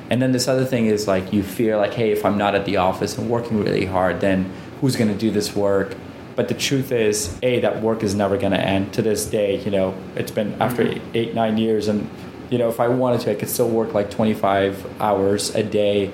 And 0.10 0.22
then 0.22 0.32
this 0.32 0.48
other 0.48 0.66
thing 0.66 0.86
is 0.86 1.08
like 1.08 1.34
you 1.34 1.42
fear 1.42 1.78
like, 1.78 1.94
hey, 1.94 2.12
if 2.12 2.24
I'm 2.24 2.38
not 2.38 2.54
at 2.54 2.66
the 2.66 2.78
office 2.78 3.18
and 3.18 3.30
working 3.30 3.64
really 3.64 3.86
hard, 3.86 4.22
then 4.22 4.52
who's 4.80 4.96
going 4.96 5.12
to 5.12 5.18
do 5.18 5.32
this 5.32 5.56
work? 5.56 5.96
But 6.36 6.48
the 6.48 6.54
truth 6.54 6.92
is, 6.92 7.38
a 7.42 7.60
that 7.62 7.82
work 7.82 8.04
is 8.04 8.14
never 8.14 8.38
going 8.38 8.54
to 8.54 8.60
end. 8.60 8.94
To 8.94 9.02
this 9.02 9.26
day, 9.26 9.62
you 9.64 9.72
know, 9.72 9.96
it's 10.16 10.32
been 10.32 10.62
after 10.62 11.00
eight, 11.14 11.34
nine 11.34 11.58
years, 11.58 11.88
and 11.88 12.10
you 12.54 12.60
know, 12.60 12.70
if 12.70 12.80
I 12.80 12.88
wanted 12.88 13.22
to, 13.22 13.32
I 13.32 13.34
could 13.34 13.50
still 13.50 13.68
work 13.68 13.96
like 13.96 14.12
25 14.12 15.02
hours 15.02 15.56
a 15.56 15.64
day, 15.64 16.12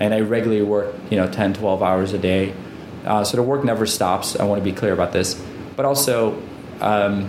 and 0.00 0.12
I 0.12 0.18
regularly 0.18 0.62
work, 0.62 0.92
you 1.10 1.16
know, 1.16 1.30
10, 1.30 1.54
12 1.54 1.80
hours 1.80 2.12
a 2.12 2.18
day. 2.18 2.52
Uh, 3.04 3.22
so 3.22 3.36
the 3.36 3.44
work 3.44 3.62
never 3.62 3.86
stops. 3.86 4.34
I 4.34 4.46
want 4.46 4.60
to 4.60 4.64
be 4.64 4.72
clear 4.72 4.92
about 4.92 5.12
this. 5.12 5.40
But 5.76 5.86
also, 5.86 6.42
um, 6.80 7.28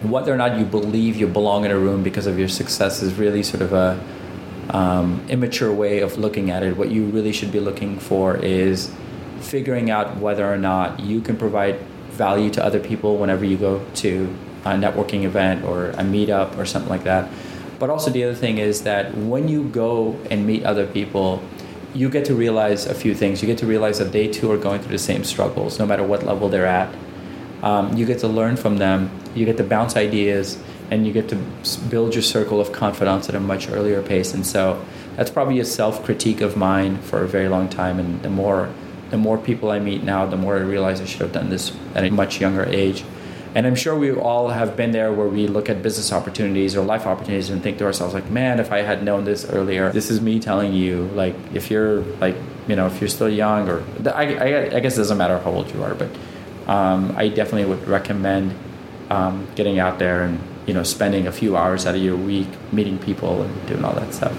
whether 0.00 0.32
or 0.32 0.38
not 0.38 0.58
you 0.58 0.64
believe 0.64 1.16
you 1.16 1.26
belong 1.26 1.66
in 1.66 1.70
a 1.70 1.78
room 1.78 2.02
because 2.02 2.26
of 2.26 2.38
your 2.38 2.48
success 2.48 3.02
is 3.02 3.12
really 3.16 3.42
sort 3.42 3.60
of 3.60 3.74
a 3.74 4.02
um, 4.70 5.22
immature 5.28 5.70
way 5.70 6.00
of 6.00 6.16
looking 6.16 6.50
at 6.50 6.62
it. 6.62 6.78
What 6.78 6.90
you 6.90 7.04
really 7.10 7.32
should 7.34 7.52
be 7.52 7.60
looking 7.60 7.98
for 7.98 8.36
is 8.36 8.90
figuring 9.40 9.90
out 9.90 10.16
whether 10.16 10.50
or 10.50 10.56
not 10.56 11.00
you 11.00 11.20
can 11.20 11.36
provide 11.36 11.78
value 12.08 12.48
to 12.52 12.64
other 12.64 12.80
people 12.80 13.18
whenever 13.18 13.44
you 13.44 13.58
go 13.58 13.84
to 13.96 14.34
a 14.64 14.70
networking 14.70 15.24
event 15.24 15.62
or 15.64 15.90
a 15.90 16.02
meetup 16.02 16.56
or 16.56 16.64
something 16.64 16.88
like 16.88 17.04
that. 17.04 17.30
But 17.80 17.88
also, 17.88 18.10
the 18.10 18.22
other 18.24 18.34
thing 18.34 18.58
is 18.58 18.82
that 18.82 19.16
when 19.16 19.48
you 19.48 19.64
go 19.64 20.16
and 20.30 20.46
meet 20.46 20.64
other 20.64 20.86
people, 20.86 21.42
you 21.94 22.10
get 22.10 22.26
to 22.26 22.34
realize 22.34 22.86
a 22.86 22.94
few 22.94 23.14
things. 23.14 23.40
You 23.42 23.46
get 23.46 23.58
to 23.58 23.66
realize 23.66 23.98
that 23.98 24.12
they 24.12 24.28
too 24.28 24.52
are 24.52 24.58
going 24.58 24.80
through 24.82 24.92
the 24.92 24.98
same 24.98 25.24
struggles, 25.24 25.78
no 25.78 25.86
matter 25.86 26.04
what 26.04 26.22
level 26.22 26.50
they're 26.50 26.66
at. 26.66 26.94
Um, 27.62 27.96
you 27.96 28.04
get 28.04 28.18
to 28.20 28.28
learn 28.28 28.56
from 28.56 28.76
them. 28.76 29.10
You 29.34 29.46
get 29.46 29.56
to 29.56 29.64
bounce 29.64 29.96
ideas, 29.96 30.62
and 30.90 31.06
you 31.06 31.12
get 31.14 31.30
to 31.30 31.36
build 31.88 32.14
your 32.14 32.22
circle 32.22 32.60
of 32.60 32.70
confidence 32.70 33.30
at 33.30 33.34
a 33.34 33.40
much 33.40 33.70
earlier 33.70 34.02
pace. 34.02 34.34
And 34.34 34.46
so 34.46 34.84
that's 35.16 35.30
probably 35.30 35.58
a 35.58 35.64
self 35.64 36.04
critique 36.04 36.42
of 36.42 36.58
mine 36.58 36.98
for 36.98 37.22
a 37.22 37.28
very 37.28 37.48
long 37.48 37.68
time. 37.68 37.98
And 37.98 38.22
the 38.22 38.30
more 38.30 38.70
the 39.08 39.18
more 39.18 39.38
people 39.38 39.70
I 39.70 39.78
meet 39.78 40.04
now, 40.04 40.26
the 40.26 40.36
more 40.36 40.56
I 40.56 40.60
realize 40.60 41.00
I 41.00 41.06
should 41.06 41.22
have 41.22 41.32
done 41.32 41.50
this 41.50 41.72
at 41.94 42.04
a 42.04 42.10
much 42.10 42.40
younger 42.40 42.64
age. 42.66 43.04
And 43.54 43.66
I'm 43.66 43.74
sure 43.74 43.98
we 43.98 44.12
all 44.12 44.48
have 44.48 44.76
been 44.76 44.92
there 44.92 45.12
where 45.12 45.26
we 45.26 45.48
look 45.48 45.68
at 45.68 45.82
business 45.82 46.12
opportunities 46.12 46.76
or 46.76 46.84
life 46.84 47.06
opportunities 47.06 47.50
and 47.50 47.60
think 47.62 47.78
to 47.78 47.84
ourselves, 47.84 48.14
like, 48.14 48.30
man, 48.30 48.60
if 48.60 48.70
I 48.70 48.82
had 48.82 49.02
known 49.02 49.24
this 49.24 49.44
earlier, 49.44 49.90
this 49.90 50.10
is 50.10 50.20
me 50.20 50.38
telling 50.38 50.72
you, 50.72 51.04
like, 51.14 51.34
if 51.52 51.70
you're 51.70 52.02
like, 52.20 52.36
you 52.68 52.76
know, 52.76 52.86
if 52.86 53.00
you're 53.00 53.08
still 53.08 53.28
young, 53.28 53.68
or 53.68 53.82
I, 54.06 54.34
I, 54.34 54.76
I 54.76 54.80
guess 54.80 54.94
it 54.94 54.98
doesn't 54.98 55.18
matter 55.18 55.38
how 55.40 55.50
old 55.50 55.72
you 55.74 55.82
are, 55.82 55.94
but 55.94 56.10
um, 56.68 57.12
I 57.16 57.28
definitely 57.28 57.64
would 57.64 57.88
recommend 57.88 58.54
um, 59.10 59.48
getting 59.56 59.80
out 59.80 59.98
there 59.98 60.22
and, 60.22 60.38
you 60.66 60.74
know, 60.74 60.84
spending 60.84 61.26
a 61.26 61.32
few 61.32 61.56
hours 61.56 61.86
out 61.86 61.96
of 61.96 62.02
your 62.02 62.16
week 62.16 62.48
meeting 62.72 62.98
people 62.98 63.42
and 63.42 63.66
doing 63.66 63.84
all 63.84 63.94
that 63.94 64.14
stuff. 64.14 64.36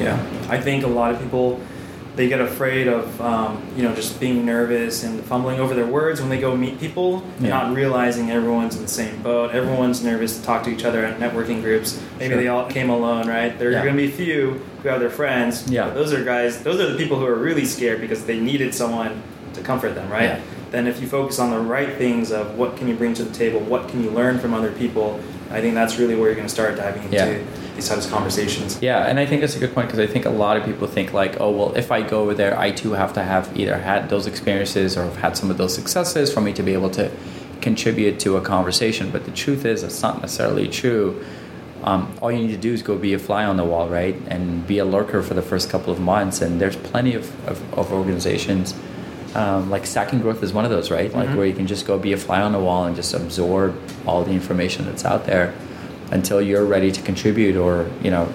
Yeah, 0.00 0.20
I 0.48 0.60
think 0.60 0.82
a 0.82 0.88
lot 0.88 1.12
of 1.12 1.20
people 1.20 1.60
they 2.18 2.28
get 2.28 2.40
afraid 2.40 2.88
of 2.88 3.20
um, 3.20 3.64
you 3.76 3.82
know 3.84 3.94
just 3.94 4.18
being 4.18 4.44
nervous 4.44 5.04
and 5.04 5.22
fumbling 5.24 5.60
over 5.60 5.72
their 5.72 5.86
words 5.86 6.20
when 6.20 6.28
they 6.28 6.40
go 6.40 6.56
meet 6.56 6.80
people 6.80 7.22
yeah. 7.38 7.48
not 7.48 7.72
realizing 7.72 8.32
everyone's 8.32 8.74
in 8.74 8.82
the 8.82 8.88
same 8.88 9.22
boat 9.22 9.52
everyone's 9.52 10.02
nervous 10.02 10.36
to 10.36 10.44
talk 10.44 10.64
to 10.64 10.70
each 10.70 10.84
other 10.84 11.04
at 11.04 11.20
networking 11.20 11.62
groups 11.62 12.02
maybe 12.18 12.34
sure. 12.34 12.42
they 12.42 12.48
all 12.48 12.68
came 12.68 12.90
alone 12.90 13.28
right 13.28 13.56
there 13.60 13.68
are 13.68 13.72
yeah. 13.72 13.84
going 13.84 13.96
to 13.96 14.02
be 14.02 14.08
a 14.08 14.16
few 14.16 14.54
who 14.82 14.88
have 14.88 14.98
their 14.98 15.08
friends 15.08 15.70
yeah 15.70 15.90
those 15.90 16.12
are 16.12 16.24
guys 16.24 16.60
those 16.64 16.80
are 16.80 16.90
the 16.90 16.98
people 16.98 17.16
who 17.16 17.24
are 17.24 17.36
really 17.38 17.64
scared 17.64 18.00
because 18.00 18.24
they 18.24 18.40
needed 18.40 18.74
someone 18.74 19.22
to 19.54 19.62
comfort 19.62 19.94
them 19.94 20.10
right 20.10 20.24
yeah. 20.24 20.40
then 20.72 20.88
if 20.88 21.00
you 21.00 21.06
focus 21.06 21.38
on 21.38 21.50
the 21.50 21.60
right 21.60 21.96
things 21.98 22.32
of 22.32 22.58
what 22.58 22.76
can 22.76 22.88
you 22.88 22.96
bring 22.96 23.14
to 23.14 23.22
the 23.22 23.32
table 23.32 23.60
what 23.60 23.88
can 23.88 24.02
you 24.02 24.10
learn 24.10 24.40
from 24.40 24.52
other 24.54 24.72
people 24.72 25.20
i 25.52 25.60
think 25.60 25.72
that's 25.72 25.98
really 25.98 26.16
where 26.16 26.26
you're 26.26 26.34
going 26.34 26.48
to 26.48 26.52
start 26.52 26.74
diving 26.74 27.04
into 27.04 27.46
these 27.78 27.88
types 27.88 28.06
of 28.06 28.12
conversations. 28.12 28.82
Yeah, 28.82 29.06
and 29.06 29.20
I 29.20 29.24
think 29.24 29.40
that's 29.40 29.54
a 29.54 29.60
good 29.60 29.72
point 29.72 29.86
because 29.86 30.00
I 30.00 30.08
think 30.08 30.24
a 30.24 30.30
lot 30.30 30.56
of 30.56 30.64
people 30.64 30.88
think 30.88 31.12
like, 31.12 31.40
oh 31.40 31.50
well, 31.50 31.76
if 31.76 31.92
I 31.92 32.02
go 32.02 32.22
over 32.22 32.34
there, 32.34 32.58
I 32.58 32.72
too 32.72 32.92
have 32.92 33.12
to 33.12 33.22
have 33.22 33.56
either 33.56 33.78
had 33.78 34.08
those 34.08 34.26
experiences 34.26 34.96
or 34.96 35.04
have 35.04 35.16
had 35.16 35.36
some 35.36 35.48
of 35.48 35.58
those 35.58 35.76
successes 35.76 36.32
for 36.32 36.40
me 36.40 36.52
to 36.54 36.62
be 36.64 36.72
able 36.72 36.90
to 36.90 37.08
contribute 37.60 38.18
to 38.20 38.36
a 38.36 38.40
conversation. 38.40 39.12
But 39.12 39.26
the 39.26 39.30
truth 39.30 39.64
is, 39.64 39.84
it's 39.84 40.02
not 40.02 40.20
necessarily 40.20 40.66
true. 40.66 41.24
Um, 41.84 42.12
all 42.20 42.32
you 42.32 42.38
need 42.38 42.50
to 42.50 42.56
do 42.56 42.72
is 42.72 42.82
go 42.82 42.98
be 42.98 43.14
a 43.14 43.18
fly 43.18 43.44
on 43.44 43.56
the 43.56 43.64
wall, 43.64 43.88
right, 43.88 44.16
and 44.26 44.66
be 44.66 44.78
a 44.78 44.84
lurker 44.84 45.22
for 45.22 45.34
the 45.34 45.42
first 45.42 45.70
couple 45.70 45.92
of 45.92 46.00
months. 46.00 46.40
And 46.40 46.60
there's 46.60 46.74
plenty 46.74 47.14
of, 47.14 47.48
of, 47.48 47.74
of 47.78 47.92
organizations. 47.92 48.74
Um, 49.36 49.70
like 49.70 49.86
Stacking 49.86 50.20
Growth 50.20 50.42
is 50.42 50.52
one 50.52 50.64
of 50.64 50.72
those, 50.72 50.90
right? 50.90 51.14
Like 51.14 51.28
mm-hmm. 51.28 51.36
where 51.36 51.46
you 51.46 51.54
can 51.54 51.68
just 51.68 51.86
go 51.86 51.96
be 51.96 52.12
a 52.12 52.16
fly 52.16 52.42
on 52.42 52.50
the 52.50 52.58
wall 52.58 52.86
and 52.86 52.96
just 52.96 53.14
absorb 53.14 53.80
all 54.04 54.24
the 54.24 54.32
information 54.32 54.86
that's 54.86 55.04
out 55.04 55.26
there 55.26 55.54
until 56.10 56.40
you're 56.40 56.64
ready 56.64 56.90
to 56.90 57.02
contribute 57.02 57.56
or 57.56 57.90
you 58.02 58.10
know 58.10 58.32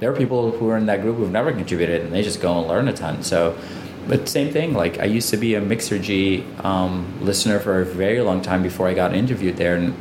there 0.00 0.10
are 0.12 0.16
people 0.16 0.52
who 0.52 0.68
are 0.70 0.76
in 0.76 0.86
that 0.86 1.02
group 1.02 1.16
who've 1.16 1.30
never 1.30 1.52
contributed 1.52 2.02
and 2.02 2.12
they 2.12 2.22
just 2.22 2.40
go 2.40 2.58
and 2.58 2.68
learn 2.68 2.88
a 2.88 2.92
ton. 2.92 3.22
So 3.22 3.58
but 4.06 4.26
same 4.26 4.50
thing 4.50 4.72
like 4.72 4.98
i 5.00 5.04
used 5.04 5.28
to 5.28 5.36
be 5.36 5.54
a 5.54 5.60
mixergy 5.60 6.42
um, 6.64 7.06
listener 7.20 7.58
for 7.58 7.82
a 7.82 7.84
very 7.84 8.22
long 8.22 8.40
time 8.40 8.62
before 8.62 8.88
i 8.88 8.94
got 8.94 9.14
interviewed 9.14 9.58
there 9.58 9.76
and 9.76 9.94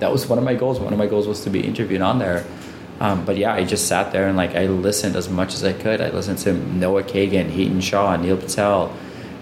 that 0.00 0.10
was 0.12 0.26
one 0.26 0.38
of 0.38 0.44
my 0.44 0.54
goals. 0.54 0.80
One 0.80 0.92
of 0.92 0.98
my 0.98 1.06
goals 1.06 1.26
was 1.26 1.42
to 1.44 1.50
be 1.50 1.60
interviewed 1.60 2.02
on 2.02 2.18
there. 2.18 2.44
Um, 3.00 3.24
but 3.24 3.36
yeah 3.36 3.52
i 3.52 3.64
just 3.64 3.88
sat 3.88 4.12
there 4.12 4.28
and 4.28 4.36
like 4.36 4.54
i 4.54 4.66
listened 4.66 5.16
as 5.16 5.28
much 5.28 5.54
as 5.54 5.64
i 5.64 5.72
could. 5.72 6.00
I 6.00 6.10
listened 6.10 6.38
to 6.40 6.52
noah 6.52 7.02
kagan 7.02 7.50
Hiten 7.50 7.82
Shah 7.82 8.16
neil 8.16 8.36
patel 8.36 8.94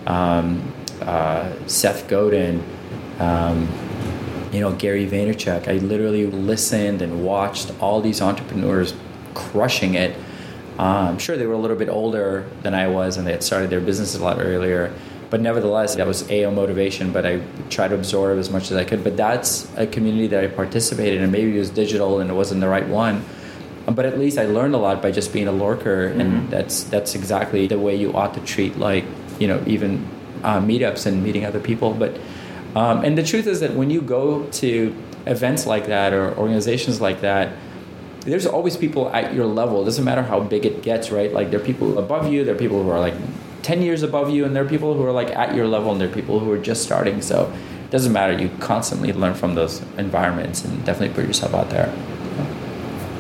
um, 0.06 0.72
uh, 1.02 1.52
seth 1.66 2.08
godin 2.08 2.64
um, 3.18 3.68
you 4.52 4.60
know, 4.60 4.72
Gary 4.72 5.08
Vaynerchuk. 5.08 5.66
I 5.66 5.78
literally 5.78 6.26
listened 6.26 7.02
and 7.02 7.24
watched 7.24 7.72
all 7.80 8.00
these 8.00 8.20
entrepreneurs 8.20 8.94
crushing 9.34 9.94
it. 9.94 10.16
Uh, 10.78 11.08
I'm 11.08 11.18
sure 11.18 11.36
they 11.36 11.46
were 11.46 11.54
a 11.54 11.58
little 11.58 11.76
bit 11.76 11.88
older 11.88 12.48
than 12.62 12.74
I 12.74 12.88
was 12.88 13.16
and 13.16 13.26
they 13.26 13.32
had 13.32 13.42
started 13.42 13.70
their 13.70 13.80
businesses 13.80 14.20
a 14.20 14.24
lot 14.24 14.38
earlier. 14.38 14.92
But 15.30 15.40
nevertheless, 15.40 15.94
that 15.94 16.06
was 16.06 16.30
AO 16.30 16.50
motivation, 16.50 17.10
but 17.10 17.24
I 17.24 17.40
tried 17.70 17.88
to 17.88 17.94
absorb 17.94 18.38
as 18.38 18.50
much 18.50 18.70
as 18.70 18.76
I 18.76 18.84
could. 18.84 19.02
But 19.02 19.16
that's 19.16 19.66
a 19.78 19.86
community 19.86 20.26
that 20.26 20.44
I 20.44 20.48
participated 20.48 21.22
in. 21.22 21.30
Maybe 21.30 21.56
it 21.56 21.58
was 21.58 21.70
digital 21.70 22.20
and 22.20 22.28
it 22.28 22.34
wasn't 22.34 22.60
the 22.60 22.68
right 22.68 22.86
one. 22.86 23.24
But 23.86 24.04
at 24.04 24.18
least 24.18 24.36
I 24.36 24.44
learned 24.44 24.74
a 24.74 24.78
lot 24.78 25.00
by 25.00 25.10
just 25.10 25.32
being 25.32 25.48
a 25.48 25.52
lurker, 25.52 26.10
mm-hmm. 26.10 26.20
and 26.20 26.50
that's 26.50 26.84
that's 26.84 27.14
exactly 27.14 27.66
the 27.66 27.78
way 27.78 27.96
you 27.96 28.12
ought 28.12 28.34
to 28.34 28.40
treat 28.40 28.78
like 28.78 29.04
you 29.40 29.48
know 29.48 29.62
even 29.66 30.06
uh, 30.44 30.60
meetups 30.60 31.06
and 31.06 31.24
meeting 31.24 31.44
other 31.44 31.58
people. 31.58 31.92
But 31.94 32.16
um, 32.74 33.04
and 33.04 33.16
the 33.16 33.22
truth 33.22 33.46
is 33.46 33.60
that 33.60 33.74
when 33.74 33.90
you 33.90 34.00
go 34.00 34.46
to 34.46 34.94
events 35.26 35.66
like 35.66 35.86
that 35.86 36.12
or 36.12 36.36
organizations 36.36 37.00
like 37.00 37.20
that, 37.20 37.54
there's 38.20 38.46
always 38.46 38.76
people 38.76 39.08
at 39.10 39.34
your 39.34 39.46
level. 39.46 39.82
It 39.82 39.84
doesn't 39.86 40.04
matter 40.04 40.22
how 40.22 40.40
big 40.40 40.64
it 40.64 40.82
gets, 40.82 41.10
right? 41.10 41.32
Like 41.32 41.50
there 41.50 41.60
are 41.60 41.64
people 41.64 41.98
above 41.98 42.32
you, 42.32 42.44
there 42.44 42.54
are 42.54 42.58
people 42.58 42.82
who 42.82 42.90
are 42.90 43.00
like 43.00 43.14
10 43.62 43.82
years 43.82 44.02
above 44.02 44.30
you, 44.30 44.44
and 44.44 44.54
there 44.54 44.64
are 44.64 44.68
people 44.68 44.94
who 44.94 45.04
are 45.04 45.12
like 45.12 45.30
at 45.30 45.54
your 45.54 45.66
level, 45.66 45.92
and 45.92 46.00
there 46.00 46.08
are 46.08 46.14
people 46.14 46.40
who 46.40 46.50
are 46.50 46.58
just 46.58 46.82
starting. 46.82 47.20
So 47.20 47.52
it 47.84 47.90
doesn't 47.90 48.12
matter. 48.12 48.32
You 48.32 48.50
constantly 48.60 49.12
learn 49.12 49.34
from 49.34 49.54
those 49.54 49.82
environments 49.98 50.64
and 50.64 50.84
definitely 50.84 51.14
put 51.14 51.26
yourself 51.26 51.54
out 51.54 51.70
there. 51.70 51.92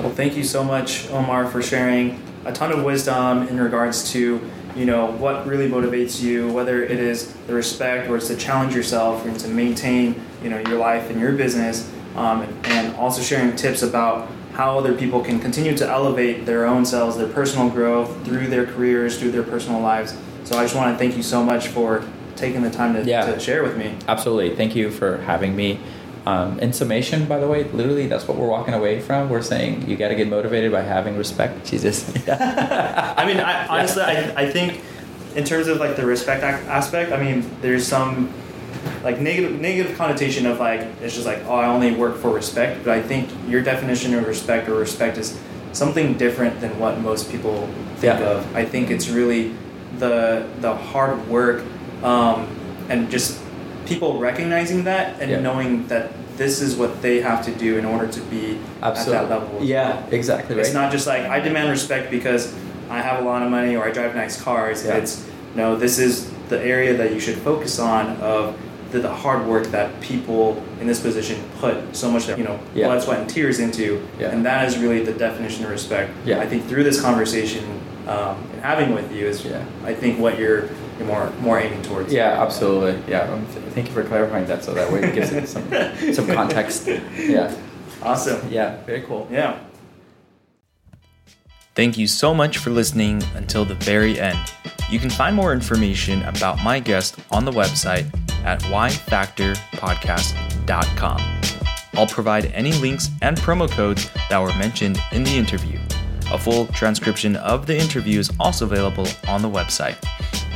Well, 0.00 0.10
thank 0.10 0.36
you 0.36 0.44
so 0.44 0.64
much, 0.64 1.08
Omar, 1.10 1.46
for 1.46 1.62
sharing 1.62 2.20
a 2.44 2.52
ton 2.52 2.72
of 2.72 2.84
wisdom 2.84 3.46
in 3.46 3.60
regards 3.60 4.10
to 4.12 4.40
you 4.76 4.84
know 4.84 5.06
what 5.12 5.46
really 5.46 5.68
motivates 5.68 6.22
you 6.22 6.50
whether 6.52 6.82
it 6.82 6.98
is 6.98 7.32
the 7.46 7.54
respect 7.54 8.08
or 8.08 8.16
it's 8.16 8.28
to 8.28 8.36
challenge 8.36 8.74
yourself 8.74 9.24
and 9.26 9.38
to 9.38 9.48
maintain 9.48 10.20
you 10.42 10.50
know 10.50 10.58
your 10.60 10.78
life 10.78 11.10
and 11.10 11.20
your 11.20 11.32
business 11.32 11.90
um, 12.16 12.42
and 12.64 12.94
also 12.96 13.22
sharing 13.22 13.54
tips 13.56 13.82
about 13.82 14.28
how 14.52 14.78
other 14.78 14.92
people 14.92 15.22
can 15.22 15.40
continue 15.40 15.76
to 15.76 15.88
elevate 15.88 16.44
their 16.44 16.66
own 16.66 16.84
selves 16.84 17.16
their 17.16 17.28
personal 17.28 17.68
growth 17.68 18.24
through 18.24 18.46
their 18.46 18.66
careers 18.66 19.18
through 19.18 19.30
their 19.30 19.42
personal 19.42 19.80
lives. 19.80 20.16
So 20.44 20.58
i 20.58 20.62
just 20.62 20.74
want 20.74 20.92
to 20.92 20.98
thank 20.98 21.16
you 21.16 21.22
so 21.22 21.42
much 21.42 21.68
for 21.68 22.04
taking 22.36 22.62
the 22.62 22.70
time 22.70 22.94
to, 22.94 23.04
yeah. 23.04 23.26
to 23.26 23.38
share 23.38 23.62
with 23.62 23.76
me. 23.76 23.94
Absolutely. 24.08 24.56
Thank 24.56 24.74
you 24.74 24.90
for 24.90 25.18
having 25.18 25.54
me 25.54 25.78
um, 26.24 26.60
in 26.60 26.72
summation, 26.72 27.26
by 27.26 27.38
the 27.38 27.48
way, 27.48 27.64
literally 27.64 28.06
that's 28.06 28.28
what 28.28 28.36
we're 28.36 28.48
walking 28.48 28.74
away 28.74 29.00
from. 29.00 29.28
We're 29.28 29.42
saying 29.42 29.88
you 29.88 29.96
got 29.96 30.08
to 30.08 30.14
get 30.14 30.28
motivated 30.28 30.70
by 30.70 30.82
having 30.82 31.16
respect. 31.16 31.66
Jesus. 31.66 32.08
I 32.28 33.24
mean, 33.26 33.38
I, 33.38 33.66
honestly, 33.66 34.02
I, 34.02 34.42
I 34.42 34.50
think 34.50 34.80
in 35.34 35.44
terms 35.44 35.66
of 35.66 35.78
like 35.78 35.96
the 35.96 36.06
respect 36.06 36.44
aspect, 36.44 37.12
I 37.12 37.22
mean, 37.22 37.50
there's 37.60 37.86
some 37.86 38.32
like 39.02 39.20
negative 39.20 39.60
negative 39.60 39.96
connotation 39.96 40.46
of 40.46 40.58
like 40.58 40.80
it's 41.00 41.14
just 41.14 41.26
like 41.26 41.38
oh 41.46 41.54
I 41.54 41.66
only 41.66 41.92
work 41.92 42.16
for 42.16 42.32
respect, 42.32 42.84
but 42.84 42.96
I 42.96 43.02
think 43.02 43.28
your 43.48 43.62
definition 43.62 44.14
of 44.14 44.26
respect 44.26 44.68
or 44.68 44.74
respect 44.74 45.18
is 45.18 45.38
something 45.72 46.14
different 46.14 46.60
than 46.60 46.78
what 46.78 47.00
most 47.00 47.30
people 47.30 47.66
think 47.96 48.20
yeah. 48.20 48.30
of. 48.30 48.56
I 48.56 48.64
think 48.64 48.90
it's 48.90 49.08
really 49.08 49.54
the 49.98 50.48
the 50.60 50.74
hard 50.74 51.26
work 51.28 51.64
um, 52.02 52.46
and 52.88 53.10
just 53.10 53.41
people 53.92 54.18
recognizing 54.18 54.84
that 54.84 55.20
and 55.20 55.30
yeah. 55.30 55.40
knowing 55.40 55.86
that 55.88 56.12
this 56.36 56.60
is 56.60 56.76
what 56.76 57.02
they 57.02 57.20
have 57.20 57.44
to 57.44 57.54
do 57.54 57.78
in 57.78 57.84
order 57.84 58.08
to 58.08 58.20
be 58.22 58.58
Absolutely. 58.82 59.16
at 59.16 59.28
that 59.28 59.40
level. 59.40 59.62
Yeah, 59.62 60.04
exactly. 60.06 60.56
Right. 60.56 60.64
It's 60.64 60.74
not 60.74 60.90
just 60.90 61.06
like 61.06 61.22
I 61.22 61.40
demand 61.40 61.70
respect 61.70 62.10
because 62.10 62.54
I 62.90 63.00
have 63.00 63.22
a 63.22 63.24
lot 63.24 63.42
of 63.42 63.50
money 63.50 63.76
or 63.76 63.84
I 63.84 63.90
drive 63.90 64.14
nice 64.14 64.40
cars. 64.40 64.84
Yeah. 64.84 64.96
It's 64.96 65.28
no, 65.54 65.76
this 65.76 65.98
is 65.98 66.30
the 66.48 66.60
area 66.60 66.96
that 66.96 67.12
you 67.12 67.20
should 67.20 67.38
focus 67.38 67.78
on 67.78 68.16
of 68.18 68.58
the, 68.90 69.00
the, 69.00 69.14
hard 69.14 69.46
work 69.46 69.66
that 69.68 69.98
people 70.00 70.62
in 70.80 70.86
this 70.86 71.00
position 71.00 71.42
put 71.58 71.96
so 71.96 72.10
much 72.10 72.28
you 72.28 72.44
know 72.44 72.58
yeah. 72.74 72.86
blood, 72.86 73.02
sweat, 73.02 73.20
and 73.20 73.30
tears 73.30 73.58
into, 73.58 74.06
yeah. 74.18 74.30
and 74.30 74.44
that 74.44 74.66
is 74.66 74.78
really 74.78 75.02
the 75.02 75.12
definition 75.12 75.64
of 75.64 75.70
respect. 75.70 76.12
Yeah. 76.24 76.40
I 76.40 76.46
think 76.46 76.66
through 76.66 76.84
this 76.84 77.00
conversation 77.00 77.64
um, 78.06 78.36
and 78.52 78.60
having 78.62 78.94
with 78.94 79.12
you 79.12 79.26
is, 79.26 79.44
yeah. 79.44 79.64
I 79.84 79.94
think 79.94 80.18
what 80.18 80.38
you're 80.38 80.68
you're 80.98 81.06
more 81.06 81.30
more 81.40 81.58
aiming 81.58 81.82
towards. 81.82 82.12
Yeah, 82.12 82.42
absolutely. 82.42 83.00
Yeah, 83.10 83.32
thank 83.72 83.88
you 83.88 83.94
for 83.94 84.04
clarifying 84.04 84.46
that, 84.46 84.62
so 84.64 84.72
that 84.74 84.92
way 84.92 85.02
it 85.02 85.14
gives 85.14 85.32
it 85.32 85.48
some 85.48 85.64
some 86.12 86.26
context. 86.26 86.86
Yeah. 86.86 87.56
Awesome. 88.02 88.46
Yeah. 88.50 88.82
Very 88.84 89.00
cool. 89.02 89.28
Yeah. 89.30 89.58
Thank 91.74 91.96
you 91.96 92.06
so 92.06 92.34
much 92.34 92.58
for 92.58 92.68
listening 92.70 93.22
until 93.34 93.64
the 93.64 93.76
very 93.76 94.20
end. 94.20 94.38
You 94.90 94.98
can 94.98 95.08
find 95.08 95.34
more 95.34 95.54
information 95.54 96.22
about 96.24 96.62
my 96.62 96.80
guest 96.80 97.16
on 97.30 97.46
the 97.46 97.52
website 97.52 98.04
at 98.44 98.60
yfactorpodcast.com. 98.62 101.40
I'll 101.94 102.06
provide 102.06 102.46
any 102.46 102.72
links 102.72 103.10
and 103.22 103.36
promo 103.38 103.70
codes 103.70 104.10
that 104.28 104.38
were 104.38 104.52
mentioned 104.58 104.98
in 105.12 105.24
the 105.24 105.36
interview. 105.36 105.78
A 106.30 106.36
full 106.38 106.66
transcription 106.68 107.36
of 107.36 107.66
the 107.66 107.78
interview 107.78 108.18
is 108.18 108.30
also 108.38 108.66
available 108.66 109.06
on 109.28 109.42
the 109.42 109.48
website 109.48 109.96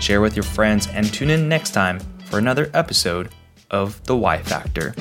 share 0.01 0.21
with 0.21 0.37
your 0.37 0.43
friends, 0.43 0.89
and 0.89 1.13
tune 1.13 1.31
in 1.31 1.49
next 1.49 1.71
time 1.71 1.99
for 2.27 2.39
another 2.39 2.71
episode 2.75 3.31
of 3.71 4.03
The 4.05 4.17
Y 4.17 4.43
Factor. 4.43 4.95